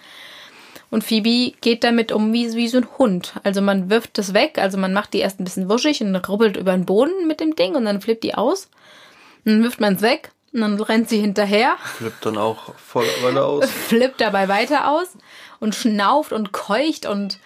Und 0.89 1.03
Phoebe 1.03 1.53
geht 1.60 1.84
damit 1.84 2.12
um 2.12 2.32
wie, 2.32 2.53
wie 2.53 2.68
so 2.68 2.78
ein 2.78 2.88
Hund. 2.97 3.34
Also 3.43 3.62
man 3.62 3.89
wirft 3.89 4.18
das 4.18 4.34
weg, 4.34 4.58
also 4.58 4.78
man 4.78 4.93
macht 4.93 5.14
die 5.14 5.20
erst 5.20 5.39
ein 5.39 5.43
bisschen 5.43 5.70
wuschig 5.70 6.01
und 6.01 6.16
rubbelt 6.30 6.55
über 6.55 6.72
den 6.72 6.86
Boden 6.86 7.28
mit 7.28 7.39
dem 7.39 7.55
Ding 7.55 7.76
und 7.76 7.86
dann 7.86 8.01
flippt 8.01 8.24
die 8.24 8.36
aus. 8.36 8.70
Und 9.43 9.53
dann 9.53 9.64
wirft 9.64 9.82
man 9.82 9.95
es 9.95 10.01
weg 10.01 10.32
und 10.53 10.62
dann 10.62 10.80
rennt 10.80 11.10
sie 11.10 11.20
hinterher. 11.20 11.76
Flippt 11.84 12.26
dann 12.26 12.38
auch 12.38 12.74
voll 12.76 13.05
weiter 13.22 13.45
aus. 13.45 13.70
Flippt 13.88 14.22
dabei 14.22 14.47
weiter 14.47 14.89
aus 14.89 15.08
und 15.60 15.76
schnauft 15.76 16.32
und 16.32 16.53
keucht 16.53 17.05
und 17.05 17.39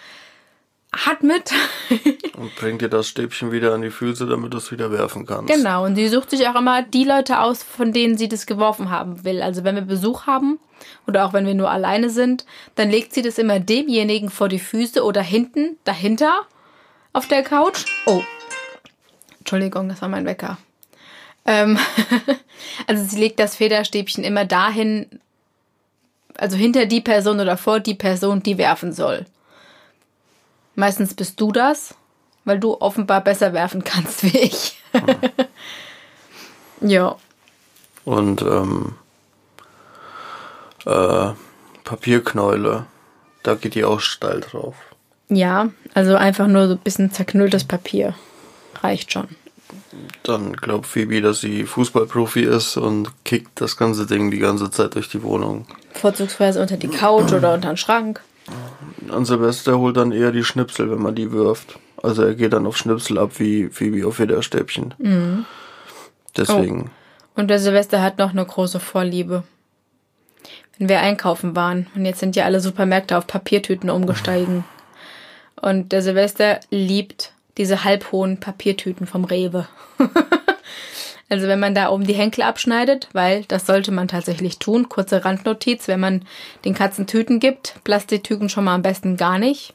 hart 0.94 1.24
mit. 1.24 1.52
und 2.38 2.56
bringt 2.56 2.82
dir 2.82 2.89
das 2.89 3.08
Stäbchen 3.08 3.52
wieder 3.52 3.74
an 3.74 3.82
die 3.82 3.92
Füße, 3.92 4.26
damit 4.26 4.54
du 4.54 4.58
es 4.58 4.72
wieder 4.72 4.92
werfen 4.92 5.26
kannst. 5.26 5.54
Genau, 5.54 5.86
und 5.86 5.96
sie 5.96 6.08
sucht 6.08 6.30
sich 6.30 6.48
auch 6.48 6.56
immer 6.56 6.82
die 6.82 7.04
Leute 7.04 7.39
aus, 7.39 7.64
von 7.64 7.94
denen 7.94 8.18
sie 8.18 8.28
das 8.28 8.46
geworfen 8.46 8.89
haben 8.89 9.24
will. 9.24 9.42
Also 9.42 9.64
wenn 9.64 9.76
wir 9.76 9.82
Besuch 9.84 10.28
haben 10.28 10.60
oder 11.08 11.26
auch 11.26 11.34
wenn 11.34 11.46
wir 11.46 11.56
nur 11.56 11.70
alleine 11.70 12.10
sind, 12.10 12.46
dann 12.76 12.89
legt 12.89 13.14
sie 13.14 13.22
das 13.22 13.38
immer 13.38 13.60
demjenigen 13.60 14.30
vor 14.30 14.50
die 14.50 14.60
Füße 14.60 15.04
oder 15.04 15.22
hinten, 15.22 15.78
dahinter 15.84 16.42
auf 17.14 17.28
der 17.28 17.44
Couch. 17.44 17.86
Oh, 18.06 18.22
Entschuldigung, 19.39 19.89
das 19.89 20.02
war 20.02 20.10
mein 20.10 20.26
Wecker. 20.26 20.58
Ähm, 21.46 21.80
also 22.88 23.04
sie 23.04 23.20
legt 23.20 23.39
das 23.39 23.56
Federstäbchen 23.56 24.24
immer 24.24 24.46
dahin, 24.46 25.08
also 26.38 26.58
hinter 26.58 26.86
die 26.86 27.02
Person 27.02 27.39
oder 27.39 27.58
vor 27.58 27.80
die 27.80 27.96
Person, 27.96 28.44
die 28.44 28.58
werfen 28.58 28.94
soll. 28.94 29.26
Meistens 30.76 31.13
bist 31.13 31.39
du 31.39 31.51
das, 31.51 31.95
weil 32.45 32.59
du 32.59 32.80
offenbar 32.80 33.22
besser 33.22 33.53
werfen 33.53 33.84
kannst 33.84 34.24
wie 34.24 34.38
ich. 34.38 34.82
ja. 36.82 37.15
Und 38.05 38.41
ähm, 38.41 38.95
äh, 40.86 41.32
Papierknäule, 41.84 42.86
da 43.43 43.55
geht 43.55 43.76
die 43.76 43.86
auch 43.86 43.99
steil 43.99 44.39
drauf. 44.39 44.76
Ja, 45.30 45.69
also 45.93 46.15
einfach 46.15 46.47
nur 46.47 46.67
so 46.67 46.74
ein 46.74 46.80
bisschen 46.80 47.11
zerknülltes 47.11 47.63
Papier. 47.63 48.15
Reicht 48.82 49.13
schon. 49.13 49.28
Dann 50.24 50.53
glaubt 50.53 50.86
Phoebe, 50.86 51.22
dass 51.22 51.41
sie 51.41 51.65
Fußballprofi 51.65 52.41
ist 52.41 52.78
und 52.78 53.11
kickt 53.24 53.61
das 53.61 53.78
ganze 53.78 54.05
Ding 54.05 54.32
die 54.32 54.39
ganze 54.39 54.72
Zeit 54.72 54.95
durch 54.95 55.09
die 55.09 55.24
Wohnung. 55.24 55.65
Vorzugsweise 55.93 56.61
unter 56.61 56.78
die 56.78 56.88
Couch 56.88 57.32
oder 57.32 57.53
unter 57.53 57.69
den 57.69 57.78
Schrank. 57.78 58.22
An 59.10 59.26
Silvester 59.26 59.78
holt 59.78 59.97
dann 59.97 60.12
eher 60.12 60.32
die 60.32 60.43
Schnipsel, 60.43 60.89
wenn 60.91 61.02
man 61.02 61.16
die 61.16 61.32
wirft. 61.32 61.80
Also 62.02 62.24
er 62.24 62.36
geht 62.36 62.54
dann 62.54 62.66
auf 62.66 62.78
Schnipsel 62.78 63.18
ab 63.18 63.32
wie 63.39 63.68
Phoebe 63.70 64.08
auf 64.08 64.16
Federstäbchen. 64.16 64.93
Mhm. 64.97 65.45
Deswegen. 66.36 66.89
Oh. 67.36 67.39
Und 67.39 67.47
der 67.49 67.60
Silvester 67.60 68.02
hat 68.02 68.18
noch 68.18 68.32
eine 68.32 68.45
große 68.45 68.80
Vorliebe. 68.80 69.43
Wenn 70.78 70.89
wir 70.89 70.99
einkaufen 70.99 71.56
waren 71.56 71.88
und 71.95 72.06
jetzt 72.06 72.20
sind 72.20 72.36
ja 72.36 72.45
alle 72.45 72.60
Supermärkte 72.60 73.18
auf 73.18 73.28
Papiertüten 73.28 73.89
umgestiegen. 73.89 74.64
Und 75.62 75.91
der 75.91 76.02
Silvester 76.02 76.60
liebt 76.72 77.34
diese 77.58 77.84
halbhohen 77.84 78.39
Papiertüten 78.39 79.06
vom 79.06 79.26
Rewe. 79.26 79.68
also 81.32 81.47
wenn 81.47 81.61
man 81.61 81.73
da 81.73 81.89
oben 81.89 82.05
die 82.05 82.13
Henkel 82.13 82.43
abschneidet, 82.43 83.07
weil 83.13 83.45
das 83.45 83.65
sollte 83.65 83.91
man 83.91 84.09
tatsächlich 84.09 84.59
tun. 84.59 84.89
Kurze 84.89 85.23
Randnotiz, 85.23 85.88
wenn 85.88 86.01
man 86.01 86.25
den 86.65 86.73
Katzen 86.73 87.07
Tüten 87.07 87.39
gibt, 87.39 87.75
Plastiktüten 87.86 88.49
schon 88.49 88.65
mal 88.65 88.75
am 88.75 88.82
besten 88.82 89.15
gar 89.15 89.39
nicht. 89.39 89.73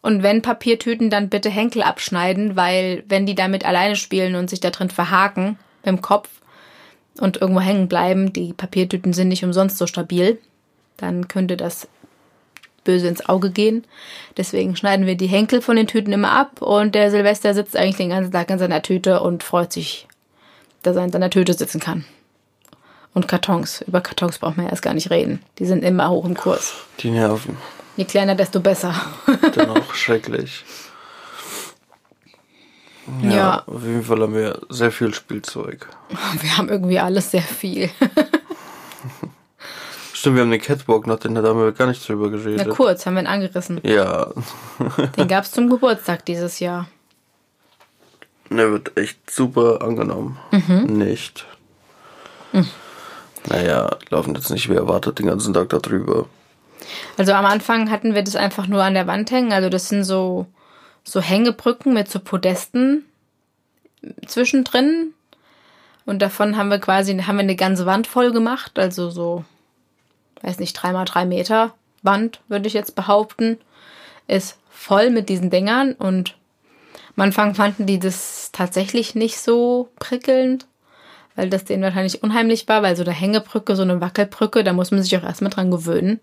Und 0.00 0.22
wenn 0.22 0.40
Papiertüten, 0.40 1.10
dann 1.10 1.28
bitte 1.28 1.50
Henkel 1.50 1.82
abschneiden, 1.82 2.56
weil 2.56 3.04
wenn 3.08 3.26
die 3.26 3.34
damit 3.34 3.66
alleine 3.66 3.96
spielen 3.96 4.36
und 4.36 4.48
sich 4.48 4.60
da 4.60 4.70
drin 4.70 4.88
verhaken 4.88 5.58
dem 5.84 6.00
Kopf 6.00 6.30
und 7.20 7.42
irgendwo 7.42 7.60
hängen 7.60 7.88
bleiben, 7.88 8.32
die 8.32 8.54
Papiertüten 8.54 9.12
sind 9.12 9.28
nicht 9.28 9.44
umsonst 9.44 9.76
so 9.76 9.86
stabil, 9.86 10.38
dann 10.96 11.28
könnte 11.28 11.58
das 11.58 11.88
böse 12.84 13.08
ins 13.08 13.28
Auge 13.28 13.50
gehen. 13.50 13.84
Deswegen 14.38 14.76
schneiden 14.76 15.04
wir 15.04 15.16
die 15.16 15.26
Henkel 15.26 15.60
von 15.60 15.76
den 15.76 15.88
Tüten 15.88 16.14
immer 16.14 16.32
ab 16.32 16.62
und 16.62 16.94
der 16.94 17.10
Silvester 17.10 17.52
sitzt 17.52 17.76
eigentlich 17.76 17.96
den 17.96 18.08
ganzen 18.08 18.32
Tag 18.32 18.48
in 18.48 18.58
seiner 18.58 18.80
Tüte 18.80 19.20
und 19.20 19.42
freut 19.42 19.74
sich, 19.74 20.08
dass 20.86 20.96
er 20.96 21.04
in 21.04 21.12
seiner 21.12 21.30
Tüte 21.30 21.52
sitzen 21.52 21.80
kann. 21.80 22.04
Und 23.12 23.28
Kartons. 23.28 23.82
Über 23.86 24.00
Kartons 24.00 24.38
braucht 24.38 24.56
man 24.56 24.68
erst 24.68 24.82
gar 24.82 24.94
nicht 24.94 25.10
reden. 25.10 25.42
Die 25.58 25.66
sind 25.66 25.82
immer 25.82 26.10
hoch 26.10 26.24
im 26.26 26.36
Kurs. 26.36 26.74
Die 27.00 27.10
nerven. 27.10 27.56
Je 27.96 28.04
kleiner, 28.04 28.34
desto 28.34 28.60
besser. 28.60 28.94
Dann 29.54 29.70
auch 29.70 29.94
schrecklich. 29.94 30.64
Ja, 33.22 33.30
ja, 33.30 33.62
Auf 33.66 33.82
jeden 33.84 34.02
Fall 34.02 34.20
haben 34.20 34.34
wir 34.34 34.60
sehr 34.68 34.92
viel 34.92 35.14
Spielzeug. 35.14 35.88
Wir 36.40 36.56
haben 36.58 36.68
irgendwie 36.68 36.98
alles 36.98 37.30
sehr 37.30 37.42
viel. 37.42 37.88
Stimmt, 40.12 40.36
wir 40.36 40.42
haben 40.42 40.50
den 40.50 40.60
Catwalk 40.60 41.06
noch, 41.06 41.18
den, 41.20 41.36
haben 41.36 41.60
wir 41.60 41.72
gar 41.72 41.86
nicht 41.86 42.08
drüber 42.08 42.30
geredet. 42.30 42.66
Na 42.66 42.74
kurz, 42.74 43.06
haben 43.06 43.14
wir 43.14 43.20
ihn 43.22 43.26
angerissen. 43.28 43.80
Ja. 43.84 44.32
den 45.16 45.28
gab 45.28 45.44
es 45.44 45.52
zum 45.52 45.68
Geburtstag 45.68 46.24
dieses 46.24 46.58
Jahr. 46.58 46.88
Der 48.50 48.70
wird 48.70 48.96
echt 48.96 49.30
super 49.30 49.82
angenommen. 49.82 50.38
Mhm. 50.50 50.98
Nicht. 50.98 51.46
Mhm. 52.52 52.68
Naja, 53.48 53.96
laufen 54.10 54.34
jetzt 54.34 54.50
nicht 54.50 54.68
wie 54.70 54.74
erwartet 54.74 55.18
den 55.18 55.26
ganzen 55.26 55.54
Tag 55.54 55.68
darüber. 55.68 56.26
Also 57.16 57.32
am 57.32 57.44
Anfang 57.44 57.90
hatten 57.90 58.14
wir 58.14 58.22
das 58.22 58.36
einfach 58.36 58.66
nur 58.66 58.82
an 58.82 58.94
der 58.94 59.06
Wand 59.06 59.30
hängen. 59.30 59.52
Also 59.52 59.68
das 59.68 59.88
sind 59.88 60.04
so, 60.04 60.46
so 61.04 61.20
Hängebrücken 61.20 61.94
mit 61.94 62.10
so 62.10 62.18
Podesten 62.18 63.04
zwischendrin. 64.26 65.12
Und 66.04 66.22
davon 66.22 66.56
haben 66.56 66.68
wir 66.68 66.78
quasi, 66.78 67.16
haben 67.16 67.36
wir 67.36 67.40
eine 67.40 67.56
ganze 67.56 67.86
Wand 67.86 68.06
voll 68.06 68.32
gemacht. 68.32 68.78
Also 68.78 69.10
so 69.10 69.44
weiß 70.42 70.58
nicht, 70.58 70.74
drei 70.74 70.92
mal 70.92 71.04
drei 71.04 71.24
Meter 71.26 71.74
Wand, 72.02 72.40
würde 72.48 72.68
ich 72.68 72.74
jetzt 72.74 72.94
behaupten, 72.94 73.58
ist 74.28 74.58
voll 74.70 75.10
mit 75.10 75.28
diesen 75.28 75.50
Dingern 75.50 75.92
und 75.92 76.36
am 77.16 77.22
Anfang 77.22 77.54
fanden 77.54 77.86
die 77.86 77.98
das 77.98 78.50
tatsächlich 78.52 79.14
nicht 79.14 79.38
so 79.38 79.88
prickelnd, 79.98 80.66
weil 81.34 81.48
das 81.48 81.64
denen 81.64 81.82
wahrscheinlich 81.82 82.22
unheimlich 82.22 82.68
war, 82.68 82.82
weil 82.82 82.96
so 82.96 83.02
eine 83.02 83.12
Hängebrücke, 83.12 83.74
so 83.74 83.82
eine 83.82 84.00
Wackelbrücke, 84.00 84.64
da 84.64 84.72
muss 84.72 84.90
man 84.90 85.02
sich 85.02 85.16
auch 85.16 85.22
erstmal 85.22 85.50
dran 85.50 85.70
gewöhnen, 85.70 86.20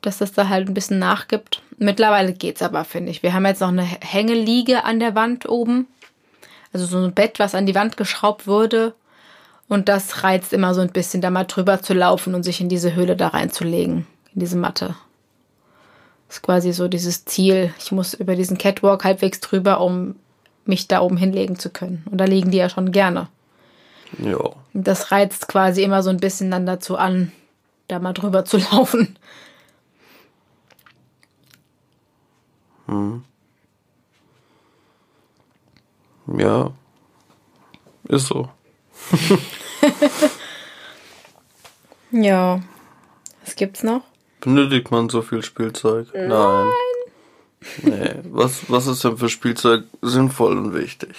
dass 0.00 0.18
das 0.18 0.32
da 0.32 0.48
halt 0.48 0.68
ein 0.68 0.74
bisschen 0.74 1.00
nachgibt. 1.00 1.60
Mittlerweile 1.78 2.32
geht's 2.32 2.62
aber, 2.62 2.84
finde 2.84 3.10
ich. 3.10 3.22
Wir 3.22 3.34
haben 3.34 3.46
jetzt 3.46 3.60
noch 3.60 3.68
eine 3.68 3.82
Hängeliege 3.82 4.84
an 4.84 5.00
der 5.00 5.14
Wand 5.14 5.48
oben. 5.48 5.86
Also 6.72 6.86
so 6.86 6.98
ein 6.98 7.12
Bett, 7.12 7.38
was 7.38 7.54
an 7.54 7.66
die 7.66 7.74
Wand 7.74 7.96
geschraubt 7.96 8.46
wurde. 8.46 8.94
Und 9.68 9.88
das 9.88 10.22
reizt 10.22 10.52
immer 10.52 10.74
so 10.74 10.80
ein 10.80 10.92
bisschen, 10.92 11.20
da 11.20 11.30
mal 11.30 11.44
drüber 11.44 11.82
zu 11.82 11.94
laufen 11.94 12.34
und 12.34 12.42
sich 12.42 12.60
in 12.60 12.68
diese 12.68 12.94
Höhle 12.94 13.16
da 13.16 13.28
reinzulegen, 13.28 14.06
in 14.34 14.40
diese 14.40 14.56
Matte. 14.56 14.94
Das 16.32 16.38
ist 16.38 16.44
quasi 16.44 16.72
so 16.72 16.88
dieses 16.88 17.26
Ziel. 17.26 17.74
Ich 17.78 17.92
muss 17.92 18.14
über 18.14 18.36
diesen 18.36 18.56
Catwalk 18.56 19.04
halbwegs 19.04 19.40
drüber, 19.40 19.82
um 19.82 20.14
mich 20.64 20.88
da 20.88 21.02
oben 21.02 21.18
hinlegen 21.18 21.58
zu 21.58 21.68
können. 21.68 22.06
Und 22.10 22.16
da 22.16 22.24
liegen 22.24 22.50
die 22.50 22.56
ja 22.56 22.70
schon 22.70 22.90
gerne. 22.90 23.28
Ja. 24.16 24.38
Das 24.72 25.12
reizt 25.12 25.46
quasi 25.46 25.82
immer 25.82 26.02
so 26.02 26.08
ein 26.08 26.16
bisschen 26.16 26.50
dann 26.50 26.64
dazu 26.64 26.96
an, 26.96 27.32
da 27.86 27.98
mal 27.98 28.14
drüber 28.14 28.46
zu 28.46 28.56
laufen. 28.72 29.18
Hm. 32.86 33.24
Ja. 36.38 36.70
Ist 38.08 38.28
so. 38.28 38.48
ja. 42.10 42.62
Was 43.44 43.54
gibt's 43.54 43.82
noch? 43.82 44.11
Benötigt 44.42 44.90
man 44.90 45.08
so 45.08 45.22
viel 45.22 45.42
Spielzeug? 45.42 46.08
Nein. 46.12 46.28
Nein. 46.28 46.68
Nee. 47.82 48.10
Was, 48.24 48.68
was 48.68 48.88
ist 48.88 49.04
denn 49.04 49.16
für 49.16 49.28
Spielzeug 49.28 49.84
sinnvoll 50.02 50.58
und 50.58 50.74
wichtig? 50.74 51.14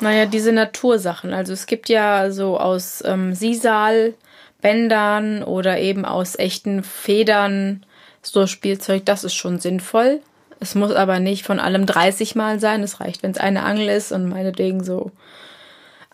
Naja, 0.00 0.26
diese 0.26 0.52
Natursachen. 0.52 1.32
Also 1.32 1.52
es 1.52 1.66
gibt 1.66 1.88
ja 1.88 2.32
so 2.32 2.58
aus 2.58 3.02
ähm, 3.06 3.34
Sisal, 3.34 4.14
Bändern 4.60 5.44
oder 5.44 5.78
eben 5.78 6.04
aus 6.04 6.38
echten 6.38 6.82
Federn 6.82 7.84
so 8.22 8.46
Spielzeug, 8.46 9.06
das 9.06 9.24
ist 9.24 9.34
schon 9.34 9.60
sinnvoll. 9.60 10.20
Es 10.58 10.74
muss 10.74 10.92
aber 10.92 11.20
nicht 11.20 11.46
von 11.46 11.58
allem 11.58 11.86
30 11.86 12.34
Mal 12.34 12.60
sein. 12.60 12.82
Es 12.82 13.00
reicht, 13.00 13.22
wenn 13.22 13.30
es 13.30 13.38
eine 13.38 13.62
Angel 13.62 13.88
ist 13.88 14.12
und 14.12 14.28
meinetwegen 14.28 14.84
so 14.84 15.12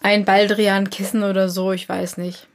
ein 0.01 0.25
Baldrian-Kissen 0.25 1.25
oder 1.25 1.49
so, 1.49 1.73
ich 1.73 1.89
weiß 1.89 2.19
nicht. 2.19 2.47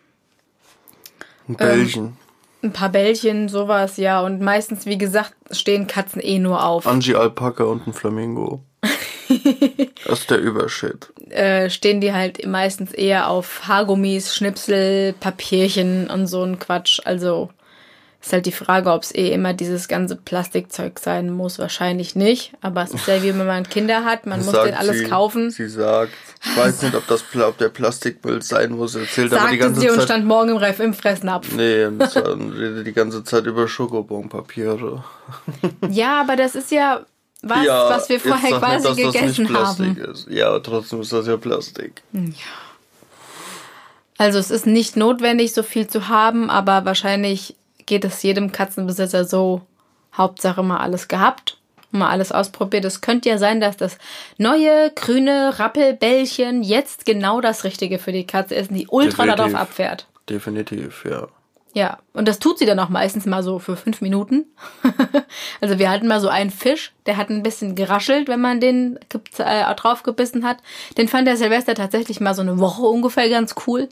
Ein 1.49 1.55
Bällchen. 1.55 2.05
Ähm, 2.05 2.17
ein 2.63 2.73
paar 2.73 2.89
Bällchen, 2.89 3.49
sowas, 3.49 3.97
ja. 3.97 4.21
Und 4.21 4.41
meistens, 4.41 4.85
wie 4.85 4.97
gesagt, 4.97 5.33
stehen 5.51 5.87
Katzen 5.87 6.21
eh 6.21 6.39
nur 6.39 6.63
auf. 6.63 6.87
Angie 6.87 7.15
Alpaka 7.15 7.63
und 7.63 7.87
ein 7.87 7.93
Flamingo. 7.93 8.63
das 10.05 10.19
ist 10.19 10.29
der 10.29 10.39
Übershit. 10.39 11.11
Äh, 11.29 11.69
stehen 11.69 12.01
die 12.01 12.13
halt 12.13 12.45
meistens 12.45 12.91
eher 12.91 13.29
auf 13.29 13.67
Haargummis, 13.67 14.35
Schnipsel, 14.35 15.13
Papierchen 15.13 16.09
und 16.09 16.27
so 16.27 16.43
ein 16.43 16.59
Quatsch. 16.59 16.99
Also 17.05 17.49
ist 18.21 18.33
halt 18.33 18.45
die 18.45 18.51
Frage, 18.51 18.91
ob 18.91 19.01
es 19.01 19.15
eh 19.15 19.31
immer 19.31 19.53
dieses 19.53 19.87
ganze 19.87 20.15
Plastikzeug 20.15 20.99
sein 20.99 21.31
muss. 21.31 21.57
Wahrscheinlich 21.57 22.15
nicht. 22.15 22.53
Aber 22.61 22.83
es 22.83 22.93
ist 22.93 23.07
ja 23.07 23.23
wie 23.23 23.29
wenn 23.29 23.47
man 23.47 23.67
Kinder 23.67 24.05
hat, 24.05 24.27
man 24.27 24.45
muss 24.45 24.53
denn 24.53 24.75
alles 24.75 24.99
sie, 24.99 25.05
kaufen. 25.05 25.49
Sie 25.49 25.67
sagt, 25.67 26.13
ich 26.43 26.57
weiß 26.57 26.83
nicht, 26.83 26.95
ob 26.95 27.07
das 27.07 27.23
ob 27.35 27.57
der 27.57 27.69
Plastikmüll 27.69 28.43
sein 28.43 28.73
muss. 28.73 28.93
Erzählt 28.93 29.31
Sagte 29.31 29.43
aber 29.43 29.51
die 29.51 29.57
ganze 29.57 29.81
sie 29.81 29.87
Zeit. 29.87 29.97
und 29.97 30.03
stand 30.03 30.25
morgen 30.25 30.49
im 30.49 30.57
Ref 30.57 30.79
im 30.79 30.93
Fressnapf. 30.93 31.51
Nee, 31.53 31.85
und 31.85 32.01
redet 32.01 32.85
die 32.85 32.93
ganze 32.93 33.23
Zeit 33.23 33.47
über 33.47 33.67
Schokobonpapiere. 33.67 35.03
ja, 35.89 36.21
aber 36.21 36.35
das 36.35 36.53
ist 36.53 36.71
ja 36.71 37.05
was, 37.41 37.65
ja, 37.65 37.89
was 37.89 38.07
wir 38.07 38.19
vorher 38.19 38.59
quasi 38.59 38.89
nicht, 38.89 39.13
gegessen 39.13 39.51
das 39.51 39.79
haben. 39.79 39.97
Ist. 39.97 40.27
Ja, 40.29 40.49
aber 40.49 40.61
trotzdem 40.61 41.01
ist 41.01 41.11
das 41.11 41.25
ja 41.25 41.37
Plastik. 41.37 42.03
Ja. 42.13 42.21
Also 44.19 44.37
es 44.37 44.51
ist 44.51 44.67
nicht 44.67 44.95
notwendig, 44.95 45.53
so 45.53 45.63
viel 45.63 45.87
zu 45.87 46.07
haben, 46.07 46.51
aber 46.51 46.85
wahrscheinlich 46.85 47.55
geht 47.91 48.05
es 48.05 48.23
jedem 48.23 48.53
Katzenbesitzer 48.53 49.25
so, 49.25 49.63
Hauptsache 50.13 50.63
mal 50.63 50.77
alles 50.77 51.09
gehabt. 51.09 51.57
mal 51.91 52.09
alles 52.09 52.31
ausprobiert. 52.31 52.85
Es 52.85 53.01
könnte 53.01 53.27
ja 53.27 53.37
sein, 53.37 53.59
dass 53.59 53.75
das 53.75 53.97
neue 54.37 54.91
grüne 54.95 55.59
Rappelbällchen 55.59 56.63
jetzt 56.63 57.05
genau 57.05 57.41
das 57.41 57.65
Richtige 57.65 57.99
für 57.99 58.13
die 58.13 58.25
Katze 58.25 58.55
ist, 58.55 58.71
die 58.71 58.87
ultra 58.87 59.25
Definitiv. 59.25 59.35
darauf 59.35 59.55
abfährt. 59.55 60.07
Definitiv, 60.29 61.03
ja. 61.03 61.27
Ja, 61.73 61.97
und 62.13 62.29
das 62.29 62.39
tut 62.39 62.59
sie 62.59 62.65
dann 62.65 62.79
auch 62.79 62.87
meistens 62.87 63.25
mal 63.25 63.43
so 63.43 63.59
für 63.59 63.75
fünf 63.75 63.99
Minuten. 63.99 64.45
also 65.59 65.77
wir 65.77 65.89
hatten 65.89 66.07
mal 66.07 66.21
so 66.21 66.29
einen 66.29 66.49
Fisch, 66.49 66.93
der 67.07 67.17
hat 67.17 67.29
ein 67.29 67.43
bisschen 67.43 67.75
geraschelt, 67.75 68.29
wenn 68.29 68.39
man 68.39 68.61
den 68.61 68.99
äh, 69.37 69.75
draufgebissen 69.75 70.45
hat. 70.45 70.59
Den 70.97 71.09
fand 71.09 71.27
der 71.27 71.35
Silvester 71.35 71.75
tatsächlich 71.75 72.21
mal 72.21 72.35
so 72.35 72.41
eine 72.41 72.57
Woche 72.57 72.83
ungefähr 72.83 73.27
ganz 73.27 73.55
cool 73.67 73.89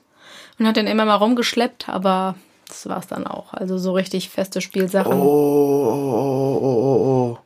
und 0.57 0.67
hat 0.67 0.77
den 0.77 0.87
immer 0.87 1.03
mal 1.03 1.15
rumgeschleppt, 1.15 1.89
aber 1.89 2.35
das 2.69 2.87
war's 2.87 3.07
dann 3.07 3.27
auch. 3.27 3.53
Also 3.53 3.77
so 3.77 3.91
richtig 3.93 4.29
feste 4.29 4.61
Spielsachen. 4.61 5.11
Oh, 5.11 5.25
oh, 5.25 6.59
oh, 6.61 7.37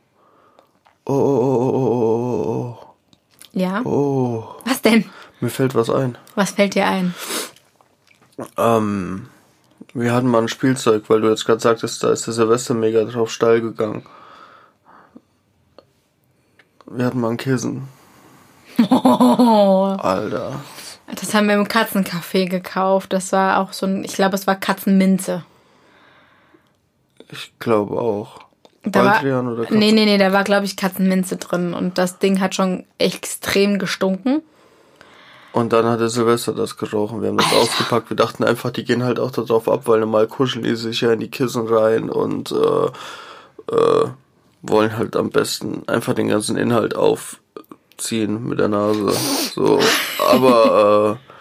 oh, 1.06 1.12
oh, 1.12 1.12
oh, 1.12 1.14
oh, 1.14 1.72
oh, 1.72 2.76
oh, 2.76 2.94
Ja. 3.52 3.80
oh, 3.84 3.88
oh. 3.88 4.44
Was 4.64 4.82
denn? 4.82 5.04
Mir 5.40 5.50
fällt 5.50 5.74
was 5.74 5.90
ein. 5.90 6.16
Was 6.36 6.52
fällt 6.52 6.74
dir 6.74 6.86
ein? 6.86 7.14
Ähm, 8.56 9.28
wir 9.92 10.12
hatten 10.12 10.28
mal 10.28 10.42
ein 10.42 10.48
Spielzeug, 10.48 11.04
weil 11.08 11.20
du 11.20 11.28
jetzt 11.30 11.44
gerade 11.44 11.60
sagtest, 11.60 12.02
da 12.02 12.10
ist 12.10 12.26
der 12.26 12.34
Silvester 12.34 12.74
mega 12.74 13.04
drauf 13.04 13.30
steil 13.30 13.60
gegangen. 13.60 14.04
Wir 16.86 17.06
hatten 17.06 17.20
mal 17.20 17.30
ein 17.30 17.36
Kissen. 17.36 17.88
Oh, 18.90 19.96
Alter. 19.98 20.60
Das 21.06 21.34
haben 21.34 21.48
wir 21.48 21.54
im 21.54 21.68
Katzencafé 21.68 22.48
gekauft. 22.48 23.12
Das 23.12 23.32
war 23.32 23.58
auch 23.58 23.72
so 23.72 23.86
ein, 23.86 24.04
ich 24.04 24.14
glaube, 24.14 24.34
es 24.34 24.46
war 24.46 24.56
Katzenminze. 24.56 25.44
Ich 27.30 27.52
glaube 27.58 28.00
auch. 28.00 28.40
Da 28.84 29.04
war, 29.04 29.22
oder 29.22 29.62
Katze? 29.62 29.76
nee, 29.76 29.92
nee, 29.92 30.04
nee, 30.04 30.18
da 30.18 30.32
war, 30.32 30.44
glaube 30.44 30.66
ich, 30.66 30.76
Katzenminze 30.76 31.36
drin. 31.36 31.74
Und 31.74 31.98
das 31.98 32.18
Ding 32.18 32.40
hat 32.40 32.54
schon 32.54 32.84
extrem 32.98 33.78
gestunken. 33.78 34.42
Und 35.52 35.72
dann 35.72 35.86
hat 35.86 36.00
der 36.00 36.08
Silvester 36.08 36.52
das 36.52 36.76
gerochen. 36.76 37.22
Wir 37.22 37.28
haben 37.28 37.38
das 37.38 37.52
ausgepackt. 37.52 38.10
Wir 38.10 38.16
dachten 38.16 38.44
einfach, 38.44 38.70
die 38.70 38.84
gehen 38.84 39.04
halt 39.04 39.20
auch 39.20 39.30
darauf 39.30 39.68
ab, 39.68 39.82
weil 39.86 40.00
normal 40.00 40.26
kuscheln 40.26 40.64
die 40.64 40.74
sich 40.74 41.00
ja 41.00 41.12
in 41.12 41.20
die 41.20 41.30
Kissen 41.30 41.66
rein 41.66 42.10
und 42.10 42.50
äh, 42.50 43.74
äh, 43.74 44.08
wollen 44.62 44.96
halt 44.96 45.16
am 45.16 45.30
besten 45.30 45.86
einfach 45.86 46.14
den 46.14 46.28
ganzen 46.28 46.56
Inhalt 46.56 46.96
aufziehen 47.96 48.48
mit 48.48 48.58
der 48.58 48.68
Nase. 48.68 49.12
So. 49.54 49.78
Aber 50.30 51.18
äh, 51.18 51.32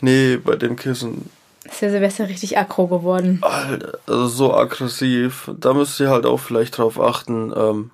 nee, 0.00 0.36
bei 0.36 0.56
dem 0.56 0.76
Kissen, 0.76 1.30
Ist 1.64 1.82
der 1.82 1.90
Silvester 1.90 2.28
richtig 2.28 2.58
aggro 2.58 2.86
geworden. 2.86 3.38
Alter, 3.42 3.98
also 4.06 4.26
so 4.26 4.54
aggressiv. 4.54 5.50
Da 5.58 5.74
müsst 5.74 6.00
ihr 6.00 6.10
halt 6.10 6.26
auch 6.26 6.38
vielleicht 6.40 6.78
drauf 6.78 7.00
achten, 7.00 7.52
ähm, 7.56 7.90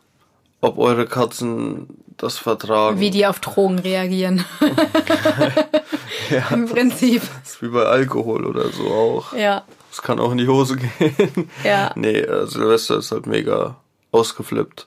ob 0.60 0.78
eure 0.78 1.06
Katzen 1.06 1.88
das 2.16 2.38
vertragen. 2.38 2.98
Wie 2.98 3.10
die 3.10 3.26
auf 3.26 3.40
Drogen 3.40 3.78
reagieren. 3.78 4.44
ja, 6.30 6.48
Im 6.50 6.66
Prinzip. 6.66 7.22
das 7.42 7.54
ist 7.54 7.62
wie 7.62 7.68
bei 7.68 7.84
Alkohol 7.84 8.46
oder 8.46 8.70
so 8.70 8.86
auch. 8.86 9.32
Ja. 9.34 9.64
Es 9.92 10.02
kann 10.02 10.18
auch 10.18 10.32
in 10.32 10.38
die 10.38 10.48
Hose 10.48 10.76
gehen. 10.76 11.50
Ja. 11.64 11.92
Nee, 11.94 12.20
äh, 12.20 12.46
Silvester 12.46 12.98
ist 12.98 13.12
halt 13.12 13.26
mega 13.26 13.76
ausgeflippt. 14.12 14.86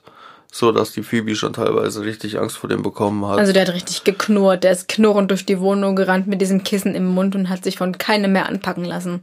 So, 0.52 0.72
dass 0.72 0.92
die 0.92 1.02
Phoebe 1.02 1.36
schon 1.36 1.52
teilweise 1.52 2.02
richtig 2.02 2.40
Angst 2.40 2.56
vor 2.56 2.68
dem 2.68 2.82
bekommen 2.82 3.24
hat. 3.26 3.38
Also 3.38 3.52
der 3.52 3.66
hat 3.66 3.74
richtig 3.74 4.02
geknurrt. 4.02 4.64
Der 4.64 4.72
ist 4.72 4.88
knurrend 4.88 5.30
durch 5.30 5.46
die 5.46 5.60
Wohnung 5.60 5.94
gerannt 5.94 6.26
mit 6.26 6.40
diesem 6.40 6.64
Kissen 6.64 6.94
im 6.94 7.06
Mund 7.06 7.36
und 7.36 7.48
hat 7.48 7.62
sich 7.62 7.78
von 7.78 7.98
keinem 7.98 8.32
mehr 8.32 8.48
anpacken 8.48 8.84
lassen. 8.84 9.22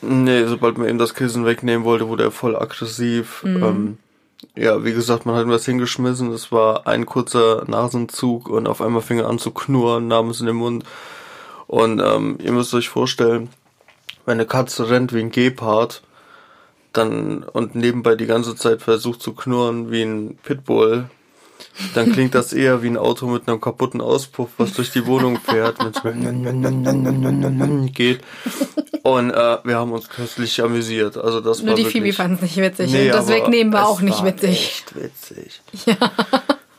nee, 0.00 0.44
sobald 0.46 0.78
man 0.78 0.88
ihm 0.88 0.98
das 0.98 1.14
Kissen 1.14 1.44
wegnehmen 1.44 1.84
wollte, 1.84 2.08
wurde 2.08 2.24
er 2.24 2.30
voll 2.30 2.56
aggressiv. 2.56 3.42
Mhm. 3.44 3.62
Ähm, 3.62 3.98
ja, 4.56 4.84
wie 4.84 4.92
gesagt, 4.92 5.26
man 5.26 5.36
hat 5.36 5.44
ihm 5.44 5.50
was 5.50 5.66
hingeschmissen. 5.66 6.32
Es 6.32 6.50
war 6.50 6.86
ein 6.86 7.06
kurzer 7.06 7.64
Nasenzug 7.66 8.48
und 8.48 8.66
auf 8.66 8.80
einmal 8.80 9.02
fing 9.02 9.18
er 9.18 9.28
an 9.28 9.38
zu 9.38 9.50
knurren, 9.50 10.08
nahm 10.08 10.30
es 10.30 10.40
in 10.40 10.46
den 10.46 10.56
Mund. 10.56 10.84
Und 11.66 12.00
ähm, 12.00 12.38
ihr 12.42 12.52
müsst 12.52 12.74
euch 12.74 12.88
vorstellen, 12.88 13.50
wenn 14.26 14.34
eine 14.34 14.46
Katze 14.46 14.90
rennt 14.90 15.12
wie 15.12 15.20
ein 15.20 15.30
Gepard, 15.30 16.02
dann 16.92 17.42
und 17.42 17.74
nebenbei 17.74 18.14
die 18.14 18.26
ganze 18.26 18.54
Zeit 18.56 18.82
versucht 18.82 19.22
zu 19.22 19.34
knurren 19.34 19.90
wie 19.90 20.02
ein 20.02 20.38
Pitbull, 20.42 21.08
dann 21.94 22.12
klingt 22.12 22.34
das 22.34 22.52
eher 22.52 22.82
wie 22.82 22.88
ein 22.88 22.96
Auto 22.96 23.26
mit 23.26 23.48
einem 23.48 23.60
kaputten 23.60 24.00
Auspuff, 24.00 24.50
was 24.58 24.72
durch 24.74 24.90
die 24.90 25.06
Wohnung 25.06 25.38
fährt, 25.38 25.82
mit 25.82 26.02
geht. 27.94 28.20
Und 29.02 29.30
äh, 29.30 29.58
wir 29.64 29.76
haben 29.76 29.92
uns 29.92 30.08
köstlich 30.08 30.62
amüsiert. 30.62 31.16
Also 31.16 31.40
das 31.40 31.58
Nur 31.58 31.68
war 31.68 31.74
die 31.74 31.84
wirklich, 31.84 32.02
Phoebe 32.02 32.12
fand 32.14 32.36
es 32.36 32.42
nicht 32.42 32.56
witzig. 32.56 32.92
Nee, 32.92 33.06
und 33.06 33.14
das 33.14 33.28
Wegnehmen 33.28 33.72
war 33.72 33.88
auch 33.88 34.00
nicht 34.00 34.24
witzig. 34.24 34.50
Echt 34.50 34.94
witzig. 34.94 35.60
Ja. 35.86 35.96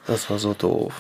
Das 0.06 0.30
war 0.30 0.38
so 0.38 0.54
doof. 0.54 0.94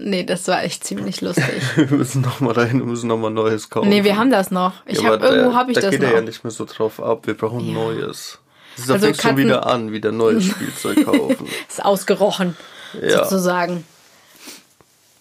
Nee, 0.00 0.22
das 0.24 0.46
war 0.46 0.62
echt 0.62 0.84
ziemlich 0.84 1.20
lustig. 1.20 1.44
Wir 1.76 1.86
müssen 1.96 2.22
noch 2.22 2.38
mal 2.40 2.52
dahin, 2.54 2.78
wir 2.78 2.86
müssen 2.86 3.08
noch 3.08 3.16
mal 3.18 3.30
Neues 3.30 3.68
kaufen. 3.68 3.88
nee, 3.88 4.04
wir 4.04 4.16
haben 4.16 4.30
das 4.30 4.50
noch. 4.52 4.74
Ich 4.86 5.00
Ja, 5.00 5.10
hab, 5.10 5.22
irgendwo 5.22 5.50
da- 5.50 5.56
habe 5.56 5.72
ich 5.72 5.74
da 5.76 5.80
das 5.82 5.90
geht 5.90 6.00
noch. 6.02 6.08
er 6.08 6.14
ja 6.16 6.20
nicht 6.20 6.44
mehr 6.44 6.50
so 6.52 6.64
drauf 6.66 7.02
ab. 7.02 7.26
Wir 7.26 7.34
brauchen 7.34 7.60
Ja. 7.66 7.72
Neues. 7.74 8.38
Da 8.86 8.92
Also 8.94 9.06
fängt 9.06 9.20
schon 9.20 9.36
wieder 9.36 9.66
an, 9.66 9.90
wieder 9.90 10.12
neues 10.12 10.44
Spielzeug 10.50 11.04
kaufen. 11.04 11.48
Ist 11.68 11.84
ausgerochen, 11.84 12.56
Ja. 13.02 13.24
sozusagen. 13.24 13.84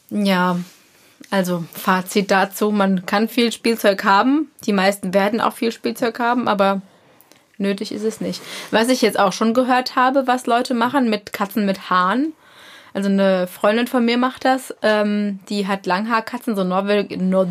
Ja, 0.09 0.59
also 1.31 1.63
Fazit 1.73 2.31
dazu, 2.31 2.71
man 2.71 3.05
kann 3.05 3.27
viel 3.27 3.51
Spielzeug 3.51 4.03
haben. 4.03 4.51
Die 4.65 4.73
meisten 4.73 5.13
werden 5.13 5.41
auch 5.41 5.53
viel 5.53 5.71
Spielzeug 5.71 6.19
haben, 6.19 6.47
aber 6.47 6.81
nötig 7.57 7.91
ist 7.91 8.03
es 8.03 8.21
nicht. 8.21 8.41
Was 8.71 8.89
ich 8.89 9.01
jetzt 9.01 9.19
auch 9.19 9.33
schon 9.33 9.53
gehört 9.53 9.95
habe, 9.95 10.27
was 10.27 10.45
Leute 10.45 10.73
machen 10.73 11.09
mit 11.09 11.33
Katzen 11.33 11.65
mit 11.65 11.89
Haaren. 11.89 12.33
Also 12.97 13.09
eine 13.09 13.45
Freundin 13.45 13.85
von 13.85 14.03
mir 14.03 14.17
macht 14.17 14.43
das. 14.43 14.73
Ähm, 14.81 15.37
die 15.49 15.67
hat 15.67 15.85
Langhaarkatzen, 15.85 16.55
so 16.55 16.63
Norwe 16.63 17.05
Nor 17.19 17.47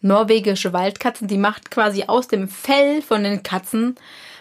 norwegische 0.00 0.72
Waldkatzen. 0.72 1.28
Die 1.28 1.36
macht 1.36 1.70
quasi 1.70 2.04
aus 2.06 2.28
dem 2.28 2.48
Fell 2.48 3.02
von 3.02 3.24
den 3.24 3.42
Katzen 3.42 3.96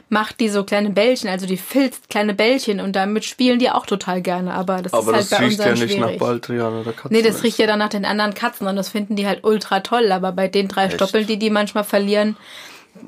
macht 0.08 0.40
die 0.40 0.48
so 0.48 0.64
kleine 0.64 0.92
Bällchen, 0.92 1.28
also 1.30 1.46
die 1.46 1.58
filzt 1.58 2.10
kleine 2.10 2.34
Bällchen 2.34 2.80
und 2.80 2.96
damit 2.96 3.26
spielen 3.26 3.60
die 3.60 3.70
auch 3.70 3.86
total 3.86 4.22
gerne. 4.22 4.54
Aber 4.54 4.82
das 4.82 4.94
Aber 4.94 5.18
ist 5.18 5.32
das 5.32 5.40
halt 5.40 5.42
bei 5.42 5.48
riecht 5.48 5.60
uns 5.60 5.80
ja 5.80 5.86
nicht 5.86 5.98
nach 6.00 6.08
schwierig. 6.08 6.20
Baldrian 6.20 6.74
oder 6.74 6.94
Katzen. 6.94 7.10
Nee, 7.12 7.22
das 7.22 7.44
riecht 7.44 7.58
ja 7.58 7.68
dann 7.68 7.80
nach 7.80 7.90
den 7.90 8.06
anderen 8.06 8.34
Katzen 8.34 8.68
und 8.68 8.76
das 8.78 8.90
finden 8.90 9.16
die 9.18 9.28
halt 9.28 9.44
ultra 9.44 9.82
toll. 9.82 10.12
Aber 10.12 10.32
bei 10.32 10.48
den 10.48 10.70
drei 10.70 10.86
Echt? 10.86 10.94
Stoppeln, 10.94 11.28
die 11.28 11.38
die 11.38 11.50
manchmal 11.50 11.84
verlieren, 11.84 12.38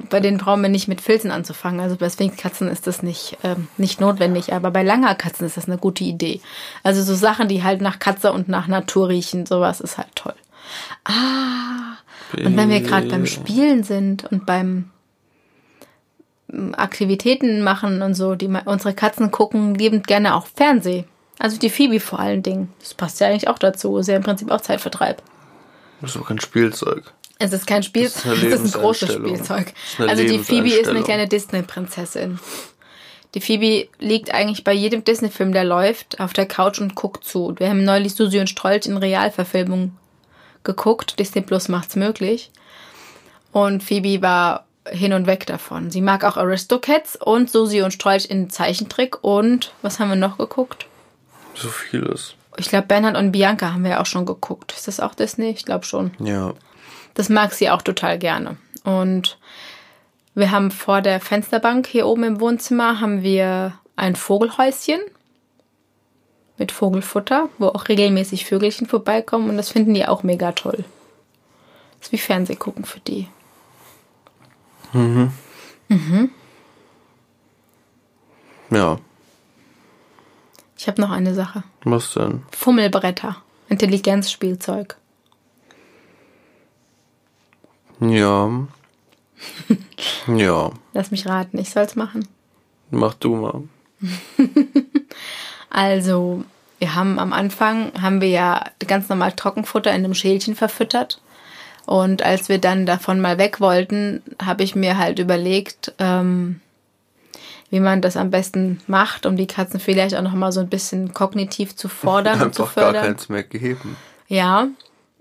bei 0.09 0.19
denen 0.19 0.37
brauchen 0.37 0.61
wir 0.61 0.69
nicht 0.69 0.87
mit 0.87 1.01
Filzen 1.01 1.31
anzufangen. 1.31 1.79
Also 1.79 1.95
bei 1.95 2.09
Sphinxkatzen 2.09 2.67
ist 2.67 2.87
das 2.87 3.03
nicht, 3.03 3.37
ähm, 3.43 3.67
nicht 3.77 4.01
notwendig. 4.01 4.53
Aber 4.53 4.71
bei 4.71 4.83
Langerkatzen 4.83 5.45
ist 5.45 5.57
das 5.57 5.67
eine 5.67 5.77
gute 5.77 6.03
Idee. 6.03 6.41
Also 6.83 7.03
so 7.03 7.15
Sachen, 7.15 7.47
die 7.47 7.63
halt 7.63 7.81
nach 7.81 7.99
Katze 7.99 8.31
und 8.31 8.47
nach 8.49 8.67
Natur 8.67 9.09
riechen, 9.09 9.45
sowas 9.45 9.81
ist 9.81 9.97
halt 9.97 10.15
toll. 10.15 10.33
Ah, 11.03 11.97
und 12.33 12.57
wenn 12.57 12.69
wir 12.69 12.81
gerade 12.81 13.07
beim 13.07 13.27
Spielen 13.27 13.83
sind 13.83 14.25
und 14.31 14.45
beim 14.45 14.89
ähm, 16.51 16.73
Aktivitäten 16.75 17.61
machen 17.61 18.01
und 18.01 18.15
so, 18.15 18.35
die 18.35 18.49
unsere 18.65 18.93
Katzen 18.93 19.31
gucken 19.31 19.75
liebend 19.75 20.07
gerne 20.07 20.35
auch 20.35 20.47
Fernseh. 20.47 21.05
Also 21.37 21.59
die 21.59 21.69
Phoebe 21.69 21.99
vor 21.99 22.19
allen 22.19 22.43
Dingen. 22.43 22.73
Das 22.79 22.93
passt 22.93 23.19
ja 23.19 23.27
eigentlich 23.27 23.47
auch 23.47 23.59
dazu. 23.59 23.97
Ist 23.97 24.07
ja 24.07 24.15
im 24.15 24.23
Prinzip 24.23 24.49
auch 24.51 24.61
Zeitvertreib. 24.61 25.21
Das 26.01 26.11
ist 26.11 26.15
doch 26.15 26.27
kein 26.27 26.39
Spielzeug. 26.39 27.13
Es 27.39 27.51
ist 27.51 27.67
kein 27.67 27.83
Spiel, 27.83 28.03
Das 28.03 28.15
ist 28.15 28.25
eine 28.25 28.35
es 28.47 28.61
ist 28.61 28.75
ein 28.75 28.81
großes. 28.81 29.13
Spielzeug. 29.13 29.73
Also 29.99 30.23
die 30.23 30.39
Phoebe 30.39 30.69
ist 30.69 30.87
eine 30.87 31.03
kleine 31.03 31.27
Disney-Prinzessin. 31.27 32.39
Die 33.33 33.41
Phoebe 33.41 33.89
liegt 33.99 34.33
eigentlich 34.33 34.63
bei 34.63 34.71
jedem 34.71 35.03
Disney-Film, 35.03 35.51
der 35.51 35.65
läuft, 35.65 36.21
auf 36.21 36.31
der 36.31 36.45
Couch 36.45 36.79
und 36.79 36.95
guckt 36.95 37.25
zu. 37.25 37.53
Wir 37.57 37.69
haben 37.69 37.83
neulich 37.83 38.15
Susi 38.15 38.39
und 38.39 38.49
Strolch 38.49 38.85
in 38.85 38.95
Realverfilmung 38.95 39.97
geguckt. 40.63 41.19
Disney 41.19 41.41
Plus 41.41 41.67
macht's 41.67 41.97
möglich. 41.97 42.51
Und 43.51 43.83
Phoebe 43.83 44.21
war 44.21 44.65
hin 44.89 45.11
und 45.11 45.27
weg 45.27 45.45
davon. 45.45 45.91
Sie 45.91 46.01
mag 46.01 46.23
auch 46.23 46.37
Aristocats 46.37 47.17
und 47.17 47.49
Susi 47.51 47.81
und 47.81 47.91
Strolch 47.91 48.29
in 48.29 48.49
Zeichentrick. 48.49 49.21
Und 49.23 49.73
was 49.81 49.99
haben 49.99 50.09
wir 50.09 50.15
noch 50.15 50.37
geguckt? 50.37 50.85
So 51.55 51.67
vieles. 51.67 52.35
Ich 52.57 52.69
glaube, 52.69 52.87
Bernhard 52.87 53.17
und 53.17 53.33
Bianca 53.33 53.73
haben 53.73 53.83
wir 53.83 53.99
auch 53.99 54.05
schon 54.05 54.25
geguckt. 54.25 54.73
Ist 54.77 54.87
das 54.87 55.01
auch 55.01 55.13
Disney? 55.13 55.49
Ich 55.49 55.65
glaube 55.65 55.85
schon. 55.85 56.11
Ja. 56.19 56.53
Das 57.15 57.29
mag 57.29 57.53
sie 57.53 57.69
auch 57.71 57.81
total 57.81 58.19
gerne. 58.19 58.57
Und 58.83 59.39
wir 60.35 60.51
haben 60.51 60.69
vor 60.69 61.01
der 61.01 61.19
Fensterbank 61.19 61.87
hier 61.87 62.05
oben 62.05 62.23
im 62.23 62.39
Wohnzimmer 62.39 62.99
haben 63.01 63.23
wir 63.23 63.79
ein 63.95 64.15
Vogelhäuschen 64.15 64.99
mit 66.57 66.71
Vogelfutter, 66.71 67.49
wo 67.57 67.67
auch 67.67 67.87
regelmäßig 67.87 68.45
Vögelchen 68.45 68.85
vorbeikommen 68.87 69.49
und 69.49 69.57
das 69.57 69.71
finden 69.71 69.93
die 69.93 70.05
auch 70.05 70.23
mega 70.23 70.51
toll. 70.51 70.85
Das 71.99 72.07
ist 72.07 72.11
wie 72.11 72.17
Fernsehgucken 72.17 72.85
für 72.85 72.99
die. 72.99 73.27
Ja. 78.69 78.99
Ich 80.77 80.87
habe 80.87 81.01
noch 81.01 81.11
eine 81.11 81.33
Sache. 81.33 81.63
Was 81.83 82.13
denn? 82.13 82.43
Fummelbretter. 82.51 83.37
Intelligenzspielzeug. 83.69 84.97
Ja. 87.99 88.49
ja. 90.27 90.71
Lass 90.93 91.11
mich 91.11 91.27
raten, 91.27 91.57
ich 91.57 91.69
soll's 91.69 91.95
machen. 91.95 92.27
Mach 92.91 93.13
du 93.15 93.35
mal. 93.35 93.63
Also, 95.69 96.45
wir 96.79 96.95
haben 96.95 97.19
am 97.19 97.33
Anfang, 97.33 97.91
haben 98.01 98.21
wir 98.21 98.29
ja 98.29 98.63
ganz 98.87 99.09
normal 99.09 99.33
Trockenfutter 99.33 99.89
in 99.89 100.05
einem 100.05 100.13
Schälchen 100.13 100.55
verfüttert. 100.55 101.19
Und 101.85 102.23
als 102.23 102.47
wir 102.47 102.59
dann 102.59 102.85
davon 102.85 103.19
mal 103.19 103.37
weg 103.37 103.59
wollten, 103.59 104.23
habe 104.41 104.63
ich 104.63 104.75
mir 104.75 104.97
halt 104.97 105.19
überlegt, 105.19 105.93
ähm, 105.99 106.61
wie 107.69 107.81
man 107.81 108.01
das 108.01 108.15
am 108.15 108.31
besten 108.31 108.79
macht, 108.87 109.25
um 109.25 109.35
die 109.35 109.47
Katzen 109.47 109.81
vielleicht 109.81 110.15
auch 110.15 110.21
noch 110.21 110.33
mal 110.33 110.53
so 110.53 110.61
ein 110.61 110.69
bisschen 110.69 111.13
kognitiv 111.13 111.75
zu 111.75 111.89
fordern 111.89 112.41
und 112.41 112.55
zu 112.55 112.63
Einfach 112.63 112.75
gar 112.75 112.83
fördern. 112.85 113.05
keins 113.07 113.27
mehr 113.27 113.43
geben. 113.43 113.97
Ja. 114.29 114.67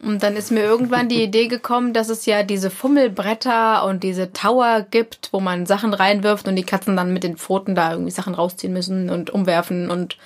Und 0.05 0.23
dann 0.23 0.37
ist 0.37 0.51
mir 0.51 0.63
irgendwann 0.63 1.09
die 1.09 1.23
Idee 1.25 1.49
gekommen, 1.49 1.93
dass 1.93 2.09
es 2.09 2.27
ja 2.27 2.43
diese 2.43 2.71
Fummelbretter 2.71 3.85
und 3.85 4.03
diese 4.03 4.33
Tower 4.33 4.87
gibt, 4.91 5.31
wo 5.33 5.41
man 5.41 5.67
Sachen 5.67 5.95
reinwirft 5.95 6.47
und 6.47 6.57
die 6.57 6.65
Katzen 6.65 6.97
dann 6.97 7.13
mit 7.13 7.25
den 7.25 7.37
Pfoten 7.37 7.75
da 7.75 7.93
irgendwie 7.93 8.11
Sachen 8.11 8.35
rausziehen 8.35 8.73
müssen 8.73 9.11
und 9.11 9.31
umwerfen 9.31 9.91
und 9.91 10.19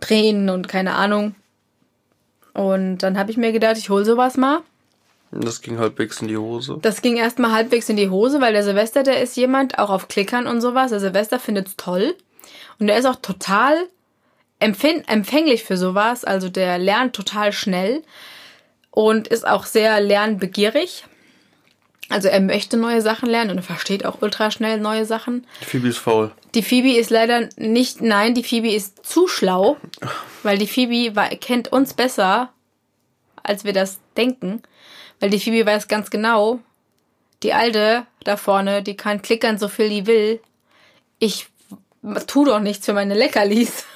drehen 0.00 0.48
und 0.48 0.68
keine 0.68 0.94
Ahnung. 0.94 1.34
Und 2.54 2.98
dann 2.98 3.18
habe 3.18 3.30
ich 3.30 3.36
mir 3.36 3.52
gedacht, 3.52 3.78
ich 3.78 3.90
hol 3.90 4.04
sowas 4.04 4.36
mal. 4.36 4.60
Das 5.30 5.62
ging 5.62 5.78
halbwegs 5.78 6.20
in 6.20 6.28
die 6.28 6.36
Hose. 6.36 6.78
Das 6.82 7.00
ging 7.00 7.16
erstmal 7.16 7.52
halbwegs 7.52 7.88
in 7.88 7.96
die 7.96 8.10
Hose, 8.10 8.42
weil 8.42 8.52
der 8.52 8.64
Silvester, 8.64 9.02
der 9.02 9.22
ist 9.22 9.36
jemand, 9.36 9.78
auch 9.78 9.88
auf 9.88 10.08
Klickern 10.08 10.46
und 10.46 10.60
sowas. 10.60 10.90
Der 10.90 11.00
Silvester 11.00 11.38
findet's 11.38 11.76
toll. 11.76 12.14
Und 12.78 12.88
der 12.88 12.98
ist 12.98 13.06
auch 13.06 13.16
total 13.16 13.76
empfänglich 14.58 15.64
für 15.64 15.78
sowas. 15.78 16.24
Also 16.24 16.50
der 16.50 16.78
lernt 16.78 17.16
total 17.16 17.52
schnell 17.52 18.02
und 18.92 19.26
ist 19.26 19.46
auch 19.46 19.66
sehr 19.66 20.00
lernbegierig. 20.00 21.04
Also 22.08 22.28
er 22.28 22.40
möchte 22.40 22.76
neue 22.76 23.00
Sachen 23.00 23.28
lernen 23.28 23.52
und 23.52 23.56
er 23.56 23.62
versteht 23.62 24.04
auch 24.04 24.20
ultra 24.20 24.50
schnell 24.50 24.78
neue 24.78 25.06
Sachen. 25.06 25.46
Phoebe 25.62 25.88
ist 25.88 25.98
faul. 25.98 26.30
Die 26.54 26.62
Phoebe 26.62 26.98
ist 26.98 27.10
leider 27.10 27.48
nicht, 27.56 28.02
nein, 28.02 28.34
die 28.34 28.44
Phoebe 28.44 28.70
ist 28.70 29.04
zu 29.04 29.26
schlau, 29.26 29.78
weil 30.42 30.58
die 30.58 30.66
Phoebe 30.66 31.12
kennt 31.40 31.72
uns 31.72 31.94
besser, 31.94 32.52
als 33.42 33.64
wir 33.64 33.72
das 33.72 33.98
denken. 34.16 34.62
Weil 35.20 35.30
die 35.30 35.40
Phoebe 35.40 35.64
weiß 35.64 35.88
ganz 35.88 36.10
genau, 36.10 36.60
die 37.42 37.54
Alte 37.54 38.06
da 38.24 38.36
vorne, 38.36 38.82
die 38.82 38.96
kann 38.96 39.22
klickern 39.22 39.56
so 39.56 39.68
viel 39.68 39.88
die 39.88 40.06
will. 40.06 40.40
Ich 41.18 41.46
tu 42.26 42.44
doch 42.44 42.60
nichts 42.60 42.84
für 42.84 42.92
meine 42.92 43.14
Leckerlis. 43.14 43.86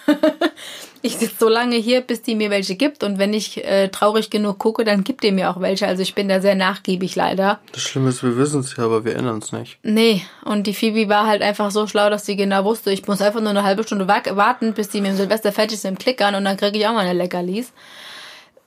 Ich 1.03 1.17
sitze 1.17 1.37
so 1.39 1.49
lange 1.49 1.77
hier, 1.77 2.01
bis 2.01 2.23
die 2.23 2.35
mir 2.35 2.51
welche 2.51 2.75
gibt 2.77 3.05
und 3.05 3.19
wenn 3.19 3.33
ich 3.35 3.65
äh, 3.65 3.89
traurig 3.89 4.31
genug 4.31 4.59
gucke, 4.59 4.85
dann 4.85 5.05
gibt 5.05 5.23
die 5.23 5.31
mir 5.33 5.51
auch 5.51 5.61
welche. 5.61 5.87
Also 5.87 6.03
ich 6.03 6.15
bin 6.15 6.29
da 6.29 6.41
sehr 6.41 6.55
nachgiebig 6.55 7.15
leider. 7.17 7.61
Das 7.73 7.83
Schlimme 7.83 8.09
ist, 8.09 8.23
wir 8.23 8.37
wissen 8.37 8.61
es 8.61 8.77
ja, 8.77 8.85
aber 8.85 9.05
wir 9.05 9.13
erinnern 9.15 9.39
es 9.39 9.53
nicht. 9.53 9.79
Nee, 9.83 10.23
und 10.45 10.67
die 10.67 10.75
Phoebe 10.75 11.09
war 11.09 11.27
halt 11.27 11.43
einfach 11.43 11.71
so 11.71 11.87
schlau, 11.87 12.11
dass 12.11 12.27
sie 12.27 12.37
genau 12.37 12.65
wusste, 12.65 12.91
ich 12.93 13.07
muss 13.07 13.21
einfach 13.21 13.41
nur 13.41 13.51
eine 13.51 13.63
halbe 13.63 13.85
Stunde 13.85 14.09
wa- 14.09 14.23
warten, 14.37 14.73
bis 14.75 14.89
die 14.89 15.01
mit 15.01 15.13
dem 15.13 15.17
Silvester 15.17 15.53
fertig 15.53 15.79
sind 15.81 15.91
im 15.95 15.99
Klickern 15.99 16.35
und 16.35 16.45
dann 16.45 16.57
kriege 16.57 16.79
ich 16.79 16.87
auch 16.87 16.95
meine 16.95 17.13
Leckerlis. 17.13 17.73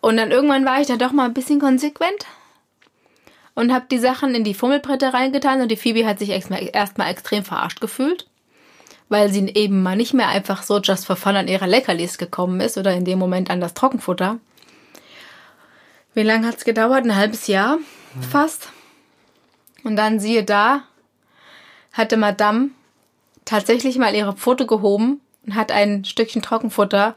Und 0.01 0.15
dann 0.17 0.31
irgendwann 0.31 0.65
war 0.65 0.79
ich 0.79 0.87
dann 0.87 0.99
doch 0.99 1.11
mal 1.11 1.25
ein 1.25 1.33
bisschen 1.33 1.59
konsequent 1.59 2.25
und 3.53 3.73
habe 3.73 3.85
die 3.91 3.97
Sachen 3.97 4.33
in 4.33 4.45
die 4.45 4.53
Fummelbretter 4.53 5.13
reingetan 5.13 5.59
und 5.59 5.69
die 5.69 5.75
Phoebe 5.75 6.05
hat 6.07 6.19
sich 6.19 6.29
erstmal 6.29 7.09
extrem 7.09 7.43
verarscht 7.43 7.81
gefühlt, 7.81 8.25
weil 9.09 9.31
sie 9.31 9.47
eben 9.49 9.81
mal 9.81 9.97
nicht 9.97 10.13
mehr 10.13 10.29
einfach 10.29 10.63
so 10.63 10.79
just 10.79 11.05
for 11.05 11.15
fun 11.15 11.35
an 11.35 11.47
ihre 11.47 11.65
Leckerlis 11.65 12.17
gekommen 12.17 12.61
ist 12.61 12.77
oder 12.77 12.93
in 12.93 13.05
dem 13.05 13.19
Moment 13.19 13.49
an 13.49 13.59
das 13.59 13.73
Trockenfutter. 13.73 14.37
Wie 16.13 16.23
lange 16.23 16.47
hat's 16.47 16.63
gedauert? 16.63 17.05
Ein 17.05 17.15
halbes 17.15 17.47
Jahr 17.47 17.79
fast. 18.31 18.69
Und 19.83 19.95
dann 19.95 20.19
siehe 20.19 20.43
da, 20.43 20.83
hatte 21.93 22.17
Madame 22.17 22.69
tatsächlich 23.45 23.97
mal 23.97 24.13
ihre 24.13 24.33
Pfote 24.33 24.65
gehoben 24.65 25.21
und 25.45 25.55
hat 25.55 25.71
ein 25.71 26.05
Stückchen 26.05 26.41
Trockenfutter 26.41 27.15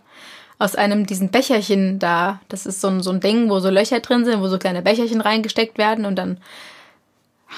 aus 0.59 0.77
einem 0.77 1.07
diesen 1.07 1.31
Becherchen 1.31 1.99
da. 1.99 2.41
Das 2.49 2.67
ist 2.67 2.81
so 2.81 2.89
ein, 2.89 3.03
so 3.03 3.11
ein 3.11 3.21
Ding, 3.21 3.51
wo 3.51 3.59
so 3.59 3.69
Löcher 3.69 4.01
drin 4.01 4.25
sind, 4.25 4.41
wo 4.41 4.49
so 4.49 4.59
kleine 4.59 4.83
Becherchen 4.83 5.21
reingesteckt 5.21 5.77
werden 5.77 6.07
und 6.07 6.17
dann 6.17 6.39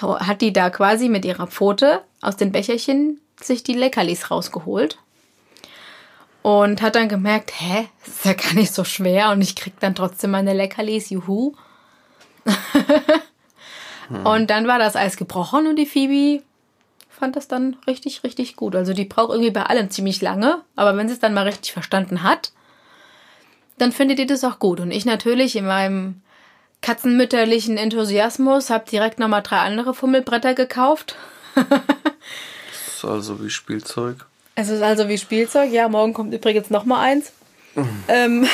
hat 0.00 0.40
die 0.40 0.52
da 0.52 0.70
quasi 0.70 1.08
mit 1.08 1.24
ihrer 1.24 1.46
Pfote 1.46 2.02
aus 2.20 2.36
den 2.36 2.50
Becherchen 2.50 3.20
sich 3.40 3.62
die 3.62 3.74
Leckerlis 3.74 4.30
rausgeholt. 4.30 4.98
Und 6.42 6.82
hat 6.82 6.94
dann 6.94 7.08
gemerkt, 7.08 7.52
hä, 7.58 7.88
das 8.04 8.16
ist 8.16 8.24
ja 8.26 8.34
gar 8.34 8.52
nicht 8.52 8.74
so 8.74 8.84
schwer 8.84 9.30
und 9.30 9.40
ich 9.40 9.56
krieg 9.56 9.80
dann 9.80 9.94
trotzdem 9.94 10.30
meine 10.30 10.52
Leckerlis, 10.52 11.08
juhu. 11.08 11.54
Und 14.24 14.50
dann 14.50 14.66
war 14.66 14.78
das 14.78 14.96
Eis 14.96 15.16
gebrochen 15.16 15.66
und 15.66 15.76
die 15.76 15.86
Phoebe 15.86 16.42
fand 17.08 17.36
das 17.36 17.48
dann 17.48 17.76
richtig, 17.86 18.22
richtig 18.24 18.56
gut. 18.56 18.76
Also 18.76 18.92
die 18.92 19.04
braucht 19.04 19.30
irgendwie 19.30 19.50
bei 19.50 19.62
allem 19.62 19.90
ziemlich 19.90 20.20
lange, 20.20 20.62
aber 20.76 20.96
wenn 20.96 21.08
sie 21.08 21.14
es 21.14 21.20
dann 21.20 21.34
mal 21.34 21.44
richtig 21.44 21.72
verstanden 21.72 22.22
hat, 22.22 22.52
dann 23.78 23.92
findet 23.92 24.18
ihr 24.18 24.26
das 24.26 24.44
auch 24.44 24.58
gut. 24.58 24.80
Und 24.80 24.90
ich 24.90 25.04
natürlich 25.04 25.56
in 25.56 25.66
meinem 25.66 26.20
katzenmütterlichen 26.82 27.78
Enthusiasmus 27.78 28.68
habe 28.70 28.88
direkt 28.90 29.18
nochmal 29.18 29.42
drei 29.42 29.58
andere 29.58 29.94
Fummelbretter 29.94 30.54
gekauft. 30.54 31.16
Also 33.04 33.42
wie 33.42 33.50
Spielzeug. 33.50 34.26
Es 34.54 34.68
ist 34.68 34.82
also 34.82 35.08
wie 35.08 35.18
Spielzeug. 35.18 35.70
Ja, 35.72 35.88
morgen 35.88 36.12
kommt 36.12 36.32
übrigens 36.34 36.70
noch 36.70 36.84
mal 36.84 37.00
eins. 37.00 37.32
ähm, 38.08 38.46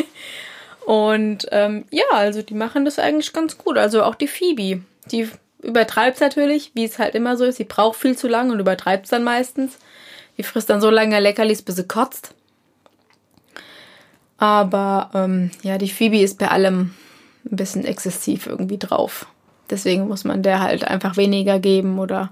und 0.86 1.46
ähm, 1.50 1.84
ja, 1.90 2.04
also 2.12 2.42
die 2.42 2.54
machen 2.54 2.84
das 2.84 2.98
eigentlich 2.98 3.32
ganz 3.32 3.58
gut. 3.58 3.78
Also 3.78 4.02
auch 4.02 4.14
die 4.14 4.28
Phoebe. 4.28 4.82
Die 5.10 5.28
übertreibt 5.62 6.20
natürlich, 6.20 6.70
wie 6.74 6.84
es 6.84 6.98
halt 6.98 7.14
immer 7.14 7.36
so 7.36 7.44
ist. 7.44 7.56
Sie 7.56 7.64
braucht 7.64 7.98
viel 7.98 8.16
zu 8.16 8.28
lange 8.28 8.52
und 8.52 8.60
übertreibt 8.60 9.04
es 9.04 9.10
dann 9.10 9.24
meistens. 9.24 9.78
Die 10.36 10.44
frisst 10.44 10.70
dann 10.70 10.80
so 10.80 10.90
lange 10.90 11.18
Leckerlis, 11.18 11.62
bis 11.62 11.76
sie 11.76 11.86
kotzt. 11.86 12.34
Aber 14.36 15.10
ähm, 15.14 15.50
ja, 15.62 15.78
die 15.78 15.90
Phoebe 15.90 16.20
ist 16.20 16.38
bei 16.38 16.48
allem 16.48 16.94
ein 17.44 17.56
bisschen 17.56 17.84
exzessiv 17.84 18.46
irgendwie 18.46 18.78
drauf. 18.78 19.26
Deswegen 19.68 20.06
muss 20.06 20.24
man 20.24 20.42
der 20.42 20.60
halt 20.60 20.84
einfach 20.84 21.16
weniger 21.16 21.58
geben 21.58 21.98
oder 21.98 22.30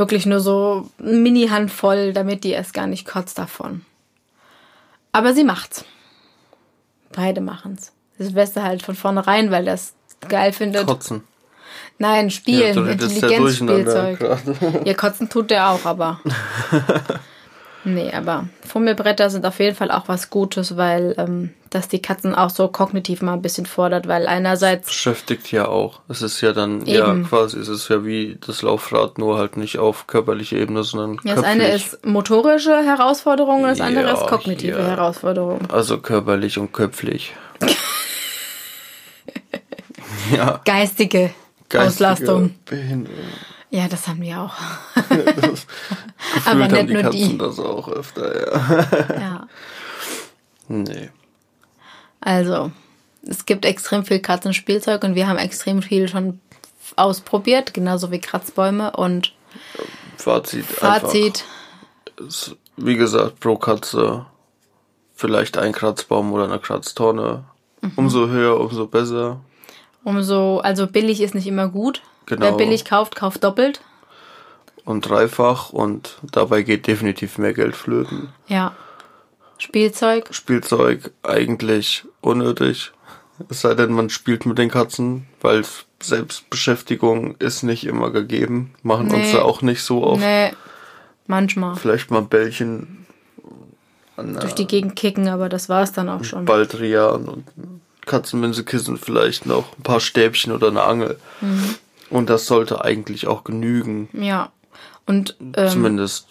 wirklich 0.00 0.26
nur 0.26 0.40
so 0.40 0.90
eine 0.98 1.12
Mini-Handvoll, 1.12 2.12
damit 2.12 2.42
die 2.42 2.50
erst 2.50 2.74
gar 2.74 2.88
nicht 2.88 3.06
kotzt 3.06 3.38
davon. 3.38 3.82
Aber 5.12 5.32
sie 5.34 5.44
macht's. 5.44 5.84
Beide 7.12 7.40
machen's. 7.40 7.92
Silvester 8.18 8.64
halt 8.64 8.82
von 8.82 8.96
vornherein, 8.96 9.50
weil 9.52 9.64
das 9.64 9.94
geil 10.28 10.52
findet. 10.52 10.86
Kotzen. 10.86 11.22
Nein, 11.98 12.30
spielen, 12.30 12.76
ja 12.76 12.92
Intelligenzspielzeug. 12.92 14.18
gerade. 14.18 14.82
Ja, 14.84 14.94
kotzen 14.94 15.28
tut 15.28 15.50
der 15.50 15.70
auch, 15.70 15.84
aber. 15.84 16.20
nee, 17.84 18.10
aber 18.12 18.48
Fummelbretter 18.66 19.30
sind 19.30 19.44
auf 19.46 19.58
jeden 19.60 19.76
Fall 19.76 19.90
auch 19.90 20.08
was 20.08 20.30
Gutes, 20.30 20.76
weil 20.76 21.14
ähm, 21.18 21.50
das 21.70 21.86
die 21.86 22.02
Katzen 22.02 22.34
auch 22.34 22.50
so 22.50 22.66
kognitiv 22.68 23.22
mal 23.22 23.34
ein 23.34 23.42
bisschen 23.42 23.64
fordert, 23.64 24.08
weil 24.08 24.26
einerseits 24.26 24.88
Beschäftigt 24.88 25.52
ja 25.52 25.68
auch. 25.68 26.00
Es 26.08 26.20
ist 26.20 26.40
ja 26.40 26.52
dann, 26.52 26.80
Eben. 26.80 26.88
ja, 26.88 27.14
quasi, 27.28 27.58
es 27.58 27.68
ist 27.68 27.88
ja 27.88 28.04
wie 28.04 28.38
das 28.44 28.62
Laufrad, 28.62 29.18
nur 29.18 29.38
halt 29.38 29.56
nicht 29.56 29.78
auf 29.78 30.08
körperlicher 30.08 30.56
Ebene, 30.56 30.82
sondern 30.82 31.20
ja, 31.24 31.36
das 31.36 31.44
köpflich. 31.44 31.64
eine 31.64 31.72
ist 31.72 32.04
motorische 32.04 32.82
Herausforderung 32.84 33.62
und 33.62 33.68
das 33.68 33.80
andere 33.80 34.06
Ja, 34.08 34.14
ist 34.14 34.26
kognitive 34.26 34.78
ja. 34.78 34.84
Herausforderung. 34.84 35.70
Also 35.70 35.98
körperlich 35.98 36.58
und 36.58 36.72
köpflich. 36.72 37.34
ja. 40.34 40.60
Geistige, 40.64 41.30
geistige 41.68 41.82
Auslastung. 42.08 42.56
Behinderung. 42.66 43.16
Ja, 43.70 43.86
das 43.86 44.08
haben 44.08 44.20
wir 44.20 44.40
auch. 44.40 44.54
Gefühlt 45.08 46.46
Aber 46.46 46.64
haben 46.64 46.72
nicht 46.72 46.88
die 46.88 46.92
nur 46.94 47.02
Katzen 47.02 47.30
die. 47.30 47.38
das 47.38 47.58
auch 47.60 47.88
öfter, 47.88 48.52
ja. 48.52 49.20
Ja. 49.20 49.46
Nee. 50.66 51.10
Also, 52.20 52.70
es 53.22 53.46
gibt 53.46 53.64
extrem 53.64 54.04
viel 54.04 54.20
Katzenspielzeug 54.20 55.02
und 55.04 55.14
wir 55.14 55.26
haben 55.28 55.38
extrem 55.38 55.82
viel 55.82 56.08
schon 56.08 56.40
ausprobiert, 56.96 57.74
genauso 57.74 58.10
wie 58.10 58.20
Kratzbäume 58.20 58.92
und 58.92 59.32
Fazit, 60.16 60.64
Fazit. 60.66 61.44
einfach. 62.18 62.26
Ist, 62.26 62.56
wie 62.76 62.96
gesagt, 62.96 63.40
pro 63.40 63.56
Katze 63.56 64.26
vielleicht 65.14 65.58
ein 65.58 65.72
Kratzbaum 65.72 66.32
oder 66.32 66.44
eine 66.44 66.58
Kratztonne. 66.58 67.44
Mhm. 67.80 67.92
Umso 67.96 68.28
höher, 68.28 68.58
umso 68.58 68.86
besser. 68.86 69.40
Umso, 70.02 70.58
also 70.58 70.86
billig 70.86 71.20
ist 71.20 71.34
nicht 71.34 71.46
immer 71.46 71.68
gut. 71.68 72.02
Genau. 72.26 72.46
Wer 72.46 72.52
billig 72.52 72.84
kauft, 72.84 73.16
kauft 73.16 73.44
doppelt. 73.44 73.80
Und 74.84 75.08
dreifach 75.08 75.70
und 75.70 76.18
dabei 76.32 76.62
geht 76.62 76.86
definitiv 76.86 77.38
mehr 77.38 77.52
Geld 77.52 77.76
flöten. 77.76 78.30
Ja. 78.48 78.74
Spielzeug. 79.60 80.28
Spielzeug 80.32 81.10
eigentlich 81.22 82.04
unnötig. 82.20 82.92
Es 83.48 83.60
sei 83.62 83.74
denn, 83.74 83.92
man 83.92 84.10
spielt 84.10 84.44
mit 84.46 84.58
den 84.58 84.70
Katzen, 84.70 85.26
weil 85.40 85.62
Selbstbeschäftigung 86.02 87.36
ist 87.38 87.62
nicht 87.62 87.84
immer 87.86 88.10
gegeben. 88.10 88.74
Machen 88.82 89.06
uns 89.10 89.26
Nee. 89.28 89.32
da 89.32 89.42
auch 89.42 89.62
nicht 89.62 89.82
so 89.82 90.04
oft. 90.04 90.20
Nee. 90.20 90.52
Manchmal. 91.26 91.76
Vielleicht 91.76 92.10
mal 92.10 92.18
ein 92.18 92.28
Bällchen 92.28 93.06
an 94.16 94.34
Durch 94.38 94.54
die 94.54 94.66
Gegend 94.66 94.96
kicken, 94.96 95.28
aber 95.28 95.48
das 95.48 95.68
war 95.68 95.82
es 95.82 95.92
dann 95.92 96.08
auch 96.08 96.24
schon. 96.24 96.44
Baldrian 96.44 97.28
und 97.28 97.44
Katzenminzekissen 98.06 98.96
vielleicht 98.98 99.46
noch, 99.46 99.76
ein 99.78 99.82
paar 99.82 100.00
Stäbchen 100.00 100.52
oder 100.52 100.68
eine 100.68 100.82
Angel. 100.82 101.18
Mhm. 101.40 101.76
Und 102.10 102.28
das 102.28 102.46
sollte 102.46 102.84
eigentlich 102.84 103.26
auch 103.28 103.44
genügen. 103.44 104.08
Ja. 104.12 104.50
Und 105.06 105.36
ähm, 105.56 105.68
Zumindest 105.68 106.28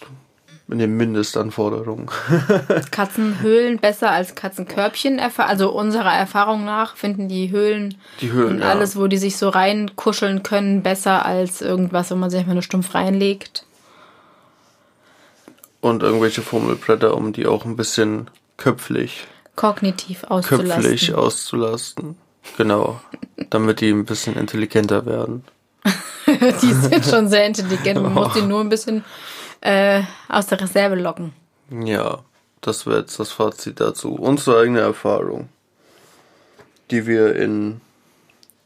in 0.72 0.80
den 0.80 0.96
Mindestanforderungen. 0.98 2.08
Katzenhöhlen 2.92 3.80
besser 3.80 4.12
als 4.12 4.36
Katzenkörbchen. 4.36 5.20
Also 5.20 5.72
unserer 5.72 6.14
Erfahrung 6.14 6.66
nach 6.66 6.96
finden 6.96 7.28
die 7.28 7.52
Höhlen, 7.52 7.96
Die 8.22 8.32
Höhlen, 8.32 8.56
und 8.56 8.60
ja. 8.60 8.70
alles, 8.70 8.96
wo 8.96 9.08
die 9.08 9.18
sich 9.18 9.38
so 9.38 9.50
reinkuscheln 9.50 10.44
können, 10.44 10.84
besser 10.84 11.26
als 11.26 11.62
irgendwas, 11.62 12.12
wo 12.12 12.16
man 12.16 12.30
sich 12.30 12.40
einfach 12.40 12.54
nur 12.54 12.62
stumpf 12.62 12.94
reinlegt. 12.94 13.66
Und 15.82 16.04
irgendwelche 16.04 16.42
Fummelbretter, 16.42 17.16
um 17.16 17.32
die 17.34 17.48
auch 17.48 17.66
ein 17.66 17.76
bisschen 17.76 18.30
köpflich, 18.58 19.26
Kognitiv 19.56 20.24
auszulasten. 20.26 20.82
köpflich 20.84 21.14
auszulasten. 21.14 22.16
Genau. 22.58 23.02
Damit 23.50 23.82
die 23.82 23.90
ein 23.90 24.06
bisschen 24.06 24.36
intelligenter 24.38 25.06
werden. 25.06 25.44
Die 26.62 26.74
sind 26.74 27.06
schon 27.06 27.28
sehr 27.28 27.46
intelligent. 27.46 28.02
Man 28.02 28.14
muss 28.14 28.34
die 28.34 28.42
nur 28.48 28.62
ein 28.62 28.70
bisschen 28.70 29.04
äh, 29.62 30.02
aus 30.28 30.48
der 30.48 30.62
Reserve 30.62 30.96
locken. 30.96 31.34
Ja, 31.70 32.20
das 32.62 32.86
wäre 32.86 33.00
jetzt 33.00 33.20
das 33.20 33.32
Fazit 33.32 33.80
dazu. 33.80 34.14
Unsere 34.16 34.62
eigene 34.62 34.80
Erfahrung, 34.80 35.50
die 36.92 37.06
wir 37.08 37.36
in 37.36 37.82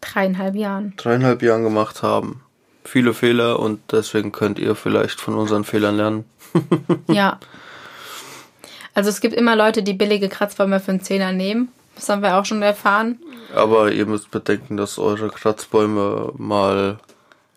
Dreieinhalb 0.01 0.55
Jahren. 0.55 0.93
dreieinhalb 0.97 1.41
Jahren 1.41 1.63
gemacht 1.63 2.03
haben. 2.03 2.41
Viele 2.83 3.13
Fehler 3.13 3.59
und 3.59 3.79
deswegen 3.91 4.31
könnt 4.33 4.59
ihr 4.59 4.75
vielleicht 4.75 5.21
von 5.21 5.35
unseren 5.35 5.63
Fehlern 5.63 5.95
lernen. 5.97 6.25
Ja. 7.07 7.39
Also 8.95 9.09
es 9.09 9.21
gibt 9.21 9.33
immer 9.33 9.55
Leute, 9.55 9.81
die 9.81 9.93
billige 9.93 10.29
Kratzbäume 10.29 10.79
für 10.79 10.91
einen 10.91 11.01
Zehner 11.01 11.31
nehmen. 11.31 11.69
Das 11.95 12.09
haben 12.09 12.21
wir 12.21 12.37
auch 12.37 12.45
schon 12.45 12.61
erfahren. 12.61 13.17
Aber 13.55 13.91
ihr 13.91 14.05
müsst 14.05 14.29
bedenken, 14.29 14.77
dass 14.77 14.99
eure 14.99 15.29
Kratzbäume 15.29 16.31
mal 16.37 16.99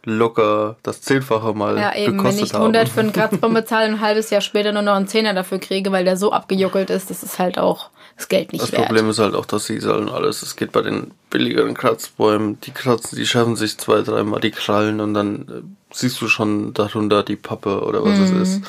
locker 0.07 0.77
das 0.83 1.03
Zehnfache 1.03 1.53
mal 1.53 1.77
Ja, 1.77 1.95
eben, 1.95 2.13
wenn 2.13 2.17
gekostet 2.19 2.47
ich 2.47 2.55
haben. 2.55 2.61
100 2.63 2.89
für 2.89 3.01
einen 3.01 3.13
Kratzbaum 3.13 3.53
bezahle 3.53 3.89
und 3.89 3.95
ein 3.97 4.01
halbes 4.01 4.31
Jahr 4.31 4.41
später 4.41 4.73
nur 4.73 4.83
noch 4.83 4.95
einen 4.95 5.09
Zehner 5.09 5.35
dafür 5.35 5.59
kriege, 5.59 5.93
weil 5.93 6.05
der 6.05 6.17
so 6.17 6.33
abgejuckelt 6.33 6.89
ist, 6.91 7.11
das 7.11 7.23
ist 7.23 7.39
halt 7.39 7.59
auch 7.59 7.91
das 8.17 8.29
Geld 8.29 8.53
nicht 8.53 8.63
Das 8.63 8.73
wert. 8.73 8.87
Problem 8.87 9.11
ist 9.11 9.19
halt 9.19 9.35
auch 9.35 9.45
das 9.45 9.67
Sisal 9.67 9.99
und 9.99 10.09
alles. 10.09 10.41
Es 10.43 10.57
geht 10.57 10.73
bei 10.73 10.81
den 10.81 11.11
billigeren 11.29 11.75
Kratzbäumen, 11.75 12.59
die 12.63 12.71
kratzen, 12.71 13.19
die 13.19 13.27
schaffen 13.27 13.57
sich 13.57 13.77
zwei, 13.77 14.01
dreimal 14.01 14.41
die 14.41 14.53
Krallen 14.53 15.01
und 15.01 15.13
dann 15.13 15.35
äh, 15.43 15.95
siehst 15.95 16.21
du 16.23 16.29
schon 16.29 16.73
darunter 16.73 17.23
die 17.23 17.37
Pappe 17.37 17.83
oder 17.83 18.03
was 18.05 18.19
es 18.19 18.31
ist. 18.31 18.63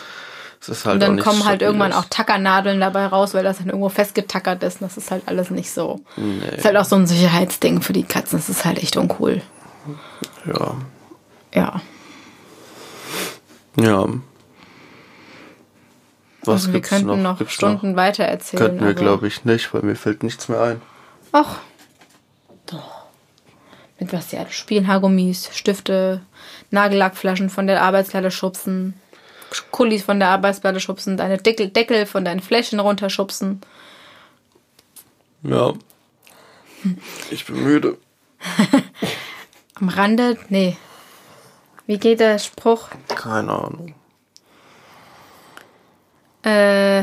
Es 0.60 0.70
ist 0.70 0.86
halt 0.88 1.02
Mhm. 1.04 1.10
und 1.12 1.18
dann 1.18 1.24
kommen 1.26 1.46
halt 1.46 1.62
irgendwann 1.62 1.94
auch. 1.94 2.06
Tackernadeln 2.10 2.80
dabei 2.82 3.06
raus, 3.06 3.36
weil 3.36 3.44
das 3.44 3.60
dann 3.60 3.68
irgendwo 3.68 3.90
festgetackert 3.90 4.64
ist. 4.64 4.82
Und 4.82 4.88
das 4.90 4.98
ist 4.98 5.12
halt 5.12 5.22
alles 5.28 5.52
nicht 5.52 5.72
so. 5.72 6.02
Nee. 6.18 6.40
Das 6.50 6.60
ist 6.60 6.66
halt 6.66 6.78
auch 6.78 6.86
so 6.86 6.96
ein 6.96 7.06
Sicherheitsding 7.06 7.82
für 7.84 7.94
die 7.94 8.04
Katzen. 8.04 8.40
Das 8.40 8.50
ist 8.50 8.66
halt 8.66 8.80
echt 8.80 8.98
uncool. 8.98 9.44
Ja. 10.46 10.76
Ja. 11.58 11.82
Ja. 13.80 14.08
Was 16.44 16.62
also 16.62 16.74
wir 16.74 16.82
könnten 16.82 17.22
noch? 17.24 17.40
noch 17.40 17.50
Stunden 17.50 17.96
weiter 17.96 18.24
erzählen. 18.24 18.62
Könnten 18.62 18.86
wir, 18.86 18.94
glaube 18.94 19.28
ich, 19.28 19.44
nicht, 19.44 19.74
weil 19.74 19.82
mir 19.82 19.96
fällt 19.96 20.24
nichts 20.24 20.50
mehr 20.50 20.62
ein. 20.62 20.82
Ach, 21.32 21.58
doch. 22.68 23.06
Mit 24.00 24.14
was 24.14 24.28
die 24.28 24.38
alle 24.38 24.52
spielen. 24.52 24.88
Haargummis, 24.88 25.50
Stifte, 25.54 26.22
Nagellackflaschen 26.70 27.50
von 27.50 27.66
der 27.66 27.82
Arbeitsplatte 27.82 28.30
schubsen, 28.30 28.94
Kullis 29.72 30.04
von 30.04 30.20
der 30.20 30.30
Arbeitsplatte 30.30 30.80
schubsen, 30.80 31.18
deine 31.18 31.38
Deckel, 31.38 31.70
Deckel 31.70 32.06
von 32.06 32.24
deinen 32.24 32.42
Fläschchen 32.42 32.80
runterschubsen. 32.80 33.62
Ja. 35.42 35.74
Ich 37.32 37.46
bin 37.46 37.64
müde. 37.64 37.98
Am 39.76 39.90
Rande, 39.90 40.38
nee. 40.50 40.78
Wie 41.88 41.98
geht 41.98 42.20
der 42.20 42.38
Spruch? 42.38 42.90
Keine 43.08 43.52
Ahnung. 43.52 43.96
Äh, 46.44 47.02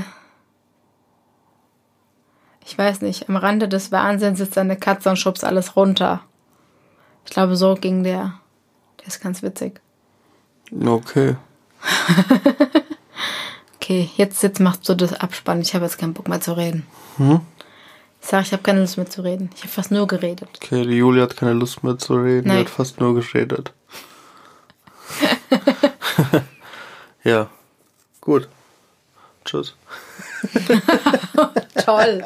ich 2.64 2.78
weiß 2.78 3.00
nicht. 3.00 3.28
Am 3.28 3.36
Rande 3.36 3.66
des 3.68 3.90
Wahnsinns 3.90 4.38
sitzt 4.38 4.56
eine 4.56 4.76
Katze 4.76 5.10
und 5.10 5.16
schubst 5.16 5.44
alles 5.44 5.74
runter. 5.74 6.20
Ich 7.24 7.32
glaube, 7.32 7.56
so 7.56 7.74
ging 7.74 8.04
der. 8.04 8.34
Der 9.00 9.08
ist 9.08 9.20
ganz 9.20 9.42
witzig. 9.42 9.80
Okay. 10.70 11.36
Okay, 13.84 14.08
jetzt, 14.16 14.42
jetzt 14.42 14.60
machst 14.60 14.88
du 14.88 14.94
das 14.94 15.12
Abspann. 15.12 15.60
Ich 15.60 15.74
habe 15.74 15.84
jetzt 15.84 15.98
keinen 15.98 16.14
Bock 16.14 16.26
mehr 16.26 16.40
zu 16.40 16.56
reden. 16.56 16.86
Ich 17.18 18.26
sag, 18.26 18.46
ich 18.46 18.52
habe 18.52 18.62
keine 18.62 18.80
Lust 18.80 18.96
mehr 18.96 19.10
zu 19.10 19.20
reden. 19.20 19.50
Ich 19.54 19.60
habe 19.60 19.68
fast 19.68 19.90
nur 19.90 20.06
geredet. 20.06 20.48
Okay, 20.56 20.86
die 20.86 20.96
Julia 20.96 21.24
hat 21.24 21.36
keine 21.36 21.52
Lust 21.52 21.84
mehr 21.84 21.98
zu 21.98 22.14
reden. 22.14 22.44
Die 22.44 22.48
Nein. 22.48 22.60
hat 22.60 22.70
fast 22.70 22.98
nur 22.98 23.14
geredet. 23.14 23.74
ja. 27.24 27.48
Gut. 28.20 28.48
Tschüss. 29.44 29.74
Toll. 31.84 32.24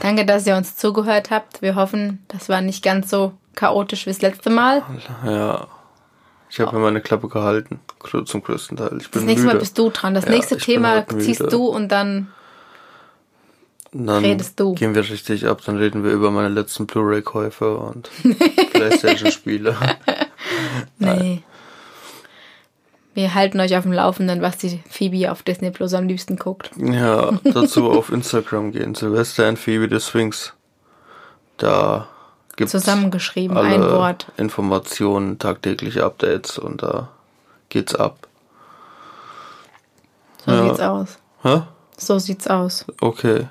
Danke, 0.00 0.24
dass 0.24 0.46
ihr 0.46 0.56
uns 0.56 0.76
zugehört 0.76 1.30
habt. 1.30 1.62
Wir 1.62 1.74
hoffen, 1.74 2.24
das 2.28 2.48
war 2.48 2.60
nicht 2.60 2.82
ganz 2.82 3.10
so 3.10 3.32
chaotisch 3.54 4.06
wie 4.06 4.10
das 4.10 4.22
letzte 4.22 4.50
Mal. 4.50 4.82
Ja. 5.24 5.66
Ich 6.48 6.60
habe 6.60 6.76
mir 6.76 6.82
meine 6.82 7.00
Klappe 7.00 7.28
gehalten. 7.28 7.80
Zum 8.26 8.42
größten 8.42 8.76
Teil. 8.76 8.98
Ich 9.00 9.10
Das 9.10 9.22
nächste 9.22 9.46
Mal 9.46 9.52
müde. 9.54 9.60
bist 9.60 9.78
du 9.78 9.90
dran. 9.90 10.14
Das 10.14 10.24
Ja, 10.24 10.30
nächste 10.32 10.56
Thema 10.58 10.96
müde. 10.96 11.18
ziehst 11.18 11.52
du 11.52 11.66
und 11.66 11.88
dann. 11.88 12.28
Dann 13.94 14.24
redest 14.24 14.58
du. 14.58 14.74
gehen 14.74 14.94
wir 14.94 15.02
richtig 15.02 15.46
ab. 15.46 15.60
Dann 15.64 15.76
reden 15.76 16.02
wir 16.04 16.12
über 16.12 16.30
meine 16.30 16.48
letzten 16.48 16.86
Blu-ray-Käufe 16.86 17.76
und 17.76 18.10
Playstation-Spiele. 18.72 19.76
Nee. 20.98 21.42
Wir 23.14 23.34
halten 23.34 23.60
euch 23.60 23.76
auf 23.76 23.82
dem 23.82 23.92
Laufenden, 23.92 24.40
was 24.40 24.56
die 24.56 24.82
Phoebe 24.88 25.30
auf 25.30 25.42
Disney 25.42 25.70
Plus 25.70 25.92
am 25.92 26.08
liebsten 26.08 26.36
guckt. 26.36 26.70
Ja, 26.76 27.32
dazu 27.44 27.90
auf 27.90 28.10
Instagram 28.10 28.72
gehen. 28.72 28.94
Silvester 28.94 29.46
and 29.46 29.58
Phoebe 29.58 29.86
the 29.90 30.00
Sphinx. 30.00 30.54
Da 31.58 32.08
gibt's 32.56 32.72
Zusammengeschrieben, 32.72 33.56
alle 33.56 33.68
ein 33.68 33.82
Wort. 33.82 34.32
Informationen, 34.38 35.38
tagtägliche 35.38 36.04
Updates 36.04 36.56
und 36.58 36.82
da 36.82 37.10
geht's 37.68 37.94
ab. 37.94 38.26
So 40.46 40.50
Ja. 40.52 40.62
sieht's 40.64 40.80
aus. 40.80 41.18
Hä? 41.42 41.62
So 41.98 42.18
sieht's 42.18 42.48
aus. 42.48 42.86
Okay. 43.00 43.48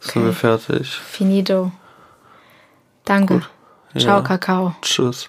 Sind 0.00 0.24
wir 0.24 0.32
fertig. 0.32 0.94
Finito. 0.94 1.72
Danke. 3.04 3.34
Gut. 3.34 3.50
Ciao, 4.00 4.18
Ja. 4.18 4.22
Kakao. 4.22 4.74
Tschüss. 4.80 5.28